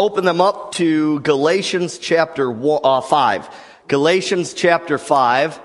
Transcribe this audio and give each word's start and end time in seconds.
open 0.00 0.24
them 0.24 0.40
up 0.40 0.72
to 0.72 1.20
Galatians 1.20 1.98
chapter 1.98 2.50
one, 2.50 2.80
uh, 2.82 3.02
5. 3.02 3.54
Galatians 3.86 4.54
chapter 4.54 4.96
5. 4.96 5.60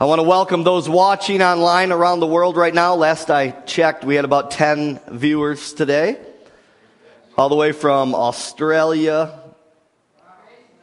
I 0.00 0.04
want 0.06 0.18
to 0.18 0.22
welcome 0.22 0.64
those 0.64 0.88
watching 0.88 1.42
online 1.42 1.92
around 1.92 2.20
the 2.20 2.26
world 2.26 2.56
right 2.56 2.72
now. 2.72 2.94
Last 2.94 3.30
I 3.30 3.50
checked, 3.50 4.04
we 4.04 4.14
had 4.14 4.24
about 4.24 4.50
10 4.50 5.00
viewers 5.08 5.74
today. 5.74 6.18
All 7.36 7.50
the 7.50 7.56
way 7.56 7.72
from 7.72 8.14
Australia. 8.14 9.38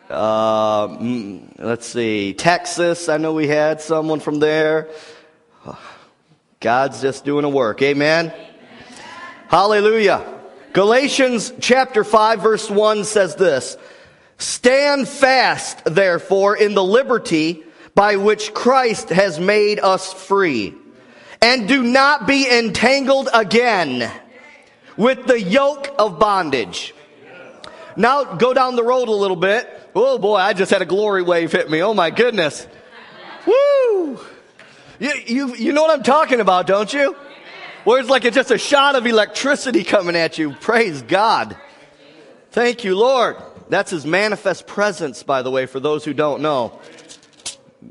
Uh, 0.08 0.88
mm, 0.90 1.56
let's 1.58 1.88
see, 1.88 2.36
Texas. 2.36 3.10
I 3.10 3.18
know 3.18 3.34
we 3.34 3.48
had 3.48 3.82
someone 3.82 4.20
from 4.20 4.38
there. 4.38 4.90
God's 6.60 7.02
just 7.02 7.26
doing 7.26 7.46
a 7.46 7.50
work. 7.50 7.82
Amen. 7.82 8.28
Amen. 8.28 8.48
Hallelujah. 9.48 10.35
Galatians 10.76 11.54
chapter 11.62 12.04
5 12.04 12.42
verse 12.42 12.70
1 12.70 13.06
says 13.06 13.38
this, 13.38 13.78
Stand 14.38 15.08
fast, 15.08 15.86
therefore, 15.86 16.58
in 16.58 16.74
the 16.74 16.84
liberty 16.84 17.64
by 17.94 18.18
which 18.18 18.54
Christ 18.54 19.08
has 19.08 19.40
made 19.40 19.80
us 19.80 20.12
free. 20.12 20.74
And 21.42 21.70
do 21.70 21.82
not 21.82 22.28
be 22.28 22.46
entangled 22.52 23.30
again 23.34 24.12
with 24.98 25.28
the 25.28 25.42
yoke 25.42 25.96
of 25.98 26.20
bondage. 26.20 26.94
Now 27.96 28.36
go 28.36 28.54
down 28.54 28.76
the 28.76 28.84
road 28.84 29.08
a 29.08 29.14
little 29.14 29.38
bit. 29.38 29.70
Oh 29.96 30.18
boy, 30.18 30.36
I 30.36 30.52
just 30.52 30.72
had 30.72 30.82
a 30.82 30.86
glory 30.86 31.24
wave 31.24 31.54
hit 31.54 31.70
me. 31.70 31.84
Oh 31.84 31.94
my 31.94 32.10
goodness. 32.10 32.68
Woo! 33.48 34.20
You, 35.00 35.14
you, 35.26 35.56
you 35.56 35.72
know 35.72 35.84
what 35.84 35.98
I'm 35.98 36.04
talking 36.04 36.42
about, 36.42 36.68
don't 36.68 36.92
you? 36.94 37.16
Where 37.86 38.00
it's 38.00 38.10
like 38.10 38.26
it's 38.26 38.36
just 38.36 38.52
a 38.52 38.58
shot 38.58 38.96
of 38.96 39.06
electricity 39.06 39.84
coming 39.84 40.16
at 40.16 40.38
you. 40.38 40.54
Praise 40.54 41.04
God. 41.04 41.56
Thank 42.50 42.84
you, 42.84 42.98
Lord. 42.98 43.38
That's 43.70 43.92
his 43.92 44.06
manifest 44.06 44.68
presence, 44.68 45.24
by 45.24 45.44
the 45.44 45.52
way, 45.52 45.68
for 45.68 45.80
those 45.80 46.04
who 46.04 46.14
don't 46.14 46.42
know. 46.42 46.80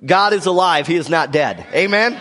God 0.04 0.32
is 0.32 0.46
alive. 0.46 0.86
He 0.86 0.96
is 0.96 1.08
not 1.08 1.30
dead. 1.30 1.64
Amen. 1.72 2.20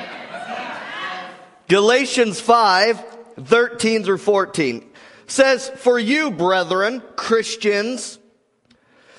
Galatians 1.68 2.40
5, 2.40 3.04
13 3.44 4.04
through 4.04 4.20
14 4.20 4.90
says, 5.26 5.70
For 5.70 5.98
you, 5.98 6.30
brethren, 6.30 7.02
Christians, 7.16 8.20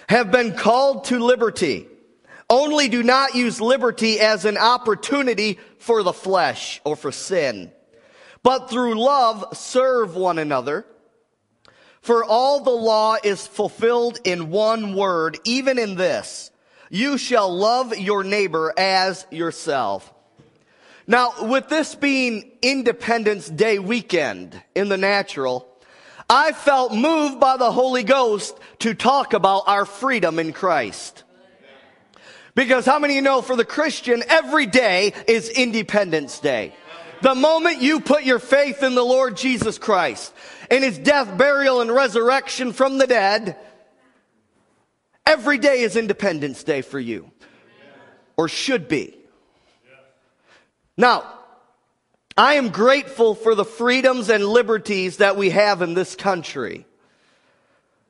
have 0.08 0.30
been 0.30 0.54
called 0.54 1.06
to 1.06 1.18
liberty. 1.18 1.88
Only 2.48 2.88
do 2.88 3.02
not 3.02 3.34
use 3.34 3.60
liberty 3.60 4.20
as 4.20 4.44
an 4.44 4.58
opportunity 4.58 5.58
for 5.78 6.02
the 6.02 6.12
flesh 6.12 6.80
or 6.84 6.94
for 6.94 7.10
sin, 7.10 7.72
but 8.44 8.70
through 8.70 8.94
love 8.94 9.44
serve 9.56 10.14
one 10.14 10.38
another. 10.38 10.86
For 12.00 12.22
all 12.22 12.60
the 12.60 12.70
law 12.70 13.16
is 13.24 13.44
fulfilled 13.44 14.20
in 14.22 14.50
one 14.50 14.94
word, 14.94 15.38
even 15.44 15.80
in 15.80 15.96
this 15.96 16.52
you 16.90 17.18
shall 17.18 17.52
love 17.52 17.98
your 17.98 18.22
neighbor 18.22 18.72
as 18.76 19.26
yourself. 19.32 20.12
Now, 21.06 21.32
with 21.48 21.68
this 21.68 21.94
being 21.96 22.52
Independence 22.62 23.48
Day 23.48 23.78
weekend 23.78 24.62
in 24.74 24.88
the 24.88 24.96
natural, 24.96 25.66
I 26.30 26.52
felt 26.52 26.94
moved 26.94 27.40
by 27.40 27.56
the 27.56 27.72
Holy 27.72 28.04
Ghost 28.04 28.56
to 28.80 28.94
talk 28.94 29.32
about 29.32 29.64
our 29.66 29.84
freedom 29.84 30.38
in 30.38 30.52
Christ. 30.52 31.24
Because 32.54 32.86
how 32.86 32.98
many 32.98 33.14
of 33.14 33.16
you 33.16 33.22
know 33.22 33.42
for 33.42 33.56
the 33.56 33.64
Christian, 33.64 34.22
every 34.28 34.66
day 34.66 35.12
is 35.26 35.48
Independence 35.48 36.38
Day? 36.38 36.74
The 37.24 37.34
moment 37.34 37.80
you 37.80 38.00
put 38.00 38.24
your 38.24 38.38
faith 38.38 38.82
in 38.82 38.94
the 38.94 39.02
Lord 39.02 39.34
Jesus 39.34 39.78
Christ, 39.78 40.30
in 40.70 40.82
his 40.82 40.98
death, 40.98 41.38
burial, 41.38 41.80
and 41.80 41.90
resurrection 41.90 42.74
from 42.74 42.98
the 42.98 43.06
dead, 43.06 43.56
Every 45.26 45.56
day 45.56 45.80
is 45.80 45.96
Independence 45.96 46.64
Day 46.64 46.82
for 46.82 47.00
you, 47.00 47.30
or 48.36 48.46
should 48.46 48.88
be. 48.88 49.16
Now, 50.98 51.24
I 52.36 52.54
am 52.54 52.68
grateful 52.68 53.34
for 53.34 53.54
the 53.54 53.64
freedoms 53.64 54.28
and 54.28 54.44
liberties 54.44 55.16
that 55.16 55.38
we 55.38 55.48
have 55.48 55.80
in 55.80 55.94
this 55.94 56.14
country. 56.14 56.84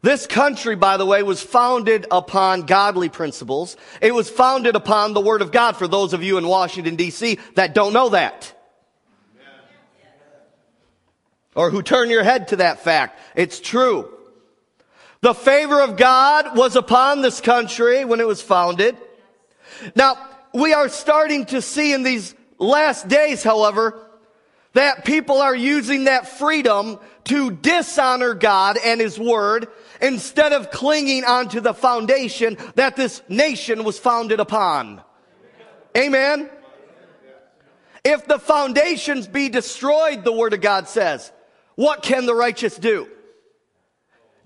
This 0.02 0.26
country, 0.26 0.75
by 0.75 0.96
the 0.96 1.06
way, 1.06 1.22
was 1.22 1.41
founded 1.41 2.08
upon 2.10 2.62
godly 2.62 3.10
principles. 3.10 3.76
It 4.02 4.12
was 4.12 4.28
founded 4.28 4.75
upon 4.75 5.12
the 5.14 5.20
Word 5.20 5.41
of 5.41 5.52
God 5.52 5.76
for 5.76 5.86
those 5.86 6.14
of 6.14 6.25
you 6.25 6.36
in 6.36 6.48
Washington, 6.48 6.96
D.C. 6.96 7.38
that 7.54 7.75
don't 7.75 7.92
know 7.92 8.08
that. 8.08 8.53
Or 11.54 11.70
who 11.70 11.82
turn 11.82 12.10
your 12.10 12.25
head 12.25 12.48
to 12.48 12.56
that 12.56 12.82
fact. 12.82 13.20
It's 13.34 13.60
true. 13.60 14.10
The 15.20 15.34
favor 15.34 15.81
of 15.81 15.97
God 15.97 16.56
was 16.56 16.76
upon 16.76 17.22
this 17.22 17.41
country 17.41 18.04
when 18.04 18.20
it 18.20 18.26
was 18.26 18.42
founded. 18.42 18.97
Now, 19.94 20.19
we 20.53 20.72
are 20.72 20.88
starting 20.88 21.47
to 21.47 21.62
see 21.62 21.93
in 21.93 22.03
these 22.03 22.34
last 22.59 23.09
days, 23.09 23.43
however, 23.43 24.00
that 24.75 25.04
people 25.04 25.41
are 25.41 25.54
using 25.54 26.04
that 26.04 26.28
freedom 26.28 26.98
to 27.25 27.50
dishonor 27.50 28.34
God 28.34 28.76
and 28.84 29.00
His 29.00 29.19
Word 29.19 29.69
instead 30.00 30.53
of 30.53 30.70
clinging 30.70 31.25
onto 31.25 31.60
the 31.60 31.72
foundation 31.72 32.59
that 32.75 32.97
this 32.97 33.22
nation 33.28 33.84
was 33.84 33.98
founded 33.98 34.41
upon. 34.41 35.00
Amen? 35.97 36.50
If 38.04 38.26
the 38.26 38.38
foundations 38.38 39.26
be 39.26 39.48
destroyed, 39.48 40.25
the 40.25 40.32
Word 40.32 40.53
of 40.53 40.60
God 40.60 40.88
says, 40.88 41.32
what 41.76 42.02
can 42.02 42.26
the 42.26 42.34
righteous 42.34 42.76
do? 42.76 43.08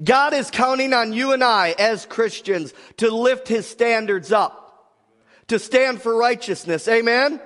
God 0.03 0.33
is 0.33 0.51
counting 0.51 0.93
on 0.93 1.13
you 1.13 1.33
and 1.33 1.43
I 1.43 1.75
as 1.79 2.07
Christians 2.07 2.73
to 2.99 3.11
lift 3.11 3.49
his 3.49 3.67
standards 3.67 4.31
up, 4.31 4.95
to 5.49 5.59
stand 5.59 6.01
for 6.01 6.17
righteousness. 6.17 6.87
Amen? 6.87 7.41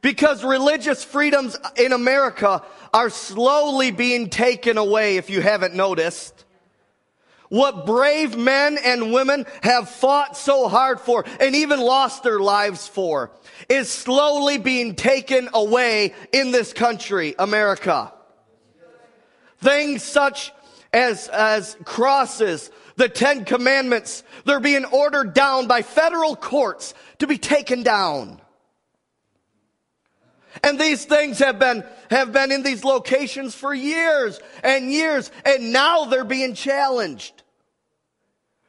Because 0.00 0.44
religious 0.44 1.02
freedoms 1.02 1.56
in 1.76 1.92
America 1.92 2.62
are 2.92 3.10
slowly 3.10 3.90
being 3.90 4.30
taken 4.30 4.78
away, 4.78 5.16
if 5.16 5.28
you 5.30 5.40
haven't 5.40 5.74
noticed. 5.74 6.44
What 7.48 7.86
brave 7.86 8.36
men 8.36 8.78
and 8.82 9.12
women 9.12 9.46
have 9.62 9.88
fought 9.88 10.36
so 10.36 10.68
hard 10.68 11.00
for 11.00 11.24
and 11.40 11.54
even 11.54 11.80
lost 11.80 12.22
their 12.22 12.40
lives 12.40 12.86
for 12.86 13.30
is 13.68 13.88
slowly 13.88 14.58
being 14.58 14.94
taken 14.94 15.48
away 15.52 16.14
in 16.32 16.52
this 16.52 16.72
country, 16.72 17.34
America. 17.38 18.12
Things 19.64 20.02
such 20.02 20.52
as, 20.92 21.28
as 21.28 21.76
crosses, 21.84 22.70
the 22.96 23.08
Ten 23.08 23.46
Commandments, 23.46 24.22
they're 24.44 24.60
being 24.60 24.84
ordered 24.84 25.32
down 25.32 25.66
by 25.66 25.80
federal 25.80 26.36
courts 26.36 26.92
to 27.18 27.26
be 27.26 27.38
taken 27.38 27.82
down. 27.82 28.42
And 30.62 30.78
these 30.78 31.06
things 31.06 31.38
have 31.38 31.58
been, 31.58 31.82
have 32.10 32.30
been 32.32 32.52
in 32.52 32.62
these 32.62 32.84
locations 32.84 33.54
for 33.54 33.72
years 33.72 34.38
and 34.62 34.92
years, 34.92 35.30
and 35.46 35.72
now 35.72 36.04
they're 36.04 36.24
being 36.24 36.54
challenged. 36.54 37.42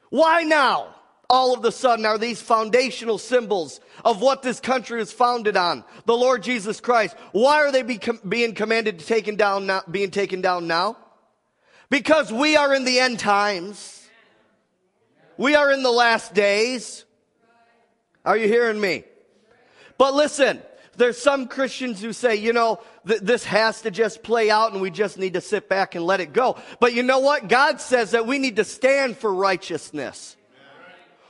Why 0.10 0.44
now? 0.44 0.95
All 1.30 1.56
of 1.56 1.66
a 1.66 1.72
sudden 1.72 2.06
are 2.06 2.18
these 2.18 2.42
foundational 2.42 3.18
symbols 3.18 3.80
of 4.04 4.22
what 4.22 4.42
this 4.42 4.60
country 4.60 5.02
is 5.02 5.12
founded 5.12 5.58
on, 5.58 5.84
the 6.06 6.16
Lord 6.16 6.44
Jesus 6.44 6.80
Christ. 6.80 7.16
Why 7.32 7.58
are 7.58 7.72
they 7.72 7.82
being 7.82 8.54
commanded 8.54 9.00
to 9.00 9.06
taken 9.06 9.36
down 9.36 9.66
now, 9.66 9.82
being 9.90 10.12
taken 10.12 10.42
down 10.42 10.68
now? 10.68 10.98
Because 11.90 12.32
we 12.32 12.56
are 12.56 12.74
in 12.74 12.86
the 12.86 13.00
end 13.00 13.20
times. 13.20 14.08
We 15.38 15.56
are 15.56 15.72
in 15.72 15.84
the 15.84 15.92
last 15.92 16.34
days. 16.34 17.06
Are 18.24 18.38
you 18.38 18.48
hearing 18.48 18.80
me? 18.80 19.04
But 19.98 20.14
listen, 20.14 20.62
there's 20.98 21.18
some 21.18 21.48
Christians 21.48 22.02
who 22.02 22.14
say, 22.14 22.36
you 22.36 22.54
know, 22.54 22.80
th- 23.08 23.22
this 23.22 23.44
has 23.46 23.82
to 23.82 23.92
just 23.92 24.24
play 24.24 24.50
out 24.50 24.74
and 24.74 24.82
we 24.82 24.90
just 24.90 25.18
need 25.18 25.34
to 25.34 25.42
sit 25.42 25.70
back 25.70 25.96
and 25.96 26.06
let 26.06 26.22
it 26.22 26.34
go. 26.34 26.58
But 26.80 26.94
you 26.94 27.04
know 27.04 27.20
what? 27.20 27.48
God 27.48 27.82
says 27.82 28.12
that 28.12 28.26
we 28.26 28.40
need 28.40 28.56
to 28.58 28.64
stand 28.64 29.18
for 29.18 29.34
righteousness. 29.34 30.38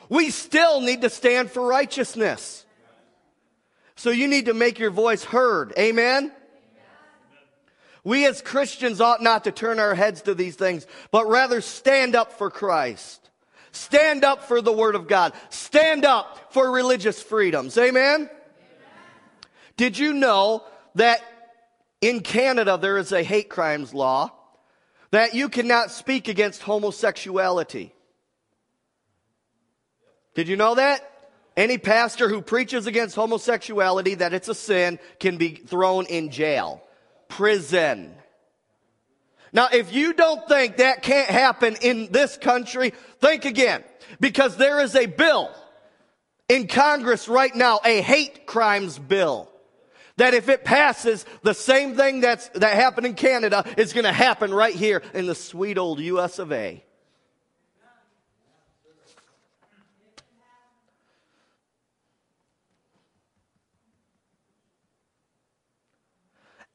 We 0.09 0.29
still 0.29 0.81
need 0.81 1.01
to 1.01 1.09
stand 1.09 1.51
for 1.51 1.65
righteousness. 1.65 2.65
So 3.95 4.09
you 4.09 4.27
need 4.27 4.45
to 4.45 4.53
make 4.53 4.77
your 4.77 4.91
voice 4.91 5.23
heard. 5.23 5.73
Amen? 5.77 6.31
We 8.03 8.27
as 8.27 8.41
Christians 8.41 9.01
ought 9.01 9.23
not 9.23 9.45
to 9.45 9.51
turn 9.51 9.79
our 9.79 9.95
heads 9.95 10.21
to 10.23 10.35
these 10.35 10.55
things, 10.55 10.85
but 11.09 11.27
rather 11.27 11.59
stand 11.59 12.15
up 12.15 12.33
for 12.33 12.51
Christ. 12.51 13.31
Stand 13.71 14.23
up 14.23 14.43
for 14.43 14.61
the 14.61 14.71
Word 14.71 14.93
of 14.93 15.07
God. 15.07 15.33
Stand 15.49 16.05
up 16.05 16.53
for 16.53 16.71
religious 16.71 17.21
freedoms. 17.21 17.77
Amen? 17.77 18.13
Amen? 18.13 18.29
Did 19.75 19.97
you 19.97 20.13
know 20.13 20.63
that 20.93 21.19
in 21.99 22.19
Canada 22.19 22.77
there 22.79 22.97
is 22.97 23.11
a 23.11 23.23
hate 23.23 23.49
crimes 23.49 23.93
law 23.93 24.31
that 25.09 25.33
you 25.33 25.49
cannot 25.49 25.89
speak 25.89 26.27
against 26.27 26.61
homosexuality? 26.61 27.94
Did 30.35 30.47
you 30.47 30.57
know 30.57 30.75
that? 30.75 31.11
Any 31.57 31.77
pastor 31.77 32.27
who 32.29 32.41
preaches 32.41 32.85
against 32.85 33.15
homosexuality, 33.15 34.15
that 34.15 34.33
it's 34.33 34.49
a 34.49 34.55
sin, 34.55 34.99
can 35.19 35.37
be 35.37 35.55
thrown 35.55 36.05
in 36.05 36.29
jail 36.29 36.81
prison. 37.27 38.13
Now, 39.51 39.69
if 39.71 39.93
you 39.93 40.13
don't 40.13 40.47
think 40.47 40.77
that 40.77 41.01
can't 41.01 41.29
happen 41.29 41.77
in 41.81 42.11
this 42.11 42.37
country, 42.37 42.93
think 43.19 43.45
again. 43.45 43.83
Because 44.19 44.57
there 44.57 44.81
is 44.81 44.95
a 44.95 45.05
bill 45.05 45.49
in 46.49 46.67
Congress 46.67 47.27
right 47.27 47.55
now, 47.55 47.79
a 47.83 48.01
hate 48.01 48.45
crimes 48.45 48.99
bill. 48.99 49.49
That 50.17 50.33
if 50.33 50.49
it 50.49 50.63
passes, 50.63 51.25
the 51.41 51.53
same 51.53 51.95
thing 51.95 52.21
that's, 52.21 52.47
that 52.49 52.75
happened 52.75 53.07
in 53.07 53.15
Canada 53.15 53.65
is 53.77 53.93
going 53.93 54.05
to 54.05 54.13
happen 54.13 54.53
right 54.53 54.75
here 54.75 55.01
in 55.13 55.25
the 55.25 55.35
sweet 55.35 55.77
old 55.77 55.99
US 55.99 56.39
of 56.39 56.51
A. 56.51 56.83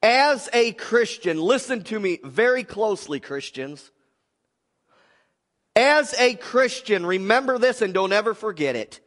As 0.02 0.48
a 0.52 0.72
Christian, 0.72 1.40
listen 1.40 1.84
to 1.84 2.00
me 2.00 2.20
very 2.24 2.64
closely, 2.64 3.20
Christians. 3.20 3.90
As 5.76 6.14
a 6.18 6.34
Christian, 6.34 7.04
remember 7.04 7.58
this 7.58 7.82
and 7.82 7.92
don't 7.92 8.12
ever 8.12 8.34
forget 8.34 8.76
it. 8.76 9.00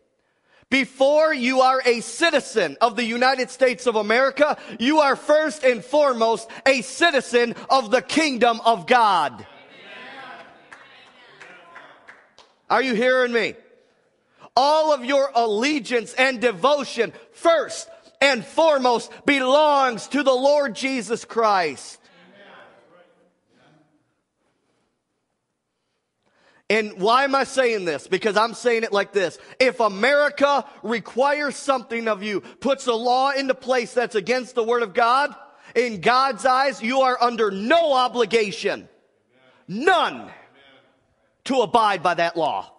Before 0.69 1.33
you 1.33 1.61
are 1.61 1.81
a 1.85 1.99
citizen 1.99 2.77
of 2.81 2.95
the 2.95 3.03
United 3.03 3.49
States 3.49 3.85
of 3.85 3.95
America, 3.95 4.57
you 4.79 4.99
are 4.99 5.15
first 5.15 5.63
and 5.63 5.83
foremost 5.83 6.49
a 6.65 6.81
citizen 6.81 7.55
of 7.69 7.91
the 7.91 8.01
kingdom 8.01 8.59
of 8.65 8.87
God. 8.87 9.45
Are 12.69 12.81
you 12.81 12.95
hearing 12.95 13.31
me? 13.31 13.55
All 14.55 14.93
of 14.93 15.03
your 15.05 15.31
allegiance 15.35 16.13
and 16.13 16.39
devotion 16.39 17.13
first 17.33 17.87
and 18.23 18.45
foremost 18.45 19.11
belongs 19.25 20.07
to 20.07 20.23
the 20.23 20.33
Lord 20.33 20.75
Jesus 20.75 21.25
Christ. 21.25 21.99
And 26.69 27.01
why 27.01 27.25
am 27.25 27.35
I 27.35 27.43
saying 27.43 27.83
this? 27.83 28.07
Because 28.07 28.37
I'm 28.37 28.53
saying 28.53 28.83
it 28.83 28.93
like 28.93 29.11
this. 29.11 29.37
If 29.59 29.81
America 29.81 30.65
requires 30.81 31.57
something 31.57 32.07
of 32.07 32.23
you, 32.23 32.39
puts 32.39 32.87
a 32.87 32.93
law 32.93 33.31
into 33.31 33.53
place 33.53 33.93
that's 33.93 34.15
against 34.15 34.55
the 34.55 34.63
Word 34.63 34.83
of 34.83 34.93
God, 34.93 35.35
in 35.75 35.99
God's 35.99 36.45
eyes, 36.45 36.81
you 36.81 37.01
are 37.01 37.21
under 37.21 37.51
no 37.51 37.93
obligation, 37.93 38.87
none, 39.67 40.31
to 41.43 41.57
abide 41.57 42.01
by 42.01 42.13
that 42.13 42.37
law. 42.37 42.71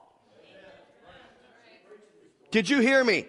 Did 2.51 2.71
you 2.71 2.81
hear 2.81 3.05
me? 3.05 3.27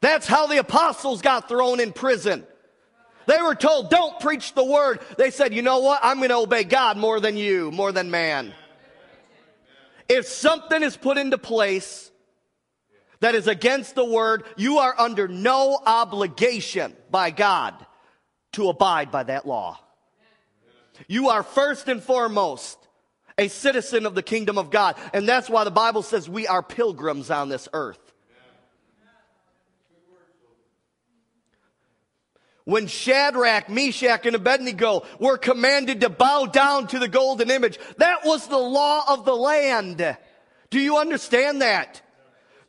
That's 0.00 0.26
how 0.26 0.46
the 0.46 0.58
apostles 0.58 1.22
got 1.22 1.48
thrown 1.48 1.80
in 1.80 1.92
prison. 1.92 2.46
They 3.26 3.40
were 3.42 3.54
told, 3.54 3.90
don't 3.90 4.18
preach 4.18 4.54
the 4.54 4.64
word. 4.64 5.00
They 5.18 5.30
said, 5.30 5.54
you 5.54 5.62
know 5.62 5.80
what? 5.80 6.00
I'm 6.02 6.18
going 6.18 6.30
to 6.30 6.36
obey 6.36 6.64
God 6.64 6.96
more 6.96 7.20
than 7.20 7.36
you, 7.36 7.70
more 7.70 7.92
than 7.92 8.10
man. 8.10 8.54
If 10.08 10.26
something 10.26 10.82
is 10.82 10.96
put 10.96 11.18
into 11.18 11.38
place 11.38 12.10
that 13.20 13.34
is 13.34 13.46
against 13.46 13.94
the 13.94 14.04
word, 14.04 14.44
you 14.56 14.78
are 14.78 14.94
under 14.98 15.28
no 15.28 15.78
obligation 15.84 16.96
by 17.10 17.30
God 17.30 17.74
to 18.52 18.68
abide 18.68 19.12
by 19.12 19.22
that 19.24 19.46
law. 19.46 19.78
You 21.06 21.28
are 21.28 21.42
first 21.42 21.88
and 21.88 22.02
foremost 22.02 22.78
a 23.38 23.48
citizen 23.48 24.06
of 24.06 24.14
the 24.14 24.22
kingdom 24.22 24.58
of 24.58 24.70
God. 24.70 24.96
And 25.12 25.28
that's 25.28 25.48
why 25.48 25.64
the 25.64 25.70
Bible 25.70 26.02
says 26.02 26.28
we 26.28 26.46
are 26.46 26.62
pilgrims 26.62 27.30
on 27.30 27.48
this 27.48 27.68
earth. 27.72 28.09
When 32.64 32.86
Shadrach, 32.86 33.68
Meshach, 33.68 34.26
and 34.26 34.36
Abednego 34.36 35.04
were 35.18 35.38
commanded 35.38 36.02
to 36.02 36.08
bow 36.08 36.46
down 36.46 36.86
to 36.88 36.98
the 36.98 37.08
golden 37.08 37.50
image. 37.50 37.78
That 37.96 38.24
was 38.24 38.46
the 38.46 38.58
law 38.58 39.02
of 39.08 39.24
the 39.24 39.34
land. 39.34 40.16
Do 40.70 40.78
you 40.78 40.98
understand 40.98 41.62
that? 41.62 42.02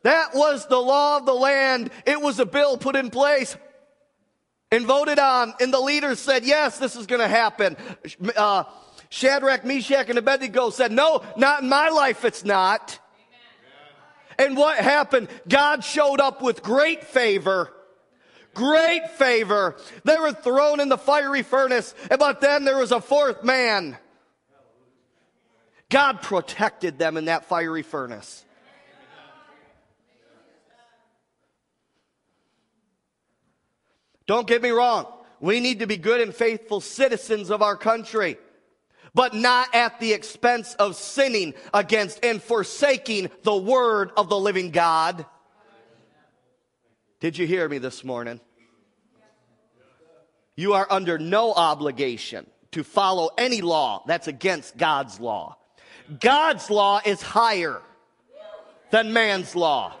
That 0.02 0.34
was 0.34 0.66
the 0.66 0.80
law 0.80 1.18
of 1.18 1.26
the 1.26 1.34
land. 1.34 1.90
It 2.06 2.20
was 2.20 2.40
a 2.40 2.46
bill 2.46 2.76
put 2.76 2.96
in 2.96 3.10
place 3.10 3.56
and 4.72 4.86
voted 4.86 5.18
on, 5.18 5.54
and 5.60 5.72
the 5.72 5.80
leaders 5.80 6.18
said, 6.18 6.44
yes, 6.44 6.78
this 6.78 6.96
is 6.96 7.06
going 7.06 7.20
to 7.20 7.28
happen. 7.28 7.76
Uh, 8.34 8.64
Shadrach, 9.10 9.64
Meshach, 9.64 10.08
and 10.08 10.18
Abednego 10.18 10.70
said, 10.70 10.90
no, 10.90 11.22
not 11.36 11.62
in 11.62 11.68
my 11.68 11.90
life, 11.90 12.24
it's 12.24 12.44
not. 12.44 12.98
Amen. 14.38 14.48
And 14.48 14.56
what 14.56 14.78
happened? 14.78 15.28
God 15.46 15.84
showed 15.84 16.20
up 16.20 16.40
with 16.40 16.62
great 16.62 17.04
favor 17.04 17.70
great 18.54 19.10
favor. 19.10 19.76
They 20.04 20.16
were 20.16 20.32
thrown 20.32 20.80
in 20.80 20.88
the 20.88 20.98
fiery 20.98 21.42
furnace, 21.42 21.94
and 22.10 22.18
but 22.18 22.40
then 22.40 22.64
there 22.64 22.78
was 22.78 22.92
a 22.92 23.00
fourth 23.00 23.44
man. 23.44 23.96
God 25.88 26.22
protected 26.22 26.98
them 26.98 27.16
in 27.16 27.26
that 27.26 27.44
fiery 27.44 27.82
furnace. 27.82 28.44
Don't 34.26 34.46
get 34.46 34.62
me 34.62 34.70
wrong. 34.70 35.06
We 35.40 35.60
need 35.60 35.80
to 35.80 35.86
be 35.86 35.96
good 35.96 36.20
and 36.20 36.34
faithful 36.34 36.80
citizens 36.80 37.50
of 37.50 37.60
our 37.60 37.76
country, 37.76 38.38
but 39.12 39.34
not 39.34 39.74
at 39.74 39.98
the 40.00 40.12
expense 40.12 40.74
of 40.74 40.96
sinning 40.96 41.54
against 41.74 42.24
and 42.24 42.42
forsaking 42.42 43.30
the 43.42 43.56
word 43.56 44.12
of 44.16 44.28
the 44.28 44.38
living 44.38 44.70
God. 44.70 45.26
Did 47.22 47.38
you 47.38 47.46
hear 47.46 47.68
me 47.68 47.78
this 47.78 48.02
morning? 48.02 48.40
You 50.56 50.72
are 50.72 50.88
under 50.90 51.20
no 51.20 51.52
obligation 51.54 52.50
to 52.72 52.82
follow 52.82 53.30
any 53.38 53.60
law 53.60 54.02
that's 54.08 54.26
against 54.26 54.76
God's 54.76 55.20
law. 55.20 55.56
God's 56.18 56.68
law 56.68 57.00
is 57.06 57.22
higher 57.22 57.80
than 58.90 59.12
man's 59.12 59.54
law. 59.54 59.94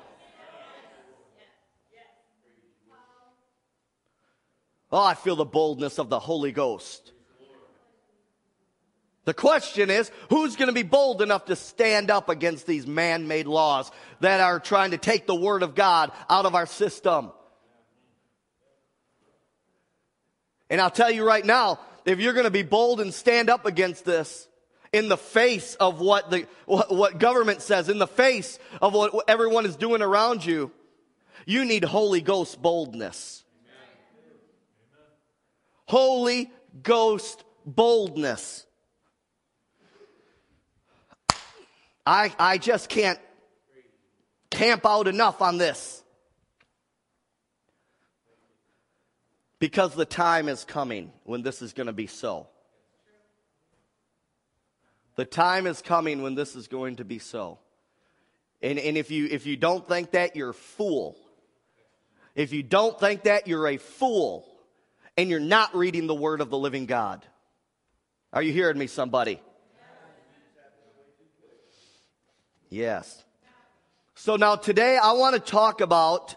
Oh, 4.90 5.04
I 5.04 5.14
feel 5.14 5.36
the 5.36 5.44
boldness 5.44 6.00
of 6.00 6.08
the 6.08 6.18
Holy 6.18 6.50
Ghost. 6.50 7.11
The 9.24 9.34
question 9.34 9.88
is, 9.88 10.10
who's 10.30 10.56
going 10.56 10.66
to 10.68 10.74
be 10.74 10.82
bold 10.82 11.22
enough 11.22 11.44
to 11.44 11.56
stand 11.56 12.10
up 12.10 12.28
against 12.28 12.66
these 12.66 12.86
man-made 12.86 13.46
laws 13.46 13.90
that 14.20 14.40
are 14.40 14.58
trying 14.58 14.90
to 14.90 14.98
take 14.98 15.26
the 15.26 15.34
Word 15.34 15.62
of 15.62 15.74
God 15.74 16.10
out 16.28 16.44
of 16.44 16.54
our 16.54 16.66
system? 16.66 17.30
And 20.68 20.80
I'll 20.80 20.90
tell 20.90 21.10
you 21.10 21.24
right 21.24 21.44
now, 21.44 21.78
if 22.04 22.18
you're 22.18 22.32
going 22.32 22.44
to 22.44 22.50
be 22.50 22.64
bold 22.64 23.00
and 23.00 23.14
stand 23.14 23.48
up 23.48 23.64
against 23.64 24.04
this, 24.04 24.48
in 24.92 25.08
the 25.08 25.16
face 25.16 25.74
of 25.76 26.00
what 26.00 26.30
the 26.30 26.46
what, 26.66 26.94
what 26.94 27.18
government 27.18 27.62
says, 27.62 27.88
in 27.88 27.98
the 27.98 28.06
face 28.06 28.58
of 28.80 28.92
what 28.92 29.24
everyone 29.28 29.64
is 29.66 29.76
doing 29.76 30.02
around 30.02 30.44
you, 30.44 30.70
you 31.46 31.64
need 31.64 31.84
Holy 31.84 32.20
Ghost 32.20 32.60
boldness. 32.60 33.44
Holy 35.86 36.50
Ghost 36.82 37.44
boldness. 37.64 38.66
I, 42.04 42.34
I 42.38 42.58
just 42.58 42.88
can't 42.88 43.18
camp 44.50 44.84
out 44.84 45.08
enough 45.08 45.40
on 45.40 45.58
this. 45.58 46.02
Because 49.58 49.94
the 49.94 50.04
time 50.04 50.48
is 50.48 50.64
coming 50.64 51.12
when 51.24 51.42
this 51.42 51.62
is 51.62 51.72
going 51.72 51.86
to 51.86 51.92
be 51.92 52.08
so. 52.08 52.48
The 55.14 55.24
time 55.24 55.66
is 55.66 55.82
coming 55.82 56.22
when 56.22 56.34
this 56.34 56.56
is 56.56 56.66
going 56.66 56.96
to 56.96 57.04
be 57.04 57.18
so. 57.18 57.58
And, 58.60 58.78
and 58.78 58.96
if, 58.96 59.10
you, 59.10 59.28
if 59.30 59.46
you 59.46 59.56
don't 59.56 59.86
think 59.86 60.12
that, 60.12 60.34
you're 60.34 60.50
a 60.50 60.54
fool. 60.54 61.16
If 62.34 62.52
you 62.52 62.62
don't 62.62 62.98
think 62.98 63.24
that, 63.24 63.46
you're 63.46 63.68
a 63.68 63.76
fool. 63.76 64.48
And 65.16 65.28
you're 65.28 65.40
not 65.40 65.76
reading 65.76 66.06
the 66.06 66.14
Word 66.14 66.40
of 66.40 66.50
the 66.50 66.58
living 66.58 66.86
God. 66.86 67.24
Are 68.32 68.42
you 68.42 68.52
hearing 68.52 68.78
me, 68.78 68.86
somebody? 68.86 69.40
Yes. 72.72 73.22
So 74.14 74.36
now 74.36 74.56
today 74.56 74.96
I 74.96 75.12
want 75.12 75.34
to 75.34 75.40
talk 75.40 75.82
about 75.82 76.34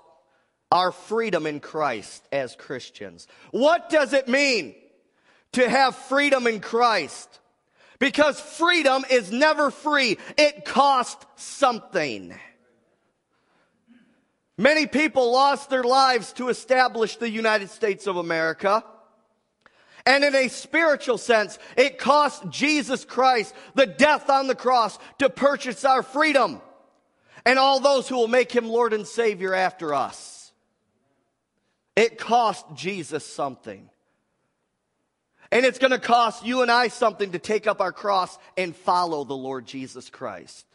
our 0.69 0.91
freedom 0.91 1.45
in 1.45 1.61
Christ 1.61 2.27
as 2.29 2.57
Christians. 2.57 3.25
What 3.51 3.89
does 3.89 4.11
it 4.11 4.27
mean 4.27 4.75
to 5.53 5.69
have 5.69 5.95
freedom 5.95 6.45
in 6.45 6.59
Christ? 6.59 7.39
Because 7.99 8.37
freedom 8.37 9.05
is 9.09 9.31
never 9.31 9.71
free. 9.71 10.17
It 10.37 10.65
costs 10.65 11.25
something. 11.41 12.35
Many 14.57 14.87
people 14.87 15.31
lost 15.31 15.69
their 15.69 15.83
lives 15.85 16.33
to 16.33 16.49
establish 16.49 17.15
the 17.15 17.29
United 17.29 17.69
States 17.69 18.07
of 18.07 18.17
America. 18.17 18.83
And 20.05 20.23
in 20.23 20.35
a 20.35 20.49
spiritual 20.49 21.17
sense, 21.17 21.57
it 21.75 21.97
cost 21.97 22.47
Jesus 22.49 23.05
Christ 23.05 23.55
the 23.73 23.87
death 23.87 24.29
on 24.29 24.47
the 24.47 24.55
cross 24.55 24.99
to 25.17 25.29
purchase 25.29 25.83
our 25.83 26.03
freedom 26.03 26.61
and 27.45 27.57
all 27.57 27.79
those 27.79 28.07
who 28.07 28.15
will 28.15 28.27
make 28.27 28.51
him 28.51 28.67
Lord 28.67 28.93
and 28.93 29.07
Savior 29.07 29.53
after 29.53 29.93
us. 29.93 30.51
It 31.95 32.17
cost 32.17 32.65
Jesus 32.75 33.25
something. 33.25 33.89
And 35.51 35.65
it's 35.65 35.79
going 35.79 35.91
to 35.91 35.99
cost 35.99 36.45
you 36.45 36.61
and 36.61 36.71
I 36.71 36.89
something 36.89 37.31
to 37.31 37.39
take 37.39 37.65
up 37.65 37.79
our 37.81 37.93
cross 37.93 38.37
and 38.57 38.75
follow 38.75 39.23
the 39.23 39.35
Lord 39.35 39.65
Jesus 39.65 40.09
Christ. 40.09 40.65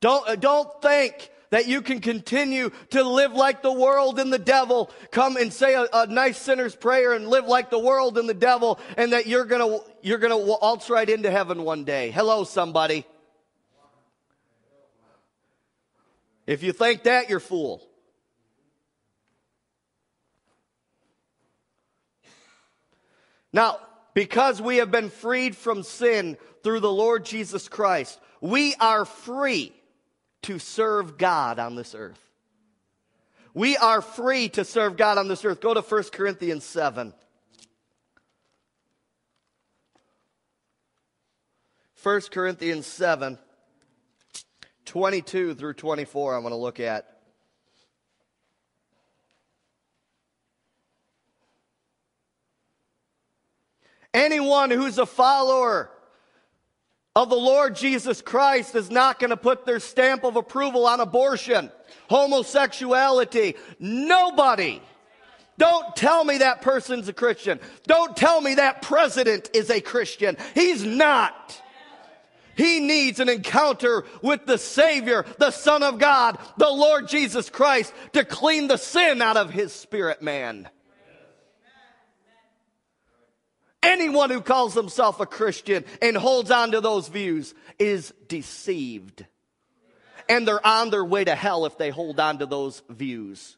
Don't, 0.00 0.28
uh, 0.28 0.36
don't 0.36 0.68
think 0.82 1.30
that 1.54 1.68
you 1.68 1.82
can 1.82 2.00
continue 2.00 2.68
to 2.90 3.04
live 3.04 3.32
like 3.32 3.62
the 3.62 3.72
world 3.72 4.18
and 4.18 4.32
the 4.32 4.40
devil, 4.40 4.90
come 5.12 5.36
and 5.36 5.52
say 5.52 5.74
a, 5.74 5.86
a 5.92 6.04
nice 6.08 6.36
sinner's 6.36 6.74
prayer 6.74 7.12
and 7.12 7.28
live 7.28 7.44
like 7.44 7.70
the 7.70 7.78
world 7.78 8.18
and 8.18 8.28
the 8.28 8.34
devil, 8.34 8.80
and 8.96 9.12
that 9.12 9.28
you're 9.28 9.44
gonna, 9.44 9.78
you're 10.02 10.18
gonna 10.18 10.36
waltz 10.36 10.90
right 10.90 11.08
into 11.08 11.30
heaven 11.30 11.62
one 11.62 11.84
day. 11.84 12.10
Hello, 12.10 12.42
somebody. 12.42 13.06
If 16.44 16.64
you 16.64 16.72
think 16.72 17.04
that, 17.04 17.30
you're 17.30 17.38
fool. 17.38 17.86
Now, 23.52 23.78
because 24.12 24.60
we 24.60 24.78
have 24.78 24.90
been 24.90 25.08
freed 25.08 25.56
from 25.56 25.84
sin 25.84 26.36
through 26.64 26.80
the 26.80 26.90
Lord 26.90 27.24
Jesus 27.24 27.68
Christ, 27.68 28.18
we 28.40 28.74
are 28.80 29.04
free 29.04 29.72
to 30.44 30.58
serve 30.58 31.18
God 31.18 31.58
on 31.58 31.74
this 31.74 31.94
earth. 31.94 32.20
We 33.52 33.76
are 33.76 34.00
free 34.00 34.48
to 34.50 34.64
serve 34.64 34.96
God 34.96 35.18
on 35.18 35.28
this 35.28 35.44
earth. 35.44 35.60
Go 35.60 35.74
to 35.74 35.80
1 35.80 36.02
Corinthians 36.12 36.64
7. 36.64 37.12
1 42.04 42.20
Corinthians 42.30 42.86
7, 42.86 43.38
22 44.84 45.54
through 45.54 45.72
24, 45.72 46.34
I'm 46.34 46.42
going 46.42 46.52
to 46.52 46.56
look 46.56 46.78
at. 46.78 47.06
Anyone 54.12 54.70
who's 54.70 54.98
a 54.98 55.06
follower 55.06 55.90
of 57.16 57.30
the 57.30 57.36
Lord 57.36 57.76
Jesus 57.76 58.20
Christ 58.20 58.74
is 58.74 58.90
not 58.90 59.20
going 59.20 59.30
to 59.30 59.36
put 59.36 59.64
their 59.64 59.78
stamp 59.78 60.24
of 60.24 60.36
approval 60.36 60.86
on 60.86 61.00
abortion, 61.00 61.70
homosexuality. 62.08 63.54
Nobody. 63.78 64.82
Don't 65.56 65.94
tell 65.94 66.24
me 66.24 66.38
that 66.38 66.62
person's 66.62 67.06
a 67.08 67.12
Christian. 67.12 67.60
Don't 67.86 68.16
tell 68.16 68.40
me 68.40 68.56
that 68.56 68.82
president 68.82 69.50
is 69.54 69.70
a 69.70 69.80
Christian. 69.80 70.36
He's 70.54 70.82
not. 70.82 71.62
He 72.56 72.80
needs 72.80 73.20
an 73.20 73.28
encounter 73.28 74.04
with 74.20 74.46
the 74.46 74.58
Savior, 74.58 75.24
the 75.38 75.50
Son 75.52 75.82
of 75.82 75.98
God, 75.98 76.38
the 76.56 76.70
Lord 76.70 77.08
Jesus 77.08 77.48
Christ 77.50 77.92
to 78.12 78.24
clean 78.24 78.66
the 78.66 78.76
sin 78.76 79.22
out 79.22 79.36
of 79.36 79.50
his 79.50 79.72
spirit 79.72 80.22
man. 80.22 80.68
Anyone 83.84 84.30
who 84.30 84.40
calls 84.40 84.74
himself 84.74 85.20
a 85.20 85.26
Christian 85.26 85.84
and 86.00 86.16
holds 86.16 86.50
on 86.50 86.72
to 86.72 86.80
those 86.80 87.08
views 87.08 87.54
is 87.78 88.12
deceived. 88.28 89.24
And 90.28 90.48
they're 90.48 90.66
on 90.66 90.90
their 90.90 91.04
way 91.04 91.24
to 91.24 91.34
hell 91.34 91.66
if 91.66 91.76
they 91.76 91.90
hold 91.90 92.18
on 92.18 92.38
to 92.38 92.46
those 92.46 92.82
views. 92.88 93.56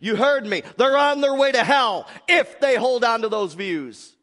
You 0.00 0.16
heard 0.16 0.46
me. 0.46 0.62
They're 0.76 0.96
on 0.96 1.20
their 1.20 1.34
way 1.34 1.52
to 1.52 1.64
hell 1.64 2.08
if 2.28 2.60
they 2.60 2.76
hold 2.76 3.04
on 3.04 3.22
to 3.22 3.28
those 3.28 3.54
views. 3.54 4.14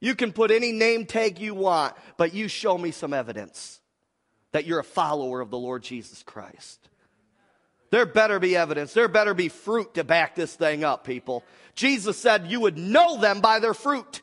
You 0.00 0.14
can 0.14 0.32
put 0.32 0.50
any 0.50 0.72
name 0.72 1.06
tag 1.06 1.38
you 1.38 1.54
want, 1.54 1.94
but 2.16 2.32
you 2.32 2.48
show 2.48 2.76
me 2.76 2.90
some 2.90 3.12
evidence 3.12 3.80
that 4.52 4.64
you're 4.64 4.80
a 4.80 4.84
follower 4.84 5.40
of 5.40 5.50
the 5.50 5.58
Lord 5.58 5.82
Jesus 5.82 6.22
Christ. 6.22 6.88
There 7.90 8.06
better 8.06 8.38
be 8.38 8.56
evidence. 8.56 8.94
There 8.94 9.08
better 9.08 9.34
be 9.34 9.48
fruit 9.48 9.94
to 9.94 10.04
back 10.04 10.36
this 10.36 10.54
thing 10.54 10.84
up, 10.84 11.04
people. 11.04 11.44
Jesus 11.80 12.18
said 12.18 12.48
you 12.48 12.60
would 12.60 12.76
know 12.76 13.18
them 13.18 13.40
by 13.40 13.58
their 13.58 13.72
fruit. 13.72 14.20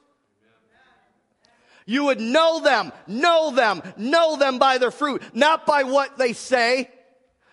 You 1.88 2.04
would 2.04 2.20
know 2.20 2.60
them, 2.60 2.92
know 3.08 3.50
them, 3.50 3.82
know 3.98 4.38
them 4.38 4.60
by 4.60 4.78
their 4.78 4.92
fruit, 4.92 5.24
not 5.34 5.66
by 5.66 5.82
what 5.82 6.20
they 6.20 6.34
say, 6.34 6.92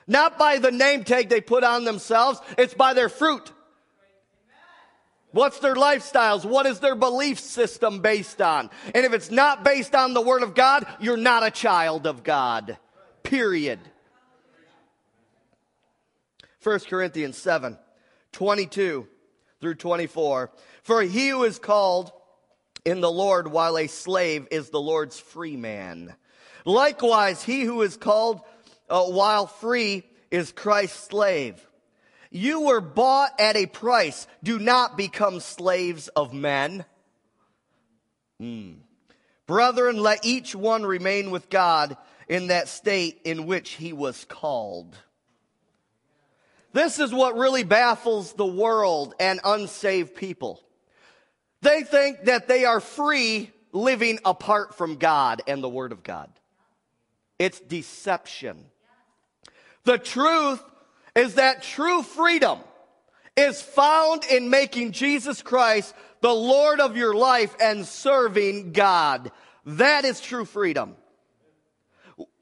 not 0.06 0.38
by 0.38 0.58
the 0.58 0.70
name 0.70 1.04
tag 1.04 1.30
they 1.30 1.40
put 1.40 1.64
on 1.64 1.84
themselves. 1.84 2.38
It's 2.58 2.74
by 2.74 2.92
their 2.92 3.08
fruit. 3.08 3.50
What's 5.30 5.58
their 5.60 5.74
lifestyles? 5.74 6.44
What 6.44 6.66
is 6.66 6.80
their 6.80 6.94
belief 6.94 7.40
system 7.40 8.00
based 8.00 8.42
on? 8.42 8.68
And 8.94 9.06
if 9.06 9.14
it's 9.14 9.30
not 9.30 9.64
based 9.64 9.94
on 9.94 10.12
the 10.12 10.20
Word 10.20 10.42
of 10.42 10.54
God, 10.54 10.84
you're 11.00 11.16
not 11.16 11.46
a 11.46 11.50
child 11.50 12.06
of 12.06 12.22
God. 12.22 12.76
Period. 13.22 13.78
1 16.62 16.80
Corinthians 16.80 17.38
7 17.38 17.78
22 18.32 19.08
through 19.64 19.76
24. 19.76 20.50
For 20.82 21.00
he 21.00 21.28
who 21.30 21.44
is 21.44 21.58
called 21.58 22.12
in 22.84 23.00
the 23.00 23.10
Lord 23.10 23.48
while 23.48 23.78
a 23.78 23.86
slave 23.86 24.46
is 24.50 24.68
the 24.68 24.80
Lord's 24.80 25.18
free 25.18 25.56
man. 25.56 26.14
Likewise, 26.66 27.42
he 27.42 27.62
who 27.62 27.80
is 27.80 27.96
called 27.96 28.42
uh, 28.90 29.04
while 29.04 29.46
free 29.46 30.02
is 30.30 30.52
Christ's 30.52 31.04
slave. 31.04 31.66
You 32.30 32.60
were 32.60 32.82
bought 32.82 33.40
at 33.40 33.56
a 33.56 33.64
price. 33.64 34.26
Do 34.42 34.58
not 34.58 34.98
become 34.98 35.40
slaves 35.40 36.08
of 36.08 36.34
men. 36.34 36.84
Mm. 38.42 38.80
Brethren, 39.46 39.96
let 39.96 40.26
each 40.26 40.54
one 40.54 40.84
remain 40.84 41.30
with 41.30 41.48
God 41.48 41.96
in 42.28 42.48
that 42.48 42.68
state 42.68 43.22
in 43.24 43.46
which 43.46 43.70
he 43.70 43.94
was 43.94 44.26
called. 44.26 44.94
This 46.74 46.98
is 46.98 47.14
what 47.14 47.36
really 47.36 47.62
baffles 47.62 48.32
the 48.32 48.44
world 48.44 49.14
and 49.20 49.40
unsaved 49.44 50.16
people. 50.16 50.60
They 51.62 51.84
think 51.84 52.24
that 52.24 52.48
they 52.48 52.64
are 52.64 52.80
free 52.80 53.52
living 53.72 54.18
apart 54.24 54.74
from 54.74 54.96
God 54.96 55.40
and 55.46 55.62
the 55.62 55.68
Word 55.68 55.92
of 55.92 56.02
God. 56.02 56.28
It's 57.38 57.60
deception. 57.60 58.64
The 59.84 59.98
truth 59.98 60.60
is 61.14 61.36
that 61.36 61.62
true 61.62 62.02
freedom 62.02 62.58
is 63.36 63.62
found 63.62 64.24
in 64.24 64.50
making 64.50 64.92
Jesus 64.92 65.42
Christ 65.42 65.94
the 66.22 66.34
Lord 66.34 66.80
of 66.80 66.96
your 66.96 67.14
life 67.14 67.54
and 67.60 67.86
serving 67.86 68.72
God. 68.72 69.30
That 69.64 70.04
is 70.04 70.20
true 70.20 70.44
freedom. 70.44 70.96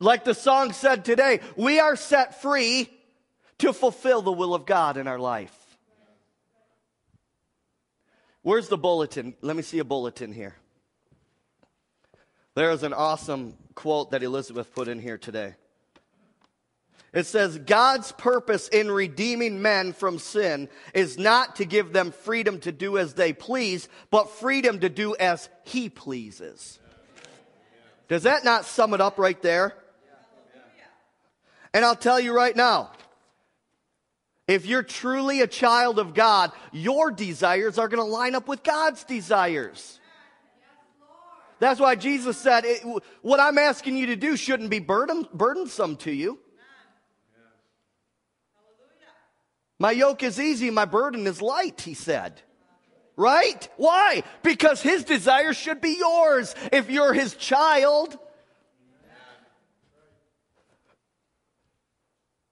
Like 0.01 0.25
the 0.25 0.35
song 0.35 0.73
said 0.73 1.05
today, 1.05 1.41
we 1.55 1.81
are 1.81 1.97
set 1.97 2.41
free 2.41 2.89
to 3.63 3.73
fulfill 3.73 4.23
the 4.23 4.33
will 4.33 4.57
of 4.57 4.67
God 4.67 4.97
in 4.97 5.07
our 5.07 5.21
life. 5.21 5.57
Where's 8.43 8.67
the 8.67 8.77
bulletin? 8.77 9.35
Let 9.41 9.55
me 9.55 9.63
see 9.63 9.79
a 9.79 9.85
bulletin 9.85 10.33
here. 10.33 10.57
There's 12.57 12.83
an 12.83 12.93
awesome 12.93 13.55
quote 13.77 14.11
that 14.11 14.25
Elizabeth 14.25 14.75
put 14.75 14.89
in 14.89 14.99
here 14.99 15.17
today. 15.17 15.55
It 17.13 17.27
says, 17.27 17.57
God's 17.57 18.11
purpose 18.11 18.67
in 18.67 18.91
redeeming 18.91 19.63
men 19.63 19.93
from 19.93 20.19
sin 20.19 20.69
is 20.93 21.17
not 21.17 21.57
to 21.57 21.65
give 21.65 21.93
them 21.93 22.11
freedom 22.11 22.59
to 22.61 22.73
do 22.73 22.99
as 22.99 23.15
they 23.15 23.33
please, 23.33 23.89
but 24.11 24.31
freedom 24.31 24.81
to 24.81 24.89
do 24.89 25.15
as 25.15 25.49
He 25.63 25.89
pleases. 25.89 26.81
Does 28.09 28.25
that 28.25 28.45
not 28.45 28.65
sum 28.65 28.93
it 28.93 29.01
up 29.01 29.19
right 29.19 29.41
there? 29.41 29.75
And 31.73 31.85
I'll 31.85 31.95
tell 31.95 32.19
you 32.19 32.35
right 32.35 32.57
now, 32.57 32.91
if 34.53 34.67
you're 34.67 34.83
truly 34.83 35.41
a 35.41 35.47
child 35.47 35.99
of 35.99 36.13
God, 36.13 36.53
your 36.73 37.11
desires 37.11 37.79
are 37.79 37.89
going 37.89 38.05
to 38.05 38.11
line 38.11 38.35
up 38.35 38.49
with 38.49 38.63
God's 38.63 39.03
desires. 39.05 39.99
That's 41.59 41.81
why 41.81 41.95
Jesus 41.95 42.37
said, 42.37 42.65
What 43.23 43.41
I'm 43.41 43.57
asking 43.57 43.97
you 43.97 44.07
to 44.07 44.17
do 44.17 44.37
shouldn't 44.37 44.69
be 44.69 44.79
burden, 44.79 45.27
burdensome 45.33 45.97
to 45.99 46.13
you. 46.13 46.39
My 49.79 49.93
yoke 49.93 50.23
is 50.23 50.39
easy, 50.39 50.71
my 50.71 50.85
burden 50.85 51.27
is 51.27 51.41
light, 51.41 51.81
he 51.81 51.95
said. 51.95 52.43
Right? 53.17 53.69
Why? 53.77 54.23
Because 54.43 54.83
his 54.83 55.05
desires 55.05 55.57
should 55.57 55.81
be 55.81 55.97
yours 55.99 56.55
if 56.73 56.91
you're 56.91 57.13
his 57.13 57.35
child. 57.35 58.19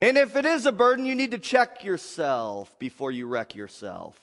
And 0.03 0.17
if 0.17 0.35
it 0.35 0.47
is 0.47 0.65
a 0.65 0.73
burden, 0.73 1.05
you 1.05 1.15
need 1.15 1.33
to 1.33 1.39
check 1.39 1.85
yourself 1.85 2.75
before 2.79 3.11
you 3.11 3.27
wreck 3.27 3.55
yourself. 3.55 4.19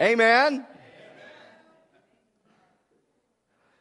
Amen. 0.00 0.66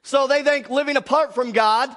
So 0.03 0.27
they 0.27 0.43
think 0.43 0.69
living 0.69 0.98
apart 0.98 1.33
from 1.33 1.53
God 1.53 1.95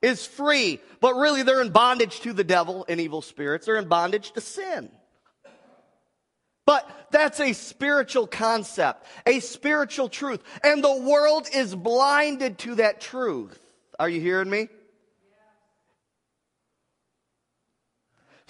is 0.00 0.24
free, 0.24 0.80
but 1.00 1.14
really 1.14 1.42
they're 1.42 1.60
in 1.60 1.70
bondage 1.70 2.20
to 2.20 2.32
the 2.32 2.44
devil 2.44 2.84
and 2.88 3.00
evil 3.00 3.20
spirits. 3.20 3.66
They're 3.66 3.76
in 3.76 3.88
bondage 3.88 4.30
to 4.32 4.40
sin. 4.40 4.90
But 6.66 6.88
that's 7.10 7.40
a 7.40 7.52
spiritual 7.52 8.26
concept, 8.26 9.06
a 9.26 9.40
spiritual 9.40 10.08
truth. 10.08 10.42
And 10.62 10.84
the 10.84 11.00
world 11.00 11.48
is 11.52 11.74
blinded 11.74 12.58
to 12.58 12.76
that 12.76 13.00
truth. 13.00 13.58
Are 13.98 14.08
you 14.08 14.20
hearing 14.20 14.50
me? 14.50 14.68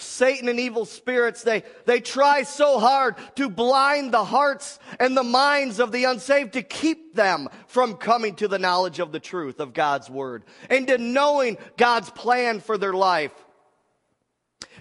Satan 0.01 0.49
and 0.49 0.61
evil 0.61 0.85
spirits, 0.85 1.43
they, 1.43 1.65
they 1.85 2.01
try 2.01 2.45
so 2.45 2.79
hard 2.79 3.17
to 3.35 3.51
blind 3.51 4.13
the 4.13 4.25
hearts 4.25 4.79
and 5.01 5.17
the 5.17 5.25
minds 5.25 5.81
of 5.81 5.91
the 5.93 6.05
unsaved 6.05 6.53
to 6.53 6.63
keep 6.63 7.15
them 7.15 7.49
from 7.67 7.95
coming 7.95 8.37
to 8.37 8.49
the 8.49 8.59
knowledge 8.59 9.01
of 9.01 9.11
the 9.11 9.21
truth 9.21 9.59
of 9.59 9.75
God's 9.75 10.09
word 10.09 10.45
and 10.71 10.87
to 10.87 10.99
knowing 10.99 11.59
God's 11.77 12.11
plan 12.11 12.61
for 12.61 12.79
their 12.79 12.93
life. 12.93 13.33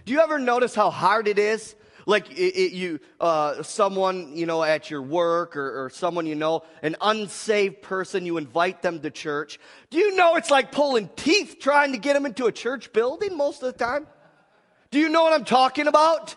Do 0.06 0.14
you 0.14 0.20
ever 0.20 0.38
notice 0.38 0.76
how 0.76 0.92
hard 0.92 1.28
it 1.28 1.40
is? 1.40 1.76
Like 2.06 2.32
it, 2.32 2.56
it, 2.56 2.72
you, 2.72 3.00
uh, 3.20 3.64
someone 3.64 4.38
you 4.38 4.46
know 4.46 4.64
at 4.64 4.90
your 4.90 5.02
work 5.02 5.58
or, 5.58 5.86
or 5.86 5.90
someone 5.90 6.26
you 6.26 6.36
know, 6.36 6.64
an 6.82 6.96
unsaved 7.02 7.82
person, 7.82 8.26
you 8.26 8.38
invite 8.38 8.82
them 8.82 9.02
to 9.02 9.12
church. 9.12 9.60
Do 9.90 9.98
you 9.98 10.16
know 10.16 10.36
it's 10.36 10.50
like 10.50 10.72
pulling 10.72 11.10
teeth 11.18 11.58
trying 11.60 11.92
to 11.92 11.98
get 11.98 12.14
them 12.14 12.26
into 12.26 12.46
a 12.46 12.52
church 12.52 12.94
building 12.94 13.36
most 13.36 13.62
of 13.62 13.74
the 13.74 13.78
time? 13.78 14.08
Do 14.92 15.00
you 15.00 15.10
know 15.10 15.24
what 15.24 15.34
I'm 15.34 15.46
talking 15.46 15.88
about? 15.88 16.36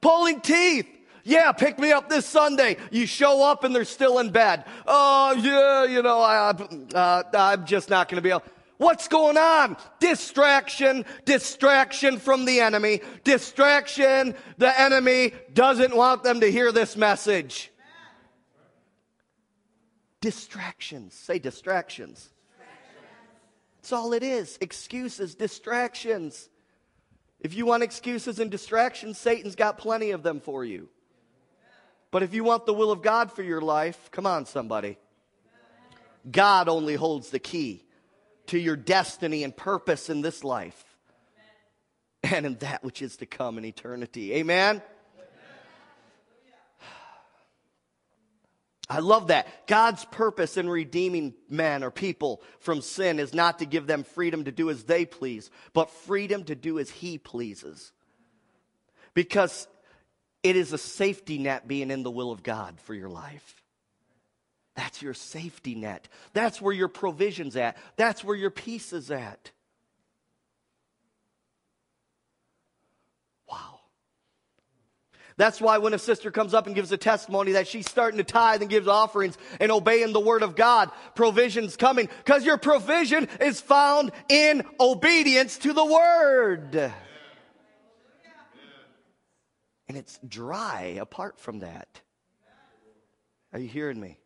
Pulling 0.00 0.40
teeth. 0.40 0.86
Yeah, 1.24 1.52
pick 1.52 1.78
me 1.78 1.92
up 1.92 2.08
this 2.08 2.24
Sunday. 2.24 2.78
You 2.90 3.06
show 3.06 3.44
up 3.44 3.62
and 3.62 3.74
they're 3.74 3.84
still 3.84 4.18
in 4.18 4.30
bed. 4.30 4.64
Oh, 4.86 5.32
yeah, 5.32 5.84
you 5.84 6.02
know, 6.02 6.20
I, 6.20 6.50
uh, 6.94 7.22
I'm 7.34 7.66
just 7.66 7.90
not 7.90 8.08
going 8.08 8.16
to 8.16 8.22
be 8.22 8.30
able. 8.30 8.44
What's 8.78 9.08
going 9.08 9.36
on? 9.36 9.76
Distraction, 9.98 11.04
distraction 11.24 12.18
from 12.18 12.44
the 12.44 12.60
enemy, 12.60 13.02
distraction. 13.24 14.34
The 14.56 14.80
enemy 14.80 15.32
doesn't 15.52 15.94
want 15.94 16.22
them 16.22 16.40
to 16.40 16.50
hear 16.50 16.70
this 16.72 16.96
message. 16.96 17.72
Distractions. 20.20 21.14
Say 21.14 21.38
distractions. 21.38 22.30
That's 23.76 23.92
all 23.92 24.12
it 24.12 24.22
is. 24.22 24.58
Excuses, 24.60 25.34
distractions. 25.34 26.48
If 27.40 27.54
you 27.54 27.66
want 27.66 27.82
excuses 27.82 28.40
and 28.40 28.50
distractions, 28.50 29.18
Satan's 29.18 29.54
got 29.54 29.78
plenty 29.78 30.10
of 30.10 30.22
them 30.22 30.40
for 30.40 30.64
you. 30.64 30.88
But 32.10 32.22
if 32.22 32.34
you 32.34 32.42
want 32.42 32.66
the 32.66 32.74
will 32.74 32.90
of 32.90 33.02
God 33.02 33.30
for 33.30 33.42
your 33.42 33.60
life, 33.60 34.10
come 34.10 34.26
on, 34.26 34.46
somebody. 34.46 34.98
God 36.30 36.68
only 36.68 36.94
holds 36.94 37.30
the 37.30 37.38
key 37.38 37.84
to 38.46 38.58
your 38.58 38.76
destiny 38.76 39.44
and 39.44 39.56
purpose 39.56 40.10
in 40.10 40.20
this 40.20 40.42
life 40.42 40.84
and 42.22 42.46
in 42.46 42.54
that 42.56 42.82
which 42.82 43.02
is 43.02 43.16
to 43.18 43.26
come 43.26 43.58
in 43.58 43.64
eternity. 43.64 44.34
Amen? 44.34 44.82
I 48.90 49.00
love 49.00 49.28
that. 49.28 49.66
God's 49.66 50.04
purpose 50.06 50.56
in 50.56 50.68
redeeming 50.68 51.34
men 51.48 51.84
or 51.84 51.90
people 51.90 52.42
from 52.60 52.80
sin 52.80 53.18
is 53.18 53.34
not 53.34 53.58
to 53.58 53.66
give 53.66 53.86
them 53.86 54.02
freedom 54.02 54.44
to 54.44 54.52
do 54.52 54.70
as 54.70 54.84
they 54.84 55.04
please, 55.04 55.50
but 55.74 55.90
freedom 55.90 56.44
to 56.44 56.54
do 56.54 56.78
as 56.78 56.90
He 56.90 57.18
pleases. 57.18 57.92
Because 59.12 59.68
it 60.42 60.56
is 60.56 60.72
a 60.72 60.78
safety 60.78 61.38
net 61.38 61.68
being 61.68 61.90
in 61.90 62.02
the 62.02 62.10
will 62.10 62.30
of 62.30 62.42
God 62.42 62.80
for 62.80 62.94
your 62.94 63.10
life. 63.10 63.62
That's 64.74 65.02
your 65.02 65.14
safety 65.14 65.74
net. 65.74 66.08
That's 66.32 66.62
where 66.62 66.72
your 66.72 66.88
provision's 66.88 67.56
at. 67.56 67.76
That's 67.96 68.22
where 68.22 68.36
your 68.36 68.50
peace 68.50 68.92
is 68.92 69.10
at. 69.10 69.50
That's 75.38 75.60
why 75.60 75.78
when 75.78 75.94
a 75.94 76.00
sister 76.00 76.32
comes 76.32 76.52
up 76.52 76.66
and 76.66 76.74
gives 76.74 76.90
a 76.90 76.96
testimony 76.96 77.52
that 77.52 77.68
she's 77.68 77.88
starting 77.88 78.18
to 78.18 78.24
tithe 78.24 78.60
and 78.60 78.68
gives 78.68 78.88
offerings 78.88 79.38
and 79.60 79.70
obeying 79.70 80.12
the 80.12 80.18
word 80.20 80.42
of 80.42 80.56
God, 80.56 80.90
provision's 81.14 81.76
coming 81.76 82.08
because 82.24 82.44
your 82.44 82.58
provision 82.58 83.28
is 83.40 83.60
found 83.60 84.10
in 84.28 84.64
obedience 84.80 85.56
to 85.58 85.72
the 85.72 85.84
word. 85.84 86.92
And 89.86 89.96
it's 89.96 90.18
dry 90.26 90.98
apart 91.00 91.38
from 91.38 91.60
that. 91.60 92.00
Are 93.52 93.60
you 93.60 93.68
hearing 93.68 94.00
me? 94.00 94.18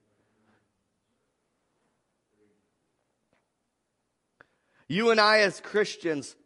You 4.88 5.10
and 5.10 5.20
I, 5.20 5.40
as 5.40 5.60
Christians, 5.60 6.36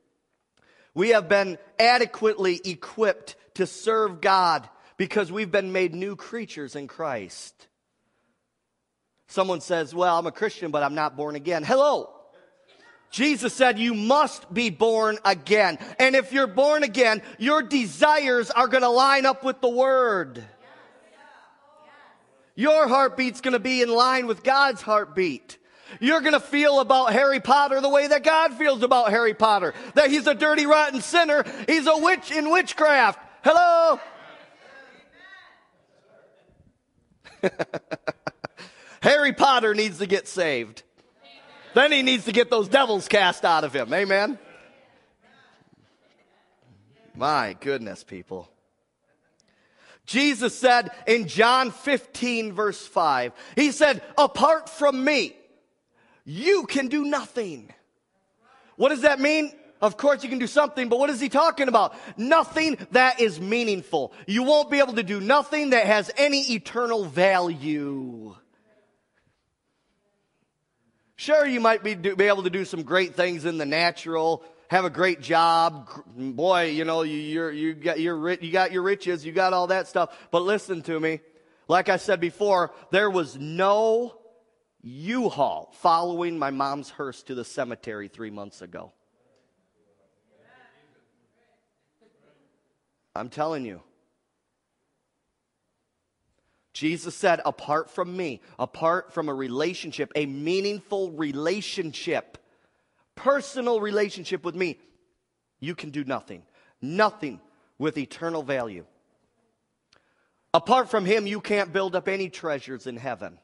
we 0.93 1.11
have 1.11 1.29
been 1.29 1.57
adequately 1.79 2.61
equipped 2.65 3.37
to 3.57 3.67
serve 3.67 4.21
God 4.21 4.69
because 4.97 5.31
we've 5.31 5.51
been 5.51 5.73
made 5.73 5.95
new 5.95 6.17
creatures 6.17 6.77
in 6.77 6.87
Christ. 6.89 7.67
Someone 9.29 9.61
says, 9.61 9.95
Well, 9.95 10.19
I'm 10.19 10.27
a 10.27 10.33
Christian, 10.33 10.71
but 10.71 10.83
I'm 10.83 10.95
not 10.95 11.17
born 11.17 11.37
again. 11.37 11.65
Hello. 11.65 12.11
Jesus 13.11 13.55
said 13.55 13.79
you 13.79 13.95
must 13.95 14.53
be 14.53 14.69
born 14.71 15.19
again. 15.25 15.79
And 15.99 16.15
if 16.15 16.33
you're 16.33 16.47
born 16.47 16.83
again, 16.83 17.23
your 17.39 17.63
desires 17.63 18.51
are 18.51 18.69
going 18.69 18.83
to 18.83 18.89
line 18.89 19.27
up 19.27 19.45
with 19.45 19.61
the 19.61 19.69
Word. 19.69 20.45
Your 22.55 22.89
heartbeat's 22.89 23.41
going 23.41 23.53
to 23.53 23.59
be 23.59 23.83
in 23.83 23.89
line 23.89 24.27
with 24.27 24.43
God's 24.43 24.83
heartbeat. 24.83 25.59
You're 26.01 26.21
going 26.21 26.33
to 26.33 26.41
feel 26.41 26.81
about 26.81 27.13
Harry 27.13 27.39
Potter 27.39 27.81
the 27.81 27.89
way 27.89 28.07
that 28.09 28.25
God 28.25 28.55
feels 28.55 28.83
about 28.83 29.11
Harry 29.11 29.35
Potter. 29.35 29.73
That 29.95 30.11
he's 30.11 30.27
a 30.27 30.35
dirty, 30.35 30.67
rotten 30.67 31.01
sinner. 31.01 31.45
He's 31.69 31.87
a 31.87 31.97
witch 31.97 32.31
in 32.31 32.51
witchcraft. 32.51 33.21
Hello? 33.49 34.01
Harry 39.03 39.33
Potter 39.33 39.73
needs 39.73 39.99
to 39.99 40.07
get 40.07 40.27
saved. 40.27 40.83
Then 41.73 41.93
he 41.93 42.03
needs 42.03 42.25
to 42.25 42.33
get 42.33 42.51
those 42.51 42.67
devils 42.67 43.07
cast 43.07 43.45
out 43.45 43.63
of 43.63 43.73
him. 43.73 43.95
Amen? 43.95 44.37
My 47.15 47.57
goodness, 47.61 48.03
people. 48.03 48.51
Jesus 50.07 50.59
said 50.59 50.91
in 51.07 51.29
John 51.29 51.71
15, 51.71 52.53
verse 52.53 52.85
5, 52.85 53.33
He 53.55 53.71
said, 53.71 54.03
Apart 54.19 54.69
from 54.69 55.05
me, 55.05 55.37
you 56.25 56.67
can 56.67 56.89
do 56.89 57.05
nothing. 57.05 57.73
What 58.75 58.89
does 58.89 59.03
that 59.03 59.21
mean? 59.21 59.53
Of 59.87 59.97
course, 59.97 60.25
you 60.25 60.29
can 60.29 60.41
do 60.41 60.49
something, 60.49 60.89
but 60.89 60.99
what 60.99 61.11
is 61.11 61.21
he 61.21 61.29
talking 61.29 61.69
about? 61.69 61.95
Nothing 62.19 62.77
that 62.91 63.21
is 63.21 63.41
meaningful. 63.41 64.13
You 64.27 64.43
won't 64.43 64.69
be 64.69 64.81
able 64.81 64.95
to 64.95 65.05
do 65.05 65.21
nothing 65.21 65.71
that 65.71 65.87
has 65.87 66.11
any 66.17 66.41
eternal 66.55 67.05
value. 67.05 68.35
Sure, 71.15 71.47
you 71.47 71.61
might 71.61 71.85
be, 71.85 71.95
do, 71.95 72.17
be 72.17 72.25
able 72.25 72.43
to 72.43 72.51
do 72.51 72.65
some 72.65 72.83
great 72.83 73.15
things 73.15 73.45
in 73.45 73.59
the 73.59 73.65
natural, 73.65 74.43
have 74.69 74.85
a 74.85 74.91
great 74.91 75.21
job. 75.21 75.89
Boy, 76.17 76.71
you 76.71 76.85
know, 76.85 77.03
you, 77.03 77.17
you're, 77.17 77.53
you, 77.53 77.73
got 77.73 78.01
your, 78.01 78.33
you 78.33 78.51
got 78.51 78.73
your 78.73 78.83
riches, 78.83 79.25
you 79.25 79.31
got 79.31 79.53
all 79.53 79.69
that 79.69 79.87
stuff. 79.87 80.19
But 80.33 80.43
listen 80.43 80.83
to 80.83 80.99
me. 80.99 81.21
Like 81.69 81.89
I 81.89 81.97
said 81.97 82.21
before, 82.21 82.73
there 82.91 83.09
was 83.09 83.37
no 83.39 84.19
U-Haul 84.83 85.73
following 85.75 86.41
my 86.41 86.51
mom's 86.51 86.91
hearse 86.91 87.23
to 87.25 87.37
the 87.37 87.45
cemetery 87.45 88.09
three 88.09 88.31
months 88.31 88.63
ago. 88.63 88.93
I'm 93.17 93.29
telling 93.29 93.65
you. 93.65 93.83
Jesus 96.73 97.15
said, 97.15 97.41
apart 97.47 97.91
from 97.91 98.15
me, 98.15 98.43
apart 98.59 99.13
from 99.13 99.31
a 99.31 99.35
relationship, 99.35 100.13
a 100.15 100.27
meaningful 100.27 101.11
relationship, 101.13 102.37
personal 103.15 103.81
relationship 103.81 104.45
with 104.45 104.55
me, 104.55 104.79
you 105.59 105.75
can 105.75 105.89
do 105.89 106.05
nothing. 106.05 106.43
Nothing 106.83 107.41
with 107.79 107.97
eternal 107.97 108.43
value. 108.43 108.85
Apart 110.53 110.91
from 110.91 111.07
him, 111.07 111.27
you 111.27 111.41
can't 111.41 111.73
build 111.73 111.97
up 111.97 112.09
any 112.09 112.29
treasures 112.29 112.87
in 112.87 112.97
heaven. 112.97 113.39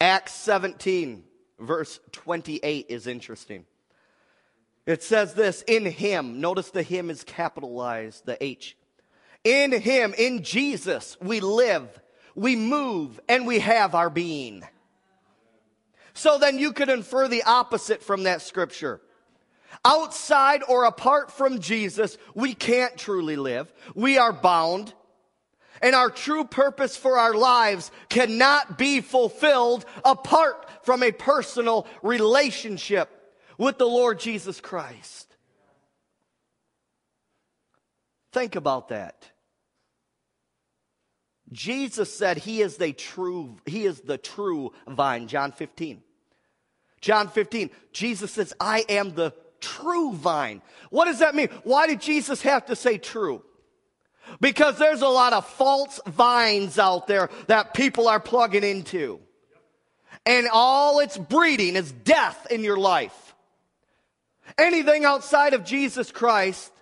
Acts 0.00 0.32
17, 0.32 1.24
verse 1.58 2.00
28 2.12 2.86
is 2.88 3.06
interesting. 3.06 3.64
It 4.90 5.04
says 5.04 5.34
this 5.34 5.62
in 5.68 5.86
him, 5.86 6.40
notice 6.40 6.70
the 6.70 6.82
him 6.82 7.10
is 7.10 7.22
capitalized, 7.22 8.26
the 8.26 8.42
H. 8.42 8.76
In 9.44 9.70
him, 9.70 10.12
in 10.18 10.42
Jesus, 10.42 11.16
we 11.22 11.38
live, 11.38 11.88
we 12.34 12.56
move, 12.56 13.20
and 13.28 13.46
we 13.46 13.60
have 13.60 13.94
our 13.94 14.10
being. 14.10 14.64
So 16.12 16.38
then 16.38 16.58
you 16.58 16.72
could 16.72 16.88
infer 16.88 17.28
the 17.28 17.44
opposite 17.44 18.02
from 18.02 18.24
that 18.24 18.42
scripture. 18.42 19.00
Outside 19.84 20.62
or 20.68 20.84
apart 20.84 21.30
from 21.30 21.60
Jesus, 21.60 22.18
we 22.34 22.52
can't 22.52 22.96
truly 22.96 23.36
live. 23.36 23.72
We 23.94 24.18
are 24.18 24.32
bound 24.32 24.92
and 25.80 25.94
our 25.94 26.10
true 26.10 26.44
purpose 26.44 26.96
for 26.96 27.16
our 27.16 27.32
lives 27.32 27.92
cannot 28.08 28.76
be 28.76 29.00
fulfilled 29.00 29.86
apart 30.04 30.66
from 30.82 31.04
a 31.04 31.12
personal 31.12 31.86
relationship 32.02 33.19
with 33.60 33.76
the 33.76 33.86
Lord 33.86 34.18
Jesus 34.18 34.58
Christ. 34.58 35.36
Think 38.32 38.56
about 38.56 38.88
that. 38.88 39.30
Jesus 41.52 42.12
said 42.12 42.38
he 42.38 42.62
is 42.62 42.78
the 42.78 42.94
true 42.94 43.58
he 43.66 43.84
is 43.84 44.00
the 44.00 44.16
true 44.16 44.72
vine 44.88 45.28
John 45.28 45.52
15. 45.52 46.02
John 47.02 47.28
15 47.28 47.70
Jesus 47.92 48.32
says 48.32 48.54
I 48.58 48.84
am 48.88 49.14
the 49.14 49.34
true 49.60 50.14
vine. 50.14 50.62
What 50.88 51.04
does 51.04 51.18
that 51.18 51.34
mean? 51.34 51.48
Why 51.62 51.86
did 51.86 52.00
Jesus 52.00 52.40
have 52.40 52.64
to 52.66 52.76
say 52.76 52.96
true? 52.96 53.44
Because 54.40 54.78
there's 54.78 55.02
a 55.02 55.08
lot 55.08 55.34
of 55.34 55.44
false 55.44 56.00
vines 56.06 56.78
out 56.78 57.08
there 57.08 57.28
that 57.48 57.74
people 57.74 58.08
are 58.08 58.20
plugging 58.20 58.64
into. 58.64 59.20
And 60.24 60.48
all 60.50 61.00
it's 61.00 61.18
breeding 61.18 61.76
is 61.76 61.92
death 61.92 62.46
in 62.50 62.62
your 62.62 62.78
life. 62.78 63.19
Anything 64.58 65.04
outside 65.04 65.54
of 65.54 65.64
Jesus 65.64 66.10
Christ, 66.12 66.72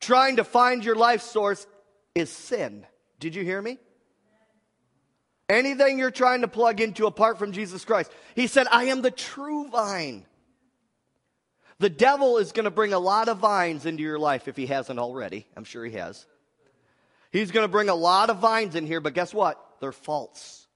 trying 0.00 0.36
to 0.36 0.44
find 0.44 0.84
your 0.84 0.94
life 0.94 1.22
source, 1.22 1.66
is 2.14 2.30
sin. 2.30 2.86
Did 3.20 3.34
you 3.34 3.44
hear 3.44 3.60
me? 3.60 3.78
Anything 5.48 5.98
you're 5.98 6.10
trying 6.10 6.40
to 6.40 6.48
plug 6.48 6.80
into 6.80 7.06
apart 7.06 7.38
from 7.38 7.52
Jesus 7.52 7.84
Christ. 7.84 8.10
He 8.34 8.46
said, 8.46 8.66
I 8.70 8.84
am 8.84 9.02
the 9.02 9.10
true 9.10 9.68
vine. 9.68 10.24
The 11.78 11.90
devil 11.90 12.38
is 12.38 12.52
going 12.52 12.64
to 12.64 12.70
bring 12.70 12.92
a 12.92 12.98
lot 12.98 13.28
of 13.28 13.38
vines 13.38 13.84
into 13.84 14.02
your 14.02 14.18
life 14.18 14.48
if 14.48 14.56
he 14.56 14.66
hasn't 14.66 14.98
already. 14.98 15.46
I'm 15.56 15.64
sure 15.64 15.84
he 15.84 15.96
has. 15.96 16.24
He's 17.30 17.50
going 17.50 17.64
to 17.64 17.70
bring 17.70 17.88
a 17.88 17.94
lot 17.94 18.30
of 18.30 18.38
vines 18.38 18.74
in 18.74 18.86
here, 18.86 19.00
but 19.00 19.12
guess 19.12 19.34
what? 19.34 19.60
They're 19.80 19.92
false. 19.92 20.66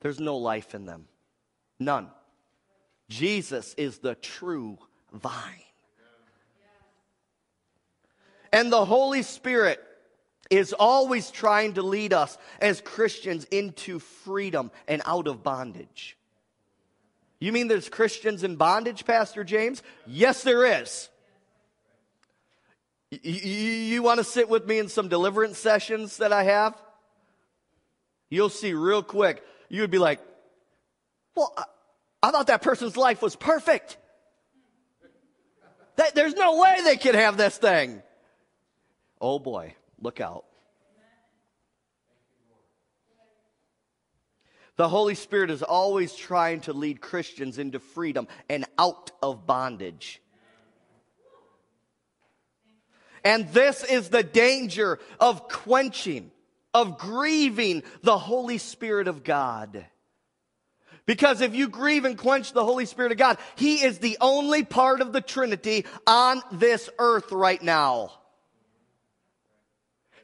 There's 0.00 0.20
no 0.20 0.36
life 0.36 0.74
in 0.74 0.84
them. 0.84 1.06
None. 1.78 2.08
Jesus 3.08 3.74
is 3.74 3.98
the 3.98 4.14
true 4.14 4.78
vine. 5.12 5.62
And 8.52 8.72
the 8.72 8.84
Holy 8.84 9.22
Spirit 9.22 9.80
is 10.50 10.72
always 10.72 11.30
trying 11.30 11.74
to 11.74 11.82
lead 11.82 12.12
us 12.12 12.36
as 12.60 12.80
Christians 12.80 13.44
into 13.44 14.00
freedom 14.00 14.72
and 14.88 15.00
out 15.06 15.28
of 15.28 15.44
bondage. 15.44 16.16
You 17.38 17.52
mean 17.52 17.68
there's 17.68 17.88
Christians 17.88 18.42
in 18.44 18.56
bondage, 18.56 19.06
Pastor 19.06 19.44
James? 19.44 19.82
Yes, 20.06 20.42
there 20.42 20.82
is. 20.82 21.08
You, 23.10 23.32
you 23.32 24.02
want 24.02 24.18
to 24.18 24.24
sit 24.24 24.48
with 24.48 24.66
me 24.66 24.78
in 24.78 24.88
some 24.88 25.08
deliverance 25.08 25.58
sessions 25.58 26.18
that 26.18 26.32
I 26.32 26.44
have? 26.44 26.76
You'll 28.28 28.50
see 28.50 28.72
real 28.72 29.02
quick. 29.02 29.42
You 29.68 29.80
would 29.80 29.90
be 29.90 29.98
like, 29.98 30.20
well, 31.34 31.52
I, 31.56 31.64
I 32.22 32.30
thought 32.30 32.48
that 32.48 32.62
person's 32.62 32.96
life 32.96 33.22
was 33.22 33.36
perfect. 33.36 33.96
There's 36.14 36.34
no 36.34 36.60
way 36.60 36.78
they 36.84 36.96
could 36.96 37.14
have 37.14 37.36
this 37.36 37.56
thing. 37.56 38.02
Oh 39.20 39.38
boy, 39.38 39.74
look 40.00 40.20
out. 40.20 40.44
The 44.76 44.88
Holy 44.88 45.14
Spirit 45.14 45.50
is 45.50 45.62
always 45.62 46.14
trying 46.14 46.60
to 46.62 46.72
lead 46.72 47.02
Christians 47.02 47.58
into 47.58 47.78
freedom 47.78 48.28
and 48.48 48.64
out 48.78 49.10
of 49.22 49.46
bondage. 49.46 50.22
And 53.22 53.46
this 53.52 53.84
is 53.84 54.08
the 54.08 54.22
danger 54.22 54.98
of 55.18 55.48
quenching, 55.48 56.30
of 56.72 56.96
grieving 56.96 57.82
the 58.02 58.16
Holy 58.16 58.56
Spirit 58.56 59.06
of 59.06 59.22
God. 59.22 59.84
Because 61.10 61.40
if 61.40 61.56
you 61.56 61.66
grieve 61.66 62.04
and 62.04 62.16
quench 62.16 62.52
the 62.52 62.64
Holy 62.64 62.86
Spirit 62.86 63.10
of 63.10 63.18
God, 63.18 63.36
He 63.56 63.82
is 63.82 63.98
the 63.98 64.16
only 64.20 64.62
part 64.62 65.00
of 65.00 65.12
the 65.12 65.20
Trinity 65.20 65.84
on 66.06 66.40
this 66.52 66.88
earth 67.00 67.32
right 67.32 67.60
now. 67.60 68.12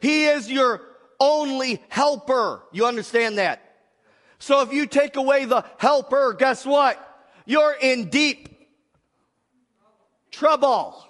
He 0.01 0.27
is 0.27 0.49
your 0.49 0.83
only 1.18 1.83
helper. 1.88 2.62
You 2.70 2.87
understand 2.87 3.38
that? 3.38 3.62
So 4.38 4.61
if 4.61 4.72
you 4.72 4.87
take 4.87 5.16
away 5.16 5.44
the 5.44 5.64
helper, 5.79 6.37
guess 6.38 6.64
what? 6.64 6.96
You're 7.46 7.75
in 7.83 8.09
deep 8.09 8.57
trouble. 10.31 11.05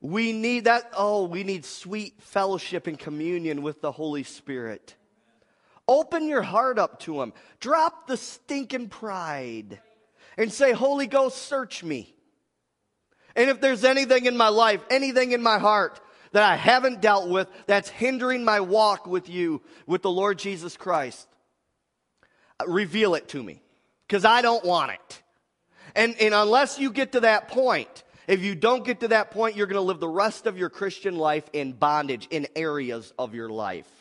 We 0.00 0.32
need 0.32 0.66
that. 0.66 0.92
Oh, 0.96 1.24
we 1.24 1.42
need 1.42 1.64
sweet 1.64 2.22
fellowship 2.22 2.86
and 2.86 2.96
communion 2.96 3.62
with 3.62 3.80
the 3.80 3.90
Holy 3.90 4.22
Spirit. 4.22 4.94
Open 5.90 6.28
your 6.28 6.42
heart 6.42 6.78
up 6.78 7.00
to 7.00 7.20
Him. 7.20 7.32
Drop 7.58 8.06
the 8.06 8.16
stinking 8.16 8.88
pride 8.88 9.80
and 10.38 10.52
say, 10.52 10.72
Holy 10.72 11.08
Ghost, 11.08 11.36
search 11.36 11.82
me. 11.82 12.14
And 13.34 13.50
if 13.50 13.60
there's 13.60 13.82
anything 13.84 14.26
in 14.26 14.36
my 14.36 14.48
life, 14.48 14.80
anything 14.88 15.32
in 15.32 15.42
my 15.42 15.58
heart 15.58 16.00
that 16.30 16.44
I 16.44 16.54
haven't 16.54 17.00
dealt 17.00 17.28
with 17.28 17.48
that's 17.66 17.88
hindering 17.88 18.44
my 18.44 18.60
walk 18.60 19.08
with 19.08 19.28
you, 19.28 19.62
with 19.84 20.02
the 20.02 20.10
Lord 20.10 20.38
Jesus 20.38 20.76
Christ, 20.76 21.26
uh, 22.60 22.66
reveal 22.68 23.16
it 23.16 23.28
to 23.30 23.42
me 23.42 23.60
because 24.06 24.24
I 24.24 24.42
don't 24.42 24.64
want 24.64 24.92
it. 24.92 25.22
And, 25.96 26.14
and 26.20 26.34
unless 26.34 26.78
you 26.78 26.92
get 26.92 27.12
to 27.12 27.20
that 27.20 27.48
point, 27.48 28.04
if 28.28 28.44
you 28.44 28.54
don't 28.54 28.84
get 28.84 29.00
to 29.00 29.08
that 29.08 29.32
point, 29.32 29.56
you're 29.56 29.66
going 29.66 29.74
to 29.74 29.80
live 29.80 29.98
the 29.98 30.06
rest 30.06 30.46
of 30.46 30.56
your 30.56 30.70
Christian 30.70 31.16
life 31.16 31.50
in 31.52 31.72
bondage 31.72 32.28
in 32.30 32.46
areas 32.54 33.12
of 33.18 33.34
your 33.34 33.48
life. 33.48 33.99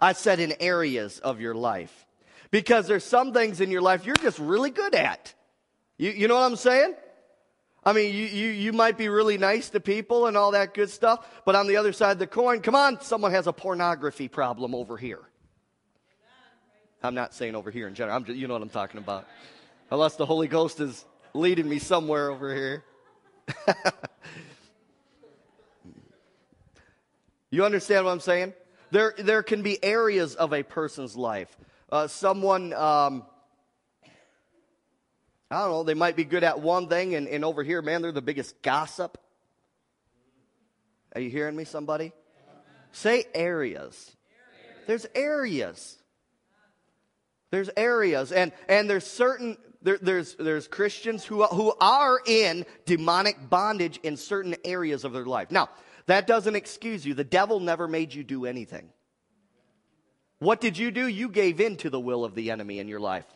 I 0.00 0.12
said 0.12 0.40
in 0.40 0.54
areas 0.60 1.18
of 1.18 1.40
your 1.40 1.54
life. 1.54 2.06
Because 2.50 2.88
there's 2.88 3.04
some 3.04 3.32
things 3.32 3.60
in 3.60 3.70
your 3.70 3.82
life 3.82 4.04
you're 4.04 4.16
just 4.16 4.38
really 4.38 4.70
good 4.70 4.94
at. 4.94 5.34
You, 5.98 6.10
you 6.10 6.28
know 6.28 6.34
what 6.34 6.50
I'm 6.50 6.56
saying? 6.56 6.94
I 7.84 7.92
mean, 7.92 8.14
you, 8.14 8.24
you, 8.26 8.48
you 8.48 8.72
might 8.72 8.98
be 8.98 9.08
really 9.08 9.38
nice 9.38 9.70
to 9.70 9.80
people 9.80 10.26
and 10.26 10.36
all 10.36 10.50
that 10.50 10.74
good 10.74 10.90
stuff, 10.90 11.26
but 11.46 11.54
on 11.54 11.66
the 11.66 11.76
other 11.76 11.92
side 11.92 12.12
of 12.12 12.18
the 12.18 12.26
coin, 12.26 12.60
come 12.60 12.74
on, 12.74 13.00
someone 13.00 13.30
has 13.30 13.46
a 13.46 13.52
pornography 13.52 14.28
problem 14.28 14.74
over 14.74 14.96
here. 14.96 15.20
I'm 17.02 17.14
not 17.14 17.32
saying 17.32 17.54
over 17.54 17.70
here 17.70 17.88
in 17.88 17.94
general. 17.94 18.16
I'm 18.16 18.24
just, 18.24 18.38
you 18.38 18.46
know 18.46 18.52
what 18.52 18.62
I'm 18.62 18.68
talking 18.68 18.98
about. 18.98 19.26
Unless 19.90 20.16
the 20.16 20.26
Holy 20.26 20.48
Ghost 20.48 20.80
is 20.80 21.06
leading 21.32 21.66
me 21.68 21.78
somewhere 21.78 22.30
over 22.30 22.54
here. 22.54 22.84
you 27.50 27.64
understand 27.64 28.04
what 28.04 28.12
I'm 28.12 28.20
saying? 28.20 28.52
There, 28.90 29.14
there 29.18 29.42
can 29.42 29.62
be 29.62 29.82
areas 29.82 30.34
of 30.34 30.52
a 30.52 30.62
person's 30.62 31.16
life. 31.16 31.56
Uh, 31.90 32.06
someone, 32.06 32.72
um, 32.72 33.24
I 35.50 35.62
don't 35.62 35.70
know, 35.70 35.82
they 35.82 35.94
might 35.94 36.16
be 36.16 36.24
good 36.24 36.44
at 36.44 36.60
one 36.60 36.88
thing, 36.88 37.14
and, 37.14 37.28
and 37.28 37.44
over 37.44 37.62
here, 37.62 37.82
man, 37.82 38.02
they're 38.02 38.12
the 38.12 38.22
biggest 38.22 38.62
gossip. 38.62 39.18
Are 41.14 41.20
you 41.20 41.30
hearing 41.30 41.56
me, 41.56 41.64
somebody? 41.64 42.12
Say 42.92 43.24
areas. 43.34 44.16
There's 44.86 45.06
areas. 45.14 45.96
There's 47.50 47.70
areas, 47.76 48.30
and, 48.30 48.52
and 48.68 48.88
there's 48.88 49.06
certain 49.06 49.56
there, 49.82 49.98
there's, 50.00 50.34
there's 50.34 50.68
Christians 50.68 51.24
who, 51.24 51.44
who 51.46 51.72
are 51.80 52.20
in 52.26 52.66
demonic 52.84 53.48
bondage 53.48 53.98
in 54.02 54.16
certain 54.16 54.54
areas 54.64 55.04
of 55.04 55.12
their 55.12 55.24
life. 55.24 55.50
Now, 55.50 55.70
that 56.10 56.26
doesn't 56.26 56.56
excuse 56.56 57.04
you. 57.04 57.14
The 57.14 57.24
devil 57.24 57.60
never 57.60 57.88
made 57.88 58.14
you 58.14 58.24
do 58.24 58.46
anything. 58.46 58.90
What 60.38 60.60
did 60.60 60.78
you 60.78 60.90
do? 60.90 61.06
You 61.06 61.28
gave 61.28 61.60
in 61.60 61.76
to 61.78 61.90
the 61.90 62.00
will 62.00 62.24
of 62.24 62.34
the 62.34 62.50
enemy 62.50 62.78
in 62.78 62.88
your 62.88 63.00
life. 63.00 63.26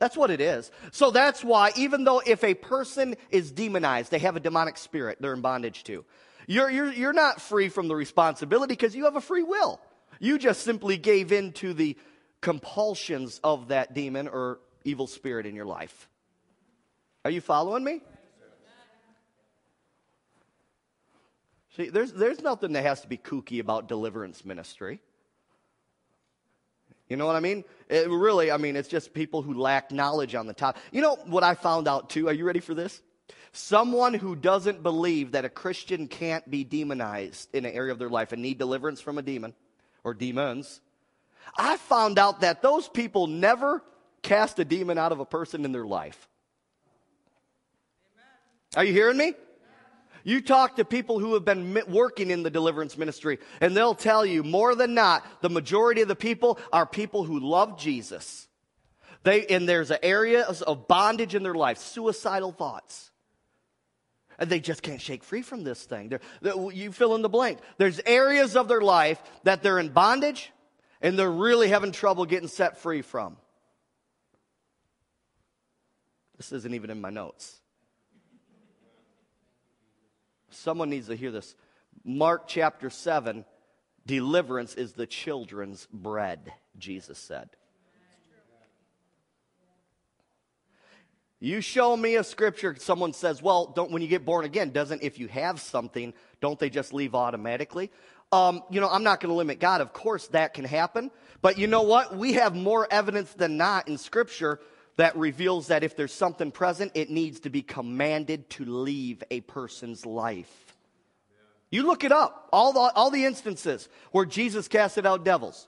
That's 0.00 0.16
what 0.16 0.30
it 0.30 0.40
is. 0.40 0.70
So 0.90 1.10
that's 1.10 1.44
why, 1.44 1.70
even 1.76 2.04
though 2.04 2.20
if 2.26 2.42
a 2.42 2.54
person 2.54 3.14
is 3.30 3.52
demonized, 3.52 4.10
they 4.10 4.18
have 4.18 4.36
a 4.36 4.40
demonic 4.40 4.76
spirit 4.76 5.18
they're 5.20 5.32
in 5.32 5.40
bondage 5.40 5.84
to, 5.84 6.04
you're, 6.46 6.68
you're, 6.68 6.92
you're 6.92 7.12
not 7.12 7.40
free 7.40 7.68
from 7.68 7.88
the 7.88 7.94
responsibility 7.94 8.72
because 8.74 8.94
you 8.94 9.04
have 9.04 9.16
a 9.16 9.20
free 9.20 9.44
will. 9.44 9.80
You 10.18 10.38
just 10.38 10.62
simply 10.62 10.96
gave 10.96 11.32
in 11.32 11.52
to 11.54 11.72
the 11.72 11.96
compulsions 12.40 13.40
of 13.42 13.68
that 13.68 13.94
demon 13.94 14.28
or 14.28 14.58
evil 14.84 15.06
spirit 15.06 15.46
in 15.46 15.54
your 15.54 15.64
life. 15.64 16.08
Are 17.24 17.30
you 17.30 17.40
following 17.40 17.84
me? 17.84 18.02
See, 21.76 21.88
there's, 21.88 22.12
there's 22.12 22.40
nothing 22.40 22.72
that 22.74 22.84
has 22.84 23.00
to 23.00 23.08
be 23.08 23.16
kooky 23.16 23.60
about 23.60 23.88
deliverance 23.88 24.44
ministry. 24.44 25.00
You 27.08 27.16
know 27.16 27.26
what 27.26 27.36
I 27.36 27.40
mean? 27.40 27.64
It 27.88 28.08
really, 28.08 28.50
I 28.50 28.56
mean, 28.56 28.76
it's 28.76 28.88
just 28.88 29.12
people 29.12 29.42
who 29.42 29.54
lack 29.54 29.90
knowledge 29.90 30.34
on 30.34 30.46
the 30.46 30.54
top. 30.54 30.78
You 30.92 31.02
know 31.02 31.16
what 31.26 31.42
I 31.42 31.54
found 31.54 31.88
out 31.88 32.10
too? 32.10 32.28
Are 32.28 32.32
you 32.32 32.44
ready 32.44 32.60
for 32.60 32.74
this? 32.74 33.02
Someone 33.52 34.14
who 34.14 34.34
doesn't 34.34 34.82
believe 34.82 35.32
that 35.32 35.44
a 35.44 35.48
Christian 35.48 36.08
can't 36.08 36.48
be 36.50 36.64
demonized 36.64 37.54
in 37.54 37.64
an 37.64 37.72
area 37.72 37.92
of 37.92 37.98
their 37.98 38.08
life 38.08 38.32
and 38.32 38.40
need 38.40 38.58
deliverance 38.58 39.00
from 39.00 39.18
a 39.18 39.22
demon 39.22 39.54
or 40.02 40.14
demons. 40.14 40.80
I 41.56 41.76
found 41.76 42.18
out 42.18 42.40
that 42.40 42.62
those 42.62 42.88
people 42.88 43.26
never 43.26 43.82
cast 44.22 44.58
a 44.58 44.64
demon 44.64 44.96
out 44.96 45.12
of 45.12 45.20
a 45.20 45.26
person 45.26 45.64
in 45.64 45.72
their 45.72 45.86
life. 45.86 46.28
Are 48.76 48.84
you 48.84 48.92
hearing 48.92 49.16
me? 49.16 49.34
You 50.24 50.40
talk 50.40 50.76
to 50.76 50.84
people 50.86 51.18
who 51.18 51.34
have 51.34 51.44
been 51.44 51.78
working 51.86 52.30
in 52.30 52.42
the 52.42 52.50
deliverance 52.50 52.96
ministry, 52.96 53.38
and 53.60 53.76
they'll 53.76 53.94
tell 53.94 54.24
you 54.24 54.42
more 54.42 54.74
than 54.74 54.94
not, 54.94 55.24
the 55.42 55.50
majority 55.50 56.00
of 56.00 56.08
the 56.08 56.16
people 56.16 56.58
are 56.72 56.86
people 56.86 57.24
who 57.24 57.38
love 57.38 57.78
Jesus. 57.78 58.48
They, 59.22 59.46
and 59.46 59.68
there's 59.68 59.92
areas 60.02 60.62
of 60.62 60.88
bondage 60.88 61.34
in 61.34 61.42
their 61.42 61.54
life, 61.54 61.78
suicidal 61.78 62.52
thoughts. 62.52 63.10
And 64.38 64.50
they 64.50 64.60
just 64.60 64.82
can't 64.82 65.00
shake 65.00 65.22
free 65.22 65.42
from 65.42 65.62
this 65.62 65.84
thing. 65.84 66.08
They're, 66.08 66.20
they're, 66.40 66.72
you 66.72 66.90
fill 66.90 67.14
in 67.14 67.22
the 67.22 67.28
blank. 67.28 67.58
There's 67.78 68.00
areas 68.04 68.56
of 68.56 68.66
their 68.66 68.80
life 68.80 69.22
that 69.44 69.62
they're 69.62 69.78
in 69.78 69.90
bondage 69.90 70.50
and 71.00 71.18
they're 71.18 71.30
really 71.30 71.68
having 71.68 71.92
trouble 71.92 72.24
getting 72.24 72.48
set 72.48 72.78
free 72.78 73.02
from. 73.02 73.36
This 76.36 76.50
isn't 76.50 76.74
even 76.74 76.90
in 76.90 77.00
my 77.00 77.10
notes. 77.10 77.60
Someone 80.54 80.90
needs 80.90 81.08
to 81.08 81.16
hear 81.16 81.30
this. 81.30 81.54
Mark 82.04 82.44
chapter 82.46 82.90
7 82.90 83.44
deliverance 84.06 84.74
is 84.74 84.92
the 84.92 85.06
children's 85.06 85.86
bread, 85.92 86.52
Jesus 86.78 87.18
said. 87.18 87.48
You 91.40 91.60
show 91.60 91.94
me 91.94 92.14
a 92.16 92.24
scripture, 92.24 92.74
someone 92.78 93.12
says, 93.12 93.42
well, 93.42 93.66
don't, 93.66 93.90
when 93.90 94.00
you 94.00 94.08
get 94.08 94.24
born 94.24 94.46
again, 94.46 94.70
doesn't, 94.70 95.02
if 95.02 95.18
you 95.18 95.28
have 95.28 95.60
something, 95.60 96.14
don't 96.40 96.58
they 96.58 96.70
just 96.70 96.94
leave 96.94 97.14
automatically? 97.14 97.90
Um, 98.32 98.62
you 98.70 98.80
know, 98.80 98.88
I'm 98.88 99.02
not 99.02 99.20
going 99.20 99.30
to 99.30 99.36
limit 99.36 99.60
God. 99.60 99.80
Of 99.80 99.92
course, 99.92 100.28
that 100.28 100.54
can 100.54 100.64
happen. 100.64 101.10
But 101.42 101.58
you 101.58 101.66
know 101.66 101.82
what? 101.82 102.16
We 102.16 102.32
have 102.34 102.56
more 102.56 102.88
evidence 102.90 103.32
than 103.34 103.58
not 103.58 103.88
in 103.88 103.98
scripture 103.98 104.58
that 104.96 105.16
reveals 105.16 105.68
that 105.68 105.84
if 105.84 105.96
there's 105.96 106.12
something 106.12 106.50
present, 106.50 106.92
it 106.94 107.10
needs 107.10 107.40
to 107.40 107.50
be 107.50 107.62
commanded 107.62 108.48
to 108.50 108.64
leave 108.64 109.22
a 109.30 109.40
person's 109.40 110.06
life. 110.06 110.76
You 111.70 111.86
look 111.86 112.04
it 112.04 112.12
up, 112.12 112.48
all 112.52 112.72
the, 112.72 112.92
all 112.94 113.10
the 113.10 113.24
instances 113.24 113.88
where 114.12 114.24
Jesus 114.24 114.68
casted 114.68 115.06
out 115.06 115.24
devils. 115.24 115.66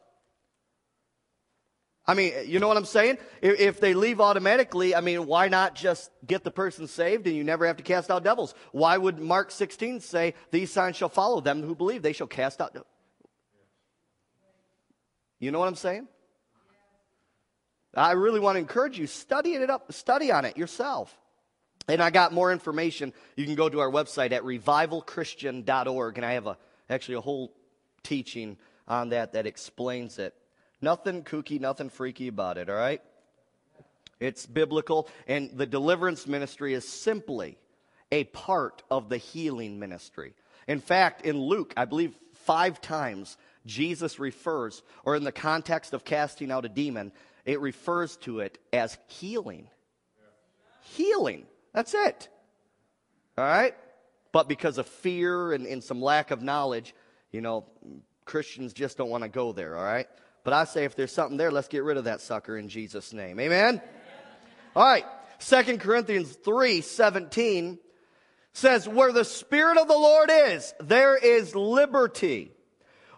I 2.07 2.15
mean, 2.15 2.33
you 2.47 2.61
know 2.61 2.69
what 2.69 2.77
I'm 2.77 2.85
saying? 2.85 3.19
If, 3.43 3.59
if, 3.59 3.81
they 3.81 3.93
leave 3.93 4.21
automatically, 4.21 4.95
I 4.95 5.01
mean, 5.01 5.27
why 5.27 5.49
not 5.49 5.75
just 5.75 6.12
get 6.25 6.45
the 6.45 6.53
person 6.53 6.87
saved 6.87 7.27
and 7.27 7.35
you 7.35 7.43
never 7.43 7.67
have 7.67 7.79
to 7.79 7.83
cast 7.83 8.12
out 8.12 8.23
devils? 8.23 8.55
Why 8.71 8.97
would 8.97 9.19
Mark 9.19 9.51
16 9.51 10.01
say, 10.01 10.35
These 10.53 10.71
signs 10.71 10.95
shall 10.95 11.09
follow 11.09 11.41
them 11.41 11.65
who 11.65 11.75
believe, 11.75 12.03
they 12.03 12.12
shall 12.12 12.29
cast 12.29 12.61
out? 12.61 12.87
You 15.41 15.51
know 15.51 15.59
what 15.59 15.67
I'm 15.67 15.75
saying? 15.75 16.07
I 17.97 18.13
really 18.13 18.41
want 18.41 18.57
to 18.57 18.61
encourage 18.61 18.99
you, 18.99 19.07
study 19.07 19.55
it 19.55 19.71
up, 19.71 19.93
study 19.93 20.31
on 20.31 20.45
it 20.45 20.57
yourself. 20.57 21.17
And 21.89 22.03
I 22.03 22.11
got 22.11 22.33
more 22.33 22.53
information. 22.53 23.13
You 23.37 23.47
can 23.47 23.55
go 23.55 23.69
to 23.69 23.81
our 23.81 23.91
website 23.91 24.33
at 24.33 24.43
revivalchristian.org, 24.43 26.19
and 26.19 26.27
I 26.27 26.33
have 26.33 26.47
a, 26.47 26.59
actually 26.91 27.15
a 27.15 27.21
whole 27.21 27.53
teaching 28.03 28.59
on 28.87 29.11
that 29.11 29.33
that 29.33 29.47
explains 29.47 30.19
it. 30.19 30.35
Nothing 30.83 31.23
kooky, 31.23 31.61
nothing 31.61 31.89
freaky 31.89 32.29
about 32.29 32.59
it, 32.59 32.69
all 32.69 32.77
right? 32.77 33.01
It's 34.21 34.47
biblical, 34.47 35.09
and 35.27 35.51
the 35.57 35.67
deliverance 35.67 36.27
ministry 36.27 36.75
is 36.75 36.89
simply 36.89 37.57
a 38.13 38.25
part 38.25 38.83
of 38.91 39.09
the 39.09 39.19
healing 39.19 39.79
ministry. 39.79 40.35
In 40.67 40.81
fact, 40.81 41.25
in 41.25 41.39
Luke, 41.39 41.73
I 41.77 41.85
believe 41.85 42.15
five 42.33 42.81
times 42.81 43.37
Jesus 43.65 44.19
refers, 44.19 44.83
or 45.05 45.17
in 45.17 45.25
the 45.25 45.33
context 45.33 45.93
of 45.93 46.05
casting 46.05 46.51
out 46.51 46.65
a 46.65 46.69
demon, 46.69 47.13
it 47.47 47.61
refers 47.61 48.17
to 48.19 48.41
it 48.41 48.59
as 48.73 48.99
healing. 49.07 49.69
Healing. 50.83 51.47
That's 51.73 51.95
it. 51.95 52.29
All 53.39 53.45
right? 53.45 53.75
But 54.33 54.49
because 54.49 54.79
of 54.79 54.87
fear 54.87 55.53
and, 55.53 55.67
and 55.67 55.83
some 55.83 56.03
lack 56.03 56.31
of 56.31 56.43
knowledge, 56.43 56.95
you 57.31 57.41
know, 57.41 57.65
Christians 58.25 58.73
just 58.73 58.99
don't 58.99 59.09
want 59.09 59.23
to 59.23 59.29
go 59.29 59.53
there, 59.53 59.77
all 59.77 59.85
right? 59.85 60.07
But 60.43 60.53
I 60.53 60.65
say 60.65 60.85
if 60.85 60.97
there's 60.97 61.13
something 61.13 61.37
there, 61.37 61.51
let's 61.51 61.69
get 61.69 61.85
rid 61.85 61.97
of 61.97 62.05
that 62.05 62.21
sucker 62.21 62.57
in 62.57 62.69
Jesus' 62.69 63.13
name. 63.13 63.41
Amen? 63.41 63.81
All 64.75 64.85
right. 64.85 65.05
Second 65.39 65.81
Corinthians 65.81 66.33
3 66.33 66.81
17 66.81 67.79
says, 68.53 68.89
Where 68.89 69.13
the 69.13 69.25
Spirit 69.25 69.79
of 69.79 69.89
the 69.89 69.95
Lord 69.95 70.31
is, 70.33 70.75
there 70.81 71.17
is 71.17 71.55
liberty. 71.55 72.53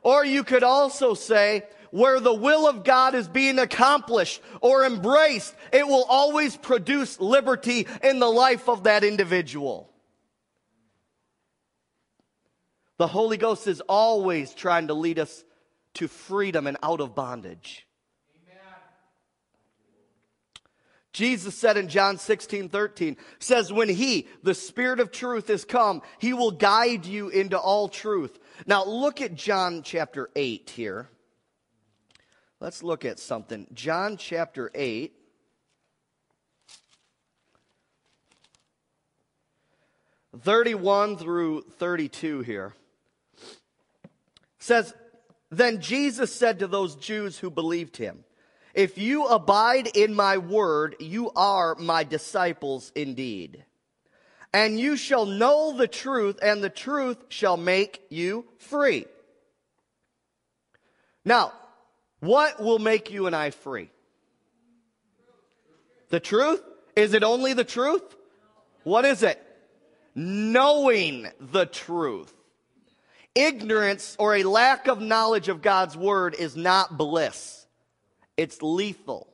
Or 0.03 0.25
you 0.25 0.45
could 0.45 0.63
also 0.63 1.15
say, 1.15 1.65
where 1.91 2.21
the 2.21 2.35
will 2.35 2.69
of 2.69 2.85
God 2.85 3.15
is 3.15 3.29
being 3.29 3.59
accomplished 3.59 4.41
or 4.61 4.85
embraced, 4.85 5.55
it 5.73 5.87
will 5.87 6.05
always 6.09 6.57
produce 6.57 7.21
liberty 7.21 7.87
in 8.03 8.19
the 8.19 8.31
life 8.31 8.69
of 8.69 8.85
that 8.85 9.05
individual. 9.05 9.91
The 12.99 13.07
Holy 13.07 13.37
Ghost 13.37 13.67
is 13.67 13.81
always 13.83 14.53
trying 14.53 14.89
to 14.89 14.95
lead 14.95 15.19
us 15.19 15.45
to 15.95 16.09
freedom 16.09 16.67
and 16.67 16.77
out 16.83 17.01
of 17.01 17.15
bondage. 17.15 17.87
Jesus 21.13 21.57
said 21.57 21.77
in 21.77 21.89
John 21.89 22.19
16, 22.19 22.69
13, 22.69 23.17
says, 23.41 23.73
When 23.73 23.89
He, 23.89 24.29
the 24.45 24.55
Spirit 24.55 25.01
of 25.01 25.11
truth, 25.11 25.51
is 25.51 25.65
come, 25.65 26.03
He 26.19 26.33
will 26.33 26.53
guide 26.53 27.07
you 27.07 27.29
into 27.29 27.59
all 27.59 27.89
truth. 27.89 28.39
Now 28.67 28.85
look 28.85 29.21
at 29.21 29.35
John 29.35 29.83
chapter 29.83 30.31
8 30.37 30.71
here. 30.71 31.09
Let's 32.61 32.83
look 32.83 33.05
at 33.05 33.19
something. 33.19 33.67
John 33.73 34.17
chapter 34.17 34.71
8. 34.75 35.15
Thirty-one 40.41 41.17
through 41.17 41.63
thirty-two 41.63 42.43
here 42.43 42.75
says, 44.59 44.95
Then 45.51 45.81
Jesus 45.81 46.33
said 46.33 46.59
to 46.59 46.67
those 46.67 46.95
Jews 46.95 47.39
who 47.39 47.51
believed 47.51 47.97
him, 47.97 48.25
If 48.75 48.99
you 48.99 49.27
abide 49.27 49.89
in 49.97 50.15
my 50.15 50.39
word, 50.39 50.95
you 51.01 51.31
are 51.35 51.75
my 51.77 52.05
disciples 52.05 52.93
indeed. 52.95 53.65
And 54.53 54.79
you 54.79 54.97
shall 54.97 55.27
know 55.27 55.77
the 55.77 55.89
truth, 55.89 56.39
and 56.43 56.63
the 56.63 56.71
truth 56.71 57.19
shall 57.29 57.57
make 57.57 58.03
you 58.09 58.45
free. 58.59 59.07
Now, 61.25 61.53
what 62.21 62.61
will 62.61 62.79
make 62.79 63.11
you 63.11 63.27
and 63.27 63.37
I 63.37 63.51
free? 63.51 63.91
The 66.11 66.21
truth? 66.21 66.63
Is 66.97 67.15
it 67.15 67.23
only 67.23 67.53
the 67.53 67.65
truth? 67.65 68.17
What 68.83 69.05
is 69.05 69.23
it? 69.23 69.41
Knowing 70.15 71.29
the 71.39 71.67
truth. 71.67 72.33
Ignorance 73.35 74.17
or 74.19 74.35
a 74.35 74.43
lack 74.43 74.89
of 74.89 75.01
knowledge 75.01 75.49
of 75.49 75.63
God's 75.63 75.97
word 75.97 76.35
is 76.35 76.57
not 76.57 76.99
bliss. 76.99 77.67
It's 78.37 78.63
lethal. 78.63 79.29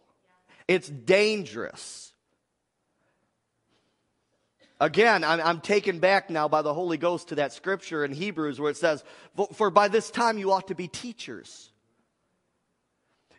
It's 0.68 0.88
dangerous. 0.88 2.12
Again, 4.80 5.24
I'm, 5.24 5.40
I'm, 5.40 5.60
taken 5.60 6.00
back 6.00 6.28
now 6.30 6.48
by 6.48 6.62
the 6.62 6.74
Holy 6.74 6.98
Ghost 6.98 7.28
to 7.28 7.36
that 7.36 7.52
scripture 7.52 8.04
in 8.04 8.12
Hebrews 8.12 8.60
where 8.60 8.70
it 8.70 8.76
says, 8.76 9.04
For 9.54 9.70
by 9.70 9.88
this 9.88 10.10
time 10.10 10.36
you 10.36 10.52
ought 10.52 10.68
to 10.68 10.74
be 10.74 10.88
teachers. 10.88 11.70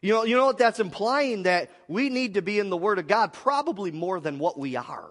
You 0.01 0.13
know, 0.13 0.23
you 0.23 0.35
know 0.35 0.45
what 0.45 0.57
that's 0.57 0.79
implying? 0.79 1.43
That 1.43 1.71
we 1.87 2.09
need 2.09 2.35
to 2.35 2.41
be 2.41 2.59
in 2.59 2.69
the 2.69 2.77
Word 2.77 2.99
of 2.99 3.07
God 3.07 3.33
probably 3.33 3.91
more 3.91 4.19
than 4.19 4.39
what 4.39 4.57
we 4.57 4.75
are. 4.75 5.09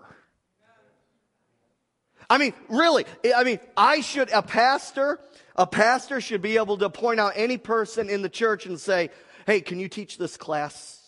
I 2.29 2.39
mean, 2.39 2.55
really, 2.69 3.05
I 3.37 3.45
mean, 3.45 3.61
I 3.77 4.01
should, 4.01 4.31
a 4.31 4.43
pastor, 4.43 5.21
a 5.57 5.67
pastor 5.67 6.21
should 6.21 6.43
be 6.43 6.57
able 6.57 6.79
to 6.79 6.89
point 6.89 7.21
out 7.21 7.33
any 7.37 7.59
person 7.59 8.09
in 8.09 8.23
the 8.23 8.29
church 8.29 8.67
and 8.67 8.81
say, 8.81 9.11
hey, 9.47 9.61
can 9.61 9.79
you 9.79 9.89
teach 9.89 10.17
this 10.17 10.37
class? 10.37 11.01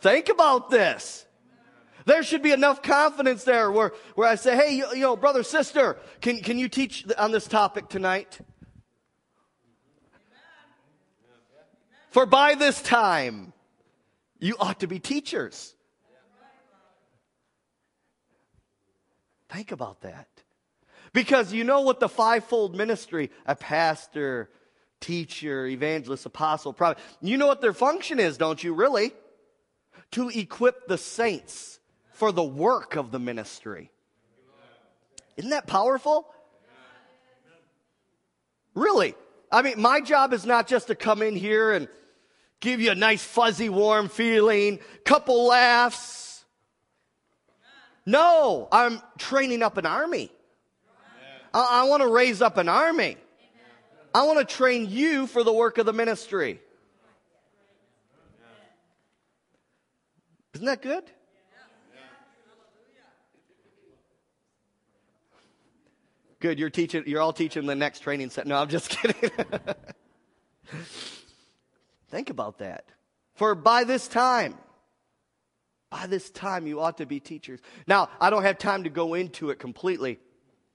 Think 0.00 0.28
about 0.28 0.70
this. 0.70 1.24
There 2.04 2.24
should 2.24 2.42
be 2.42 2.50
enough 2.50 2.82
confidence 2.82 3.44
there 3.44 3.70
where, 3.70 3.92
where 4.16 4.28
I 4.28 4.34
say, 4.34 4.56
hey, 4.56 4.74
you, 4.74 4.86
you 4.92 5.02
know, 5.02 5.14
brother, 5.14 5.44
sister, 5.44 5.96
can, 6.20 6.40
can 6.40 6.58
you 6.58 6.68
teach 6.68 7.06
on 7.16 7.30
this 7.30 7.46
topic 7.46 7.88
tonight? 7.88 8.40
For 12.12 12.26
by 12.26 12.54
this 12.54 12.80
time, 12.82 13.54
you 14.38 14.54
ought 14.60 14.80
to 14.80 14.86
be 14.86 14.98
teachers. 14.98 15.74
Think 19.48 19.72
about 19.72 20.02
that. 20.02 20.28
Because 21.14 21.54
you 21.54 21.64
know 21.64 21.80
what 21.80 22.00
the 22.00 22.10
fivefold 22.10 22.76
ministry, 22.76 23.30
a 23.46 23.56
pastor, 23.56 24.50
teacher, 25.00 25.66
evangelist, 25.66 26.26
apostle, 26.26 26.74
prophet, 26.74 27.02
you 27.22 27.38
know 27.38 27.46
what 27.46 27.62
their 27.62 27.72
function 27.72 28.20
is, 28.20 28.36
don't 28.36 28.62
you, 28.62 28.74
really? 28.74 29.12
To 30.12 30.28
equip 30.28 30.88
the 30.88 30.98
saints 30.98 31.80
for 32.12 32.30
the 32.30 32.44
work 32.44 32.96
of 32.96 33.10
the 33.10 33.18
ministry. 33.18 33.90
Isn't 35.38 35.50
that 35.50 35.66
powerful? 35.66 36.26
Really? 38.74 39.14
I 39.50 39.62
mean, 39.62 39.80
my 39.80 40.02
job 40.02 40.34
is 40.34 40.44
not 40.44 40.66
just 40.66 40.88
to 40.88 40.94
come 40.94 41.22
in 41.22 41.36
here 41.36 41.72
and 41.72 41.88
give 42.62 42.80
you 42.80 42.92
a 42.92 42.94
nice 42.94 43.22
fuzzy 43.22 43.68
warm 43.68 44.08
feeling, 44.08 44.78
couple 45.04 45.48
laughs. 45.48 46.44
No, 48.06 48.68
I'm 48.72 49.02
training 49.18 49.62
up 49.62 49.76
an 49.76 49.84
army. 49.84 50.30
I, 51.52 51.82
I 51.82 51.84
want 51.84 52.02
to 52.02 52.08
raise 52.08 52.40
up 52.40 52.56
an 52.56 52.68
army. 52.68 53.18
I 54.14 54.24
want 54.24 54.38
to 54.38 54.44
train 54.44 54.88
you 54.88 55.26
for 55.26 55.44
the 55.44 55.52
work 55.52 55.76
of 55.78 55.86
the 55.86 55.92
ministry. 55.92 56.60
Isn't 60.54 60.66
that 60.66 60.82
good? 60.82 61.04
Good, 66.40 66.58
you're 66.58 66.70
teaching 66.70 67.04
you're 67.06 67.20
all 67.20 67.32
teaching 67.32 67.66
the 67.66 67.76
next 67.76 68.00
training 68.00 68.30
set. 68.30 68.48
No, 68.48 68.56
I'm 68.56 68.68
just 68.68 68.90
kidding. 68.98 69.30
Think 72.12 72.30
about 72.30 72.58
that. 72.58 72.84
For 73.34 73.56
by 73.56 73.82
this 73.82 74.06
time, 74.06 74.54
By 75.90 76.06
this 76.06 76.30
time, 76.30 76.66
you 76.66 76.80
ought 76.80 76.96
to 76.98 77.06
be 77.06 77.20
teachers. 77.20 77.60
Now, 77.86 78.08
I 78.18 78.30
don't 78.30 78.44
have 78.44 78.56
time 78.56 78.84
to 78.84 78.90
go 78.90 79.12
into 79.12 79.50
it 79.50 79.58
completely 79.58 80.18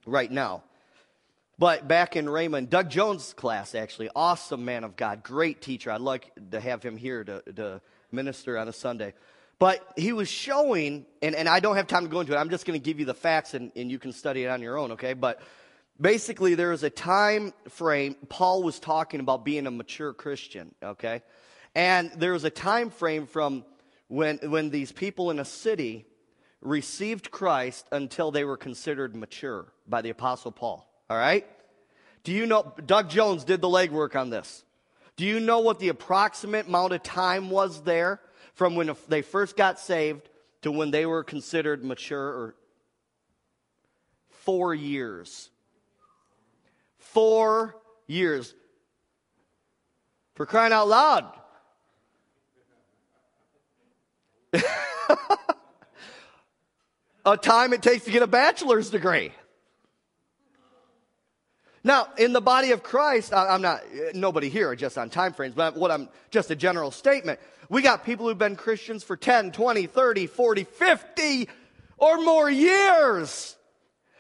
right 0.05 0.31
now. 0.31 0.61
But 1.57 1.87
back 1.87 2.15
in 2.15 2.27
Rhema, 2.27 2.69
Doug 2.69 2.91
Jones' 2.91 3.33
class, 3.33 3.73
actually, 3.73 4.09
awesome 4.15 4.63
man 4.63 4.83
of 4.83 4.95
God, 4.95 5.23
great 5.23 5.59
teacher. 5.59 5.89
I'd 5.89 6.01
like 6.01 6.31
to 6.51 6.59
have 6.59 6.83
him 6.83 6.97
here 6.97 7.23
to, 7.23 7.41
to 7.55 7.81
minister 8.11 8.59
on 8.59 8.67
a 8.67 8.73
Sunday. 8.73 9.15
But 9.57 9.81
he 9.97 10.13
was 10.13 10.29
showing, 10.29 11.07
and, 11.23 11.33
and 11.33 11.49
I 11.49 11.61
don't 11.61 11.77
have 11.77 11.87
time 11.87 12.03
to 12.03 12.09
go 12.09 12.19
into 12.19 12.33
it, 12.33 12.37
I'm 12.37 12.51
just 12.51 12.67
going 12.67 12.79
to 12.79 12.83
give 12.83 12.99
you 12.99 13.07
the 13.07 13.15
facts 13.15 13.55
and, 13.55 13.71
and 13.75 13.89
you 13.89 13.97
can 13.97 14.13
study 14.13 14.43
it 14.43 14.49
on 14.49 14.61
your 14.61 14.77
own, 14.77 14.91
okay? 14.91 15.15
But 15.15 15.41
basically, 15.99 16.55
there 16.55 16.71
is 16.71 16.83
a 16.83 16.89
time 16.89 17.53
frame, 17.69 18.15
Paul 18.29 18.63
was 18.63 18.79
talking 18.79 19.19
about 19.19 19.45
being 19.45 19.67
a 19.67 19.71
mature 19.71 20.13
Christian, 20.13 20.73
okay? 20.81 21.21
And 21.75 22.11
there 22.17 22.33
was 22.33 22.43
a 22.43 22.49
time 22.49 22.89
frame 22.89 23.27
from 23.27 23.65
when, 24.07 24.37
when 24.43 24.69
these 24.69 24.91
people 24.91 25.31
in 25.31 25.39
a 25.39 25.45
city 25.45 26.05
received 26.61 27.31
Christ 27.31 27.87
until 27.91 28.31
they 28.31 28.43
were 28.43 28.57
considered 28.57 29.15
mature 29.15 29.71
by 29.87 30.01
the 30.01 30.09
Apostle 30.09 30.51
Paul. 30.51 30.89
All 31.09 31.17
right? 31.17 31.45
Do 32.23 32.31
you 32.31 32.45
know, 32.45 32.73
Doug 32.85 33.09
Jones 33.09 33.43
did 33.43 33.61
the 33.61 33.67
legwork 33.67 34.15
on 34.15 34.29
this. 34.29 34.63
Do 35.15 35.25
you 35.25 35.39
know 35.39 35.59
what 35.59 35.79
the 35.79 35.89
approximate 35.89 36.67
amount 36.67 36.93
of 36.93 37.03
time 37.03 37.49
was 37.49 37.81
there 37.83 38.19
from 38.53 38.75
when 38.75 38.95
they 39.07 39.21
first 39.21 39.55
got 39.55 39.79
saved 39.79 40.29
to 40.61 40.71
when 40.71 40.91
they 40.91 41.05
were 41.05 41.23
considered 41.23 41.83
mature? 41.83 42.27
Or 42.27 42.55
four 44.47 44.73
years. 44.73 45.49
Four 47.17 47.75
years. 48.05 48.53
For 50.35 50.45
crying 50.45 50.71
out 50.71 50.87
loud. 50.87 51.25
a 57.25 57.35
time 57.35 57.73
it 57.73 57.81
takes 57.81 58.05
to 58.05 58.11
get 58.11 58.21
a 58.21 58.27
bachelor's 58.27 58.91
degree. 58.91 59.31
Now, 61.83 62.07
in 62.19 62.33
the 62.33 62.41
body 62.41 62.69
of 62.69 62.83
Christ, 62.83 63.33
I'm 63.33 63.63
not, 63.63 63.81
nobody 64.13 64.49
here 64.49 64.75
just 64.75 64.95
on 64.95 65.09
time 65.09 65.33
frames, 65.33 65.55
but 65.55 65.75
what 65.75 65.89
I'm, 65.89 66.09
just 66.29 66.51
a 66.51 66.55
general 66.55 66.91
statement. 66.91 67.39
We 67.67 67.81
got 67.81 68.05
people 68.05 68.27
who've 68.27 68.37
been 68.37 68.55
Christians 68.55 69.03
for 69.03 69.17
10, 69.17 69.53
20, 69.53 69.87
30, 69.87 70.27
40, 70.27 70.63
50 70.65 71.49
or 71.97 72.21
more 72.21 72.47
years. 72.47 73.55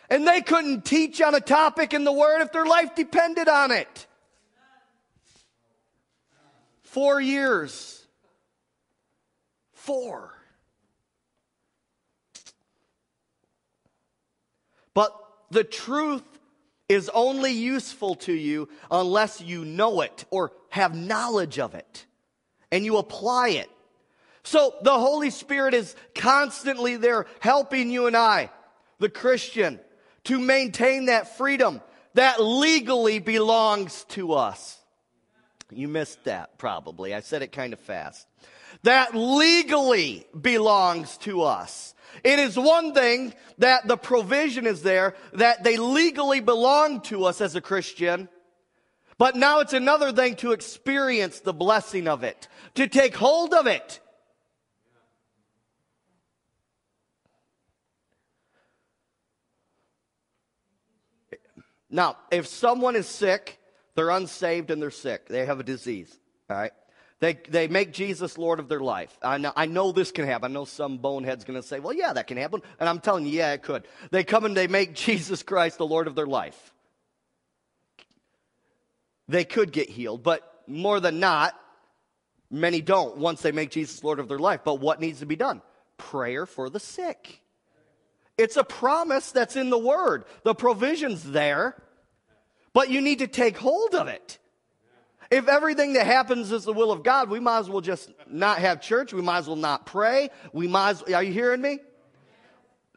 And 0.09 0.27
they 0.27 0.41
couldn't 0.41 0.85
teach 0.85 1.21
on 1.21 1.35
a 1.35 1.41
topic 1.41 1.93
in 1.93 2.03
the 2.03 2.13
Word 2.13 2.41
if 2.41 2.51
their 2.51 2.65
life 2.65 2.95
depended 2.95 3.49
on 3.49 3.71
it. 3.71 4.07
Four 6.81 7.19
years. 7.19 8.05
Four. 9.73 10.33
But 14.93 15.13
the 15.51 15.63
truth 15.63 16.23
is 16.89 17.09
only 17.13 17.51
useful 17.51 18.15
to 18.15 18.33
you 18.33 18.69
unless 18.89 19.41
you 19.41 19.65
know 19.65 20.01
it 20.01 20.25
or 20.31 20.53
have 20.69 20.95
knowledge 20.95 21.59
of 21.59 21.75
it 21.75 22.05
and 22.71 22.85
you 22.85 22.97
apply 22.97 23.49
it. 23.49 23.69
So 24.43 24.73
the 24.81 24.97
Holy 24.97 25.29
Spirit 25.29 25.73
is 25.73 25.95
constantly 26.15 26.95
there 26.95 27.25
helping 27.41 27.91
you 27.91 28.07
and 28.07 28.15
I, 28.15 28.49
the 28.99 29.09
Christian, 29.09 29.79
to 30.27 30.39
maintain 30.39 31.05
that 31.05 31.37
freedom 31.37 31.81
that 32.13 32.41
legally 32.41 33.19
belongs 33.19 34.05
to 34.09 34.33
us. 34.33 34.77
You 35.71 35.87
missed 35.87 36.23
that 36.23 36.57
probably. 36.57 37.13
I 37.13 37.19
said 37.19 37.41
it 37.41 37.51
kind 37.51 37.73
of 37.73 37.79
fast. 37.79 38.25
That 38.83 39.15
legally 39.15 40.25
belongs 40.39 41.17
to 41.19 41.43
us. 41.43 41.93
It 42.23 42.39
is 42.39 42.57
one 42.57 42.93
thing 42.93 43.33
that 43.57 43.87
the 43.87 43.97
provision 43.97 44.65
is 44.65 44.81
there, 44.81 45.15
that 45.33 45.63
they 45.63 45.77
legally 45.77 46.39
belong 46.39 47.01
to 47.01 47.25
us 47.25 47.41
as 47.41 47.55
a 47.55 47.61
Christian. 47.61 48.29
But 49.17 49.35
now 49.35 49.59
it's 49.59 49.73
another 49.73 50.11
thing 50.11 50.35
to 50.37 50.51
experience 50.51 51.39
the 51.39 51.53
blessing 51.53 52.07
of 52.07 52.23
it, 52.23 52.47
to 52.75 52.87
take 52.87 53.15
hold 53.15 53.53
of 53.53 53.67
it. 53.67 53.99
Now, 61.89 62.17
if 62.31 62.47
someone 62.47 62.95
is 62.95 63.07
sick, 63.07 63.59
they're 63.95 64.09
unsaved 64.09 64.71
and 64.71 64.81
they're 64.81 64.91
sick, 64.91 65.27
they 65.27 65.45
have 65.45 65.59
a 65.59 65.63
disease, 65.63 66.17
all 66.49 66.57
right? 66.57 66.71
They, 67.19 67.39
they 67.49 67.67
make 67.67 67.93
Jesus 67.93 68.37
Lord 68.37 68.59
of 68.59 68.69
their 68.69 68.79
life. 68.79 69.17
I 69.23 69.39
know, 69.39 69.51
I 69.55 69.65
know 69.65 69.91
this 69.91 70.11
can 70.11 70.25
happen. 70.25 70.51
I 70.51 70.53
know 70.53 70.65
some 70.65 70.99
bonehead's 70.99 71.45
going 71.45 71.59
to 71.59 71.67
say, 71.67 71.79
well, 71.79 71.93
yeah, 71.93 72.13
that 72.13 72.27
can 72.27 72.37
happen. 72.37 72.61
And 72.79 72.87
I'm 72.87 72.99
telling 72.99 73.25
you, 73.25 73.31
yeah, 73.31 73.53
it 73.53 73.63
could. 73.63 73.87
They 74.11 74.23
come 74.23 74.45
and 74.45 74.55
they 74.55 74.67
make 74.67 74.93
Jesus 74.93 75.41
Christ 75.41 75.79
the 75.79 75.87
Lord 75.87 76.07
of 76.07 76.13
their 76.13 76.27
life. 76.27 76.73
They 79.27 79.45
could 79.45 79.71
get 79.71 79.89
healed, 79.89 80.23
but 80.23 80.63
more 80.67 80.99
than 80.99 81.19
not, 81.19 81.59
many 82.51 82.81
don't 82.81 83.17
once 83.17 83.41
they 83.41 83.51
make 83.51 83.71
Jesus 83.71 84.03
Lord 84.03 84.19
of 84.19 84.27
their 84.27 84.39
life. 84.39 84.61
But 84.63 84.79
what 84.79 85.01
needs 85.01 85.19
to 85.19 85.25
be 85.25 85.35
done? 85.35 85.61
Prayer 85.97 86.45
for 86.45 86.69
the 86.69 86.79
sick. 86.79 87.41
It's 88.37 88.57
a 88.57 88.63
promise 88.63 89.31
that's 89.31 89.55
in 89.55 89.69
the 89.69 89.77
Word. 89.77 90.25
The 90.43 90.53
provision's 90.53 91.23
there, 91.23 91.75
but 92.73 92.89
you 92.89 93.01
need 93.01 93.19
to 93.19 93.27
take 93.27 93.57
hold 93.57 93.95
of 93.95 94.07
it. 94.07 94.37
If 95.29 95.47
everything 95.47 95.93
that 95.93 96.05
happens 96.05 96.51
is 96.51 96.63
the 96.63 96.71
will 96.71 96.91
of 96.91 97.03
God, 97.03 97.29
we 97.29 97.39
might 97.39 97.59
as 97.59 97.69
well 97.69 97.81
just 97.81 98.09
not 98.29 98.59
have 98.59 98.81
church. 98.81 99.11
We 99.11 99.21
might 99.21 99.39
as 99.39 99.47
well 99.47 99.57
not 99.57 99.85
pray. 99.85 100.29
We 100.53 100.67
might 100.67 100.91
as, 100.91 101.01
are 101.03 101.23
you 101.23 101.33
hearing 101.33 101.61
me? 101.61 101.79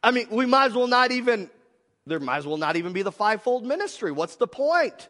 I 0.03 0.13
mean, 0.13 0.29
we 0.31 0.47
might 0.47 0.67
as 0.67 0.75
well 0.75 0.87
not 0.87 1.11
even, 1.11 1.51
there 2.07 2.21
might 2.21 2.39
as 2.39 2.47
well 2.47 2.57
not 2.57 2.77
even 2.77 2.93
be 2.93 3.03
the 3.03 3.13
fivefold 3.13 3.65
ministry. 3.65 4.13
What's 4.13 4.37
the 4.37 4.47
point? 4.47 5.09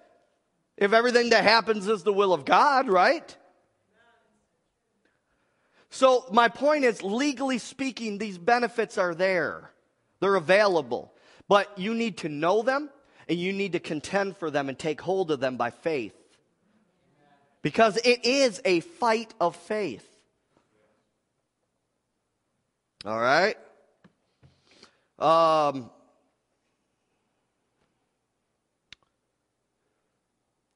If 0.77 0.95
everything 0.95 1.31
that 1.31 1.45
happens 1.45 1.89
is 1.89 2.03
the 2.03 2.13
will 2.13 2.33
of 2.33 2.47
God, 2.47 2.89
right? 2.89 3.37
So, 5.91 6.25
my 6.33 6.49
point 6.49 6.85
is, 6.85 7.03
legally 7.03 7.59
speaking, 7.59 8.17
these 8.17 8.39
benefits 8.39 8.97
are 8.97 9.15
there. 9.15 9.71
They're 10.21 10.37
available. 10.37 11.13
But 11.49 11.79
you 11.79 11.95
need 11.95 12.19
to 12.19 12.29
know 12.29 12.63
them 12.63 12.91
and 13.29 13.39
you 13.39 13.53
need 13.53 13.73
to 13.73 13.81
contend 13.81 14.37
for 14.37 14.51
them 14.51 14.69
and 14.69 14.79
take 14.79 15.01
hold 15.01 15.31
of 15.31 15.41
them 15.41 15.57
by 15.57 15.71
faith 15.71 16.15
because 17.63 17.97
it 17.99 18.25
is 18.25 18.61
a 18.65 18.81
fight 18.81 19.35
of 19.41 19.57
faith. 19.57 20.07
All 23.05 23.19
right? 23.19 23.57
Um, 25.19 25.91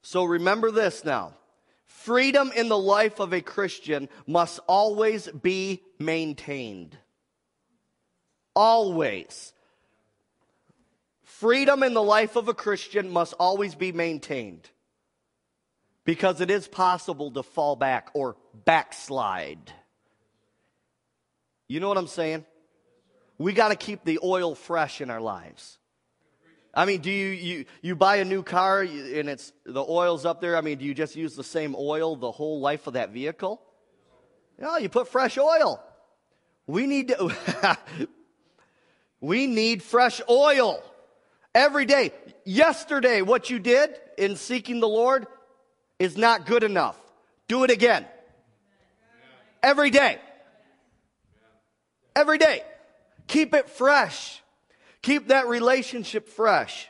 so 0.01 0.23
remember 0.23 0.71
this 0.71 1.03
now. 1.03 1.33
Freedom 1.85 2.51
in 2.55 2.69
the 2.69 2.77
life 2.77 3.19
of 3.19 3.33
a 3.33 3.41
Christian 3.41 4.09
must 4.27 4.59
always 4.67 5.27
be 5.27 5.81
maintained. 5.97 6.97
Always. 8.55 9.53
Freedom 11.23 11.83
in 11.83 11.93
the 11.93 12.03
life 12.03 12.35
of 12.35 12.47
a 12.47 12.53
Christian 12.53 13.09
must 13.09 13.33
always 13.33 13.75
be 13.75 13.91
maintained 13.91 14.69
because 16.05 16.39
it 16.39 16.49
is 16.49 16.67
possible 16.67 17.31
to 17.31 17.43
fall 17.43 17.75
back 17.75 18.09
or 18.13 18.37
backslide. 18.63 19.73
You 21.67 21.79
know 21.79 21.89
what 21.89 21.97
I'm 21.97 22.07
saying? 22.07 22.45
We 23.37 23.51
got 23.51 23.69
to 23.69 23.75
keep 23.75 24.05
the 24.05 24.19
oil 24.23 24.55
fresh 24.55 25.01
in 25.01 25.09
our 25.09 25.19
lives. 25.19 25.77
I 26.73 26.85
mean, 26.85 27.01
do 27.01 27.09
you, 27.09 27.27
you, 27.29 27.65
you 27.81 27.95
buy 27.95 28.17
a 28.17 28.25
new 28.25 28.43
car 28.43 28.81
and 28.81 29.29
it's, 29.29 29.51
the 29.65 29.83
oil's 29.83 30.25
up 30.25 30.41
there? 30.41 30.57
I 30.57 30.61
mean, 30.61 30.77
do 30.77 30.85
you 30.85 30.93
just 30.93 31.15
use 31.15 31.35
the 31.35 31.43
same 31.43 31.75
oil 31.77 32.15
the 32.15 32.31
whole 32.31 32.59
life 32.59 32.87
of 32.87 32.93
that 32.93 33.11
vehicle? 33.11 33.61
No, 34.59 34.77
you 34.77 34.89
put 34.89 35.07
fresh 35.07 35.37
oil. 35.37 35.81
We 36.67 36.85
need 36.85 37.09
to, 37.09 37.77
we 39.21 39.47
need 39.47 39.81
fresh 39.81 40.21
oil 40.29 40.83
every 41.53 41.85
day. 41.85 42.11
Yesterday, 42.43 43.21
what 43.21 43.49
you 43.49 43.59
did 43.59 43.95
in 44.17 44.35
seeking 44.35 44.79
the 44.79 44.87
Lord, 44.87 45.27
is 45.99 46.17
not 46.17 46.45
good 46.45 46.63
enough. 46.63 46.97
Do 47.47 47.63
it 47.63 47.71
again. 47.71 48.05
Every 49.63 49.89
day. 49.89 50.19
Every 52.15 52.37
day. 52.37 52.61
Keep 53.27 53.53
it 53.53 53.69
fresh. 53.69 54.41
Keep 55.01 55.29
that 55.29 55.47
relationship 55.47 56.29
fresh. 56.29 56.89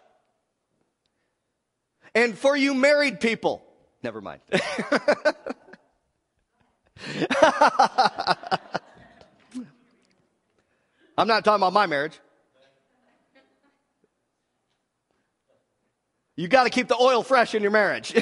And 2.14 2.38
for 2.38 2.56
you 2.56 2.74
married 2.74 3.20
people, 3.20 3.64
never 4.02 4.22
mind. 4.22 4.42
I'm 11.18 11.28
not 11.28 11.46
talking 11.46 11.62
about 11.62 11.74
my 11.74 11.86
marriage. 11.86 12.20
You 16.36 16.50
got 16.50 16.66
to 16.66 16.70
keep 16.70 16.90
the 16.90 16.98
oil 16.98 17.24
fresh 17.24 17.56
in 17.56 17.62
your 17.62 17.72
marriage. 17.72 18.14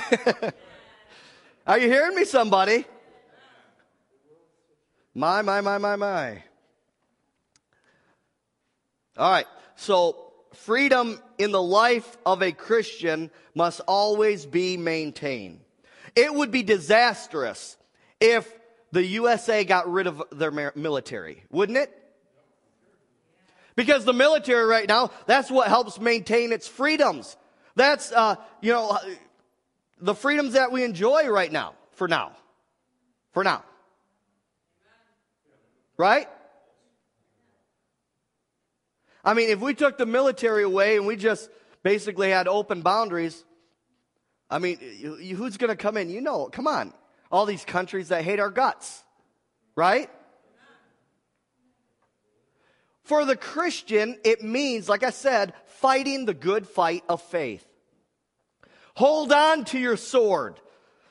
Are 1.68 1.80
you 1.80 1.88
hearing 1.88 2.16
me, 2.16 2.26
somebody? 2.26 2.86
My, 5.16 5.42
my, 5.42 5.62
my, 5.62 5.80
my, 5.80 5.96
my. 5.96 6.44
All 9.18 9.32
right. 9.32 9.48
So 9.76 10.32
freedom 10.54 11.20
in 11.40 11.52
the 11.52 11.62
life 11.62 12.18
of 12.26 12.44
a 12.44 12.52
Christian 12.52 13.32
must 13.56 13.80
always 13.82 14.46
be 14.46 14.78
maintained. 14.78 15.62
It 16.16 16.32
would 16.32 16.52
be 16.52 16.62
disastrous 16.62 17.78
if 18.20 18.52
the 18.92 19.04
USA 19.04 19.64
got 19.64 19.92
rid 19.92 20.06
of 20.06 20.22
their 20.32 20.52
military, 20.52 21.44
wouldn't 21.50 21.80
it? 21.80 22.03
Because 23.76 24.06
the 24.06 24.14
military 24.14 24.66
right 24.66 24.88
now, 24.88 25.12
that's 25.26 25.50
what 25.50 25.68
helps 25.68 26.00
maintain 26.00 26.52
its 26.52 26.68
freedoms. 26.68 27.36
That's, 27.76 28.12
uh, 28.12 28.36
you 28.62 28.72
know, 28.72 28.98
the 30.00 30.14
freedoms 30.14 30.54
that 30.54 30.72
we 30.72 30.84
enjoy 30.84 31.28
right 31.28 31.52
now, 31.52 31.74
for 31.94 32.08
now. 32.08 32.34
For 33.32 33.44
now. 33.44 33.64
Right? 35.98 36.28
I 39.26 39.34
mean, 39.34 39.50
if 39.50 39.60
we 39.60 39.74
took 39.74 39.98
the 39.98 40.06
military 40.06 40.64
away 40.64 40.98
and 40.98 41.08
we 41.08 41.16
just 41.16 41.50
basically 41.82 42.30
had 42.30 42.48
open 42.48 42.82
boundaries, 42.82 43.44
I 44.50 44.60
mean, 44.60 44.78
who's 44.78 45.58
going 45.58 45.70
to 45.70 45.76
come 45.76 45.98
in? 45.98 46.10
You 46.10 46.22
know, 46.22 46.50
come 46.52 46.68
on. 46.68 46.94
All 47.32 47.46
these 47.46 47.66
countries 47.66 48.10
that 48.10 48.24
hate 48.24 48.40
our 48.40 48.52
guts, 48.52 49.04
right? 49.76 50.10
For 53.04 53.26
the 53.26 53.36
Christian, 53.36 54.18
it 54.24 54.44
means, 54.44 54.88
like 54.88 55.04
I 55.04 55.10
said, 55.10 55.54
fighting 55.66 56.26
the 56.26 56.34
good 56.34 56.68
fight 56.68 57.04
of 57.10 57.22
faith. 57.22 57.66
Hold 58.96 59.32
on 59.32 59.66
to 59.66 59.80
your 59.80 59.98
sword, 59.98 60.60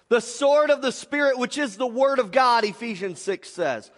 the 0.09 0.21
sword 0.21 0.71
of 0.71 0.83
the 0.83 0.93
Spirit, 0.93 1.39
which 1.39 1.59
is 1.59 1.77
the 1.77 1.87
Word 1.87 2.19
of 2.19 2.33
God, 2.33 2.65
Ephesians 2.65 3.21
6 3.21 3.49
says. 3.49 3.91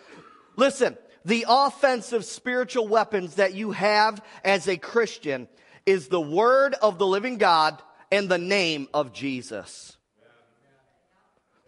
Listen, 0.57 0.97
the 1.24 1.47
offensive 1.49 2.24
spiritual 2.24 2.86
weapons 2.86 3.36
that 3.36 3.55
you 3.55 3.72
have 3.72 4.22
as 4.45 4.68
a 4.68 4.76
Christian 4.76 5.49
is 5.86 6.09
the 6.09 6.20
word 6.20 6.74
of 6.80 6.99
the 6.99 7.07
living 7.07 7.38
God 7.38 7.80
and 8.11 8.28
the 8.28 8.38
name 8.38 8.88
of 8.92 9.12
Jesus. 9.12 9.97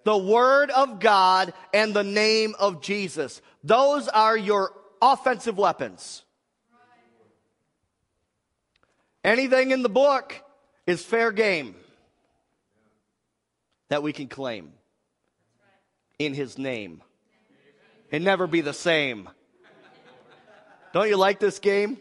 The 0.05 0.17
word 0.17 0.71
of 0.71 1.01
God 1.01 1.53
and 1.75 1.93
the 1.93 2.05
name 2.05 2.55
of 2.59 2.81
Jesus. 2.81 3.43
Those 3.65 4.09
are 4.09 4.37
your 4.37 4.73
offensive 5.01 5.59
weapons. 5.59 6.23
Anything 9.25 9.73
in 9.73 9.83
the 9.83 9.89
book 9.89 10.41
is 10.87 11.03
fair 11.03 11.33
game 11.33 11.75
that 13.89 14.03
we 14.03 14.13
can 14.13 14.29
claim 14.29 14.73
in 16.19 16.33
his 16.33 16.59
name 16.59 17.03
and 18.13 18.25
never 18.25 18.47
be 18.47 18.61
the 18.61 18.73
same. 18.73 19.29
Don't 20.93 21.09
you 21.09 21.17
like 21.17 21.41
this 21.41 21.59
game? 21.59 21.99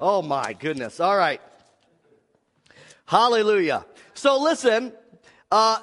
Oh 0.00 0.22
my 0.22 0.54
goodness. 0.54 1.00
All 1.00 1.16
right. 1.16 1.40
Hallelujah. 3.06 3.84
So 4.14 4.40
listen, 4.40 4.92
uh, 5.50 5.80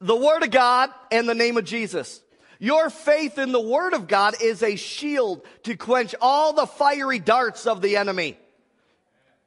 the 0.00 0.16
Word 0.16 0.42
of 0.42 0.50
God 0.50 0.90
and 1.10 1.28
the 1.28 1.34
name 1.34 1.56
of 1.56 1.64
Jesus. 1.64 2.22
Your 2.58 2.90
faith 2.90 3.38
in 3.38 3.52
the 3.52 3.60
Word 3.60 3.92
of 3.92 4.08
God 4.08 4.34
is 4.40 4.62
a 4.62 4.76
shield 4.76 5.44
to 5.64 5.76
quench 5.76 6.14
all 6.20 6.52
the 6.52 6.66
fiery 6.66 7.18
darts 7.18 7.66
of 7.66 7.82
the 7.82 7.96
enemy. 7.96 8.38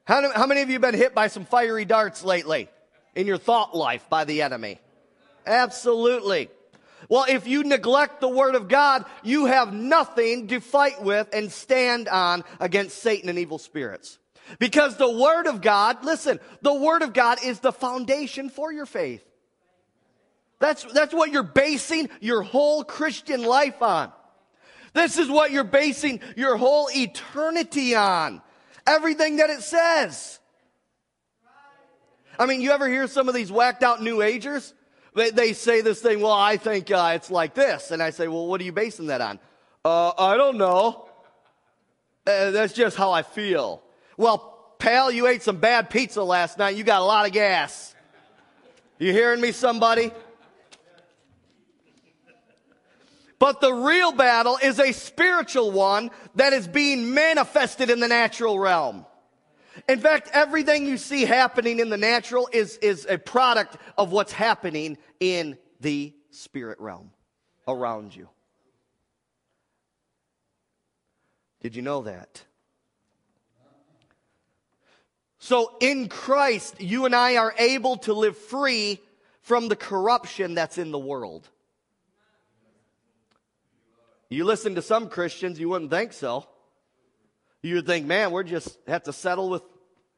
How, 0.05 0.31
how 0.31 0.45
many 0.45 0.61
of 0.61 0.69
you 0.69 0.73
have 0.73 0.81
been 0.81 0.95
hit 0.95 1.13
by 1.13 1.27
some 1.27 1.45
fiery 1.45 1.85
darts 1.85 2.23
lately 2.23 2.69
in 3.15 3.27
your 3.27 3.37
thought 3.37 3.75
life 3.75 4.09
by 4.09 4.25
the 4.25 4.41
enemy? 4.41 4.79
Absolutely. 5.45 6.49
Well, 7.07 7.25
if 7.29 7.47
you 7.47 7.63
neglect 7.63 8.19
the 8.19 8.29
word 8.29 8.55
of 8.55 8.67
God, 8.67 9.05
you 9.23 9.45
have 9.45 9.73
nothing 9.73 10.47
to 10.47 10.59
fight 10.59 11.01
with 11.01 11.29
and 11.33 11.51
stand 11.51 12.07
on 12.07 12.43
against 12.59 13.01
Satan 13.01 13.29
and 13.29 13.39
evil 13.39 13.57
spirits. 13.57 14.19
Because 14.57 14.97
the 14.97 15.09
word 15.09 15.47
of 15.47 15.61
God, 15.61 16.03
listen, 16.03 16.39
the 16.61 16.73
word 16.73 17.01
of 17.01 17.13
God 17.13 17.39
is 17.43 17.59
the 17.59 17.71
foundation 17.71 18.49
for 18.49 18.71
your 18.71 18.85
faith. 18.85 19.23
That's, 20.59 20.83
that's 20.93 21.13
what 21.13 21.31
you're 21.31 21.43
basing 21.43 22.09
your 22.19 22.41
whole 22.41 22.83
Christian 22.83 23.43
life 23.43 23.81
on. 23.81 24.11
This 24.93 25.17
is 25.17 25.29
what 25.29 25.51
you're 25.51 25.63
basing 25.63 26.19
your 26.35 26.57
whole 26.57 26.89
eternity 26.93 27.95
on. 27.95 28.41
Everything 28.85 29.37
that 29.37 29.49
it 29.49 29.61
says. 29.61 30.39
I 32.37 32.45
mean, 32.45 32.61
you 32.61 32.71
ever 32.71 32.87
hear 32.87 33.07
some 33.07 33.29
of 33.29 33.35
these 33.35 33.51
whacked 33.51 33.83
out 33.83 34.01
New 34.01 34.21
Agers? 34.21 34.73
They, 35.15 35.29
they 35.29 35.53
say 35.53 35.81
this 35.81 36.01
thing, 36.01 36.21
well, 36.21 36.31
I 36.31 36.57
think 36.57 36.91
uh, 36.91 37.11
it's 37.15 37.31
like 37.31 37.53
this. 37.53 37.91
And 37.91 38.01
I 38.01 38.09
say, 38.09 38.27
well, 38.27 38.47
what 38.47 38.59
are 38.61 38.63
you 38.63 38.71
basing 38.71 39.07
that 39.07 39.21
on? 39.21 39.39
Uh, 39.83 40.11
I 40.17 40.37
don't 40.37 40.57
know. 40.57 41.07
Uh, 42.25 42.51
that's 42.51 42.73
just 42.73 42.97
how 42.97 43.11
I 43.11 43.21
feel. 43.21 43.81
Well, 44.17 44.73
pal, 44.77 45.11
you 45.11 45.27
ate 45.27 45.43
some 45.43 45.57
bad 45.57 45.89
pizza 45.89 46.23
last 46.23 46.57
night. 46.57 46.75
You 46.75 46.83
got 46.83 47.01
a 47.01 47.05
lot 47.05 47.25
of 47.25 47.31
gas. 47.31 47.95
You 48.97 49.13
hearing 49.13 49.41
me, 49.41 49.51
somebody? 49.51 50.11
But 53.39 53.61
the 53.61 53.73
real 53.73 54.11
battle 54.11 54.59
is 54.61 54.79
a 54.79 54.91
spiritual 54.91 55.71
one 55.71 56.11
that 56.35 56.51
is 56.51 56.67
being 56.67 57.13
manifested 57.13 57.89
in 57.89 58.01
the 58.01 58.07
natural 58.07 58.59
realm. 58.59 59.05
In 59.87 59.99
fact, 60.01 60.29
everything 60.33 60.85
you 60.85 60.97
see 60.97 61.23
happening 61.23 61.79
in 61.79 61.89
the 61.89 61.97
natural 61.97 62.49
is, 62.51 62.77
is 62.77 63.07
a 63.09 63.17
product 63.17 63.77
of 63.97 64.11
what's 64.11 64.33
happening 64.33 64.97
in 65.21 65.57
the 65.79 66.13
spirit 66.31 66.79
realm 66.81 67.11
around 67.65 68.13
you. 68.13 68.27
Did 71.61 71.77
you 71.77 71.81
know 71.81 72.01
that? 72.03 72.43
So 75.39 75.77
in 75.79 76.09
Christ, 76.09 76.81
you 76.81 77.05
and 77.05 77.15
I 77.15 77.37
are 77.37 77.55
able 77.57 77.97
to 77.97 78.13
live 78.13 78.37
free 78.37 78.99
from 79.41 79.69
the 79.69 79.75
corruption 79.77 80.53
that's 80.55 80.77
in 80.77 80.91
the 80.91 80.99
world. 80.99 81.49
You 84.29 84.45
listen 84.45 84.75
to 84.75 84.81
some 84.81 85.09
Christians, 85.09 85.59
you 85.59 85.69
wouldn't 85.69 85.91
think 85.91 86.13
so. 86.13 86.47
You 87.61 87.75
would 87.75 87.87
think, 87.87 88.05
man, 88.05 88.31
we're 88.31 88.43
just 88.43 88.77
have 88.87 89.03
to 89.03 89.13
settle 89.13 89.49
with 89.49 89.63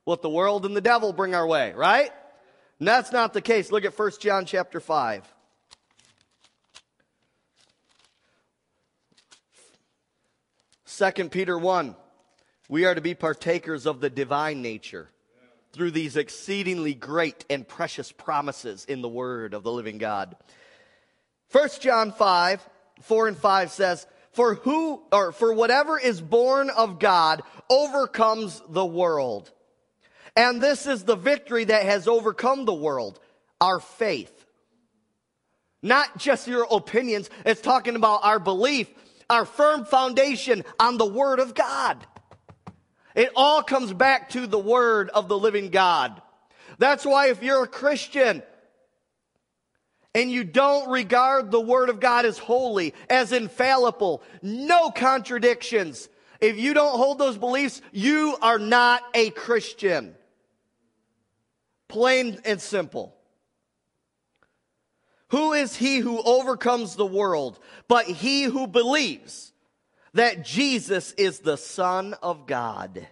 what 0.03 0.22
the 0.22 0.30
world 0.30 0.66
and 0.66 0.76
the 0.76 0.82
devil 0.82 1.14
bring 1.14 1.34
our 1.34 1.47
way, 1.47 1.74
right? 1.74 2.12
And 2.80 2.88
that's 2.88 3.12
not 3.12 3.34
the 3.34 3.41
case. 3.41 3.72
Look 3.72 3.86
at 3.86 3.97
1 3.97 4.12
John 4.20 4.45
chapter 4.45 4.80
5. 4.80 5.34
Second 10.86 11.32
Peter 11.32 11.57
1. 11.57 11.95
We 12.68 12.86
are 12.86 12.95
to 12.95 13.01
be 13.01 13.16
partakers 13.16 13.86
of 13.86 14.01
the 14.01 14.09
divine 14.09 14.62
nature 14.62 15.09
through 15.74 15.91
these 15.91 16.18
exceedingly 16.18 16.93
great 16.93 17.45
and 17.49 17.68
precious 17.68 18.12
promises 18.12 18.86
in 18.86 19.01
the 19.01 19.09
word 19.09 19.53
of 19.53 19.64
the 19.64 19.72
living 19.72 19.97
God. 19.97 20.36
1 21.51 21.70
John 21.80 22.12
5, 22.12 22.70
4 23.02 23.30
and 23.30 23.38
5 23.38 23.72
says, 23.72 24.06
For 24.34 24.56
who 24.56 25.02
or 25.12 25.32
for 25.32 25.54
whatever 25.54 26.00
is 26.00 26.22
born 26.22 26.70
of 26.70 27.00
God 27.00 27.42
overcomes 27.70 28.62
the 28.70 28.86
world. 28.86 29.52
And 30.36 30.62
this 30.62 30.88
is 30.88 31.04
the 31.04 31.16
victory 31.16 31.66
that 31.66 31.84
has 31.84 32.08
overcome 32.08 32.66
the 32.66 32.74
world 32.74 33.20
our 33.60 33.80
faith. 33.80 34.46
Not 35.84 36.18
just 36.18 36.48
your 36.48 36.68
opinions, 36.70 37.30
it's 37.46 37.62
talking 37.62 37.96
about 37.96 38.22
our 38.24 38.39
belief, 38.39 38.88
our 39.30 39.46
firm 39.46 39.86
foundation 39.86 40.64
on 40.80 40.98
the 40.98 41.06
Word 41.06 41.39
of 41.39 41.56
God. 41.56 42.06
It 43.16 43.32
all 43.36 43.62
comes 43.64 43.92
back 43.92 44.30
to 44.32 44.48
the 44.48 44.60
Word 44.60 45.10
of 45.10 45.28
the 45.28 45.38
living 45.38 45.70
God. 45.70 46.22
That's 46.78 47.06
why 47.06 47.30
if 47.30 47.44
you're 47.44 47.64
a 47.64 47.68
Christian 47.68 48.44
and 50.14 50.30
you 50.30 50.43
don't 50.43 50.89
regard 50.89 51.51
the 51.51 51.62
Word 51.62 51.89
of 51.89 51.99
God 51.99 52.26
as 52.26 52.38
holy, 52.38 52.93
as 53.09 53.32
infallible, 53.32 54.22
no 54.41 54.91
contradictions, 54.91 56.09
if 56.41 56.57
you 56.57 56.74
don't 56.74 56.97
hold 56.97 57.20
those 57.20 57.38
beliefs, 57.38 57.82
you 57.91 58.36
are 58.41 58.57
not 58.57 59.03
a 59.14 59.30
Christian. 59.30 60.16
Plain 61.88 62.39
and 62.43 62.59
simple. 62.59 63.16
Who 65.30 65.53
is 65.53 65.76
he 65.76 65.99
who 65.99 66.22
overcomes 66.22 66.95
the 66.95 67.05
world 67.05 67.59
but 67.88 68.05
he 68.05 68.43
who 68.43 68.68
believes 68.68 69.53
that 70.14 70.43
Jesus 70.43 71.14
is 71.14 71.39
the 71.39 71.57
Son 71.57 72.16
of 72.22 72.47
God? 72.47 73.07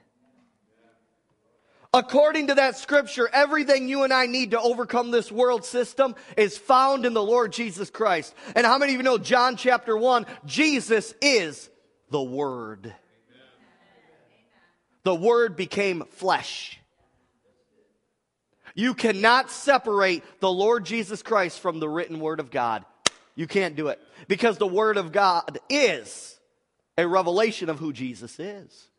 According 1.93 2.47
to 2.47 2.55
that 2.55 2.77
scripture, 2.77 3.27
everything 3.33 3.87
you 3.87 4.03
and 4.03 4.13
I 4.13 4.27
need 4.27 4.51
to 4.51 4.61
overcome 4.61 5.09
this 5.09 5.31
world 5.31 5.65
system 5.65 6.15
is 6.37 6.55
found 6.55 7.03
in 7.03 7.13
the 7.13 7.23
Lord 7.23 7.51
Jesus 7.51 7.89
Christ. 7.89 8.35
And 8.55 8.65
how 8.65 8.77
many 8.77 8.93
of 8.93 8.97
you 8.97 9.03
know 9.03 9.17
John 9.17 9.55
chapter 9.55 9.97
1? 9.97 10.27
Jesus 10.45 11.15
is 11.19 11.67
the 12.11 12.21
Word. 12.21 12.93
The 15.03 15.15
Word 15.15 15.55
became 15.55 16.03
flesh. 16.11 16.79
You 18.75 18.93
cannot 18.93 19.49
separate 19.49 20.23
the 20.39 20.51
Lord 20.51 20.85
Jesus 20.85 21.23
Christ 21.23 21.59
from 21.59 21.79
the 21.79 21.89
written 21.89 22.19
word 22.19 22.39
of 22.39 22.51
God. 22.51 22.85
You 23.35 23.47
can't 23.47 23.75
do 23.75 23.87
it 23.87 23.99
because 24.27 24.57
the 24.57 24.67
word 24.67 24.97
of 24.97 25.11
God 25.11 25.59
is 25.69 26.39
a 26.97 27.07
revelation 27.07 27.69
of 27.69 27.79
who 27.79 27.91
Jesus 27.91 28.39
is. 28.39 28.89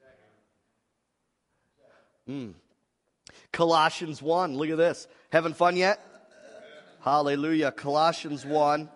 Hmm. 2.26 2.51
Colossians 3.53 4.22
1. 4.22 4.55
Look 4.57 4.70
at 4.70 4.76
this. 4.76 5.09
Having 5.30 5.55
fun 5.55 5.76
yet? 5.76 6.01
Hallelujah. 7.01 7.72
Colossians 7.72 8.44
1. 8.44 8.88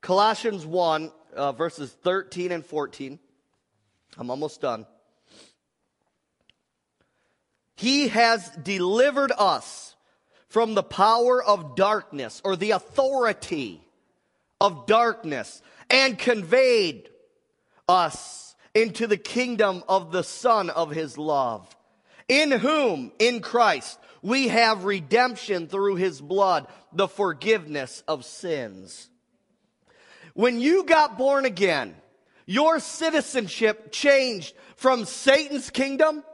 Colossians 0.00 0.64
1, 0.64 1.12
uh, 1.36 1.52
verses 1.52 1.92
13 2.02 2.52
and 2.52 2.64
14. 2.64 3.18
I'm 4.16 4.30
almost 4.30 4.60
done. 4.62 4.86
He 7.76 8.08
has 8.08 8.48
delivered 8.62 9.32
us 9.36 9.94
from 10.48 10.74
the 10.74 10.82
power 10.82 11.44
of 11.44 11.76
darkness 11.76 12.40
or 12.42 12.56
the 12.56 12.70
authority 12.70 13.86
of 14.60 14.86
darkness 14.86 15.62
and 15.90 16.18
conveyed 16.18 17.10
us 17.88 18.54
into 18.74 19.06
the 19.06 19.16
kingdom 19.16 19.82
of 19.88 20.12
the 20.12 20.22
Son 20.22 20.70
of 20.70 20.90
His 20.90 21.16
love, 21.16 21.76
in 22.28 22.50
whom, 22.50 23.12
in 23.18 23.40
Christ, 23.40 23.98
we 24.22 24.48
have 24.48 24.84
redemption 24.84 25.68
through 25.68 25.96
His 25.96 26.20
blood, 26.20 26.66
the 26.92 27.08
forgiveness 27.08 28.02
of 28.06 28.24
sins. 28.24 29.08
When 30.34 30.60
you 30.60 30.84
got 30.84 31.18
born 31.18 31.44
again, 31.44 31.96
your 32.46 32.80
citizenship 32.80 33.92
changed 33.92 34.54
from 34.76 35.04
Satan's 35.04 35.70
kingdom 35.70 36.24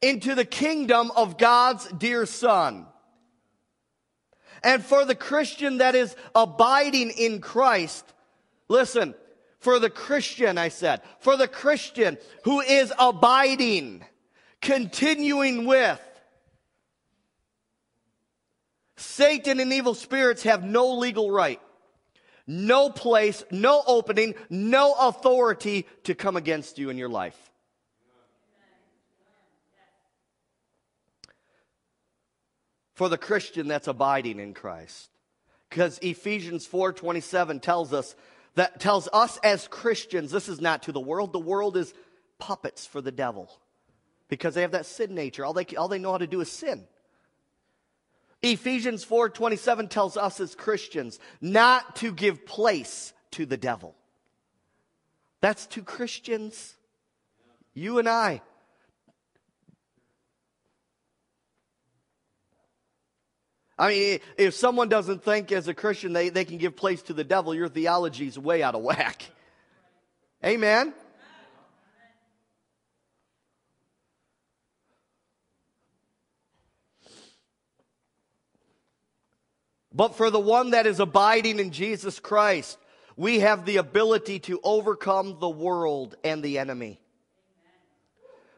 into 0.00 0.34
the 0.34 0.44
kingdom 0.44 1.10
of 1.14 1.38
God's 1.38 1.86
dear 1.86 2.26
Son. 2.26 2.86
And 4.64 4.84
for 4.84 5.04
the 5.04 5.14
Christian 5.14 5.78
that 5.78 5.94
is 5.94 6.14
abiding 6.34 7.10
in 7.10 7.40
Christ, 7.40 8.04
listen, 8.68 9.14
for 9.62 9.78
the 9.78 9.90
Christian, 9.90 10.58
I 10.58 10.68
said, 10.68 11.02
for 11.20 11.36
the 11.36 11.46
Christian 11.46 12.18
who 12.42 12.60
is 12.60 12.92
abiding, 12.98 14.04
continuing 14.60 15.66
with, 15.66 16.00
Satan 18.96 19.60
and 19.60 19.72
evil 19.72 19.94
spirits 19.94 20.42
have 20.42 20.64
no 20.64 20.94
legal 20.94 21.30
right, 21.30 21.60
no 22.44 22.90
place, 22.90 23.44
no 23.52 23.84
opening, 23.86 24.34
no 24.50 24.94
authority 24.98 25.86
to 26.04 26.14
come 26.16 26.36
against 26.36 26.78
you 26.78 26.90
in 26.90 26.98
your 26.98 27.08
life. 27.08 27.38
For 32.94 33.08
the 33.08 33.18
Christian 33.18 33.68
that's 33.68 33.86
abiding 33.86 34.40
in 34.40 34.54
Christ. 34.54 35.08
Because 35.70 36.00
Ephesians 36.00 36.66
4:27 36.66 37.62
tells 37.62 37.92
us 37.92 38.16
that 38.54 38.80
tells 38.80 39.08
us 39.12 39.38
as 39.42 39.68
Christians, 39.68 40.30
this 40.30 40.48
is 40.48 40.60
not 40.60 40.84
to 40.84 40.92
the 40.92 41.00
world. 41.00 41.32
The 41.32 41.38
world 41.38 41.76
is 41.76 41.94
puppets 42.38 42.86
for 42.86 43.00
the 43.00 43.12
devil 43.12 43.50
because 44.28 44.54
they 44.54 44.62
have 44.62 44.72
that 44.72 44.86
sin 44.86 45.14
nature. 45.14 45.44
All 45.44 45.52
they, 45.52 45.64
all 45.76 45.88
they 45.88 45.98
know 45.98 46.12
how 46.12 46.18
to 46.18 46.26
do 46.26 46.40
is 46.40 46.50
sin. 46.50 46.84
Ephesians 48.42 49.04
4:27 49.04 49.88
tells 49.88 50.16
us 50.16 50.40
as 50.40 50.54
Christians 50.54 51.18
not 51.40 51.96
to 51.96 52.12
give 52.12 52.44
place 52.44 53.12
to 53.32 53.46
the 53.46 53.56
devil. 53.56 53.94
That's 55.40 55.66
to 55.68 55.82
Christians. 55.82 56.76
You 57.72 57.98
and 57.98 58.08
I. 58.08 58.42
I 63.82 63.88
mean, 63.88 64.20
if 64.36 64.54
someone 64.54 64.88
doesn't 64.88 65.24
think 65.24 65.50
as 65.50 65.66
a 65.66 65.74
Christian 65.74 66.12
they, 66.12 66.28
they 66.28 66.44
can 66.44 66.56
give 66.56 66.76
place 66.76 67.02
to 67.02 67.12
the 67.12 67.24
devil, 67.24 67.52
your 67.52 67.68
theology's 67.68 68.38
way 68.38 68.62
out 68.62 68.76
of 68.76 68.82
whack. 68.82 69.28
Amen? 70.44 70.94
But 79.92 80.14
for 80.14 80.30
the 80.30 80.38
one 80.38 80.70
that 80.70 80.86
is 80.86 81.00
abiding 81.00 81.58
in 81.58 81.72
Jesus 81.72 82.20
Christ, 82.20 82.78
we 83.16 83.40
have 83.40 83.64
the 83.64 83.78
ability 83.78 84.38
to 84.38 84.60
overcome 84.62 85.38
the 85.40 85.50
world 85.50 86.14
and 86.22 86.40
the 86.40 86.60
enemy. 86.60 87.00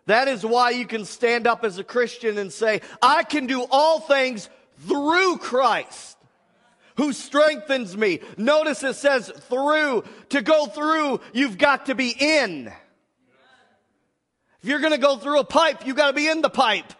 That 0.04 0.28
is 0.28 0.44
why 0.44 0.72
you 0.72 0.84
can 0.84 1.06
stand 1.06 1.46
up 1.46 1.64
as 1.64 1.78
a 1.78 1.84
Christian 1.84 2.36
and 2.36 2.52
say, 2.52 2.82
I 3.00 3.22
can 3.22 3.46
do 3.46 3.66
all 3.70 4.00
things 4.00 4.50
through 4.78 5.38
Christ 5.38 6.16
who 6.96 7.12
strengthens 7.12 7.96
me. 7.96 8.20
Notice 8.36 8.82
it 8.84 8.94
says 8.94 9.28
through. 9.48 10.04
To 10.30 10.42
go 10.42 10.66
through, 10.66 11.20
you've 11.32 11.58
got 11.58 11.86
to 11.86 11.94
be 11.94 12.10
in. 12.10 12.72
If 14.62 14.68
you're 14.68 14.80
going 14.80 14.92
to 14.92 14.98
go 14.98 15.16
through 15.16 15.40
a 15.40 15.44
pipe, 15.44 15.86
you've 15.86 15.96
got 15.96 16.08
to 16.08 16.12
be 16.12 16.28
in 16.28 16.40
the 16.40 16.50
pipe. 16.50 16.92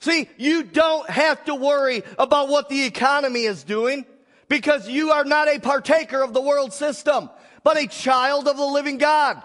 See, 0.00 0.28
you 0.38 0.62
don't 0.62 1.10
have 1.10 1.44
to 1.46 1.54
worry 1.54 2.02
about 2.18 2.48
what 2.48 2.68
the 2.68 2.84
economy 2.84 3.42
is 3.42 3.64
doing 3.64 4.06
because 4.48 4.88
you 4.88 5.10
are 5.10 5.24
not 5.24 5.48
a 5.48 5.58
partaker 5.58 6.22
of 6.22 6.32
the 6.32 6.40
world 6.40 6.72
system, 6.72 7.28
but 7.64 7.76
a 7.76 7.88
child 7.88 8.46
of 8.46 8.56
the 8.56 8.64
living 8.64 8.98
God. 8.98 9.42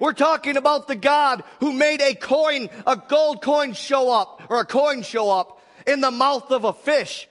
We're 0.00 0.14
talking 0.14 0.56
about 0.56 0.88
the 0.88 0.96
God 0.96 1.44
who 1.60 1.72
made 1.72 2.00
a 2.00 2.14
coin, 2.14 2.70
a 2.86 2.96
gold 2.96 3.42
coin 3.42 3.74
show 3.74 4.10
up, 4.10 4.42
or 4.48 4.60
a 4.60 4.66
coin 4.66 5.02
show 5.02 5.30
up 5.30 5.60
in 5.86 6.00
the 6.00 6.10
mouth 6.10 6.50
of 6.50 6.64
a 6.64 6.72
fish 6.72 7.28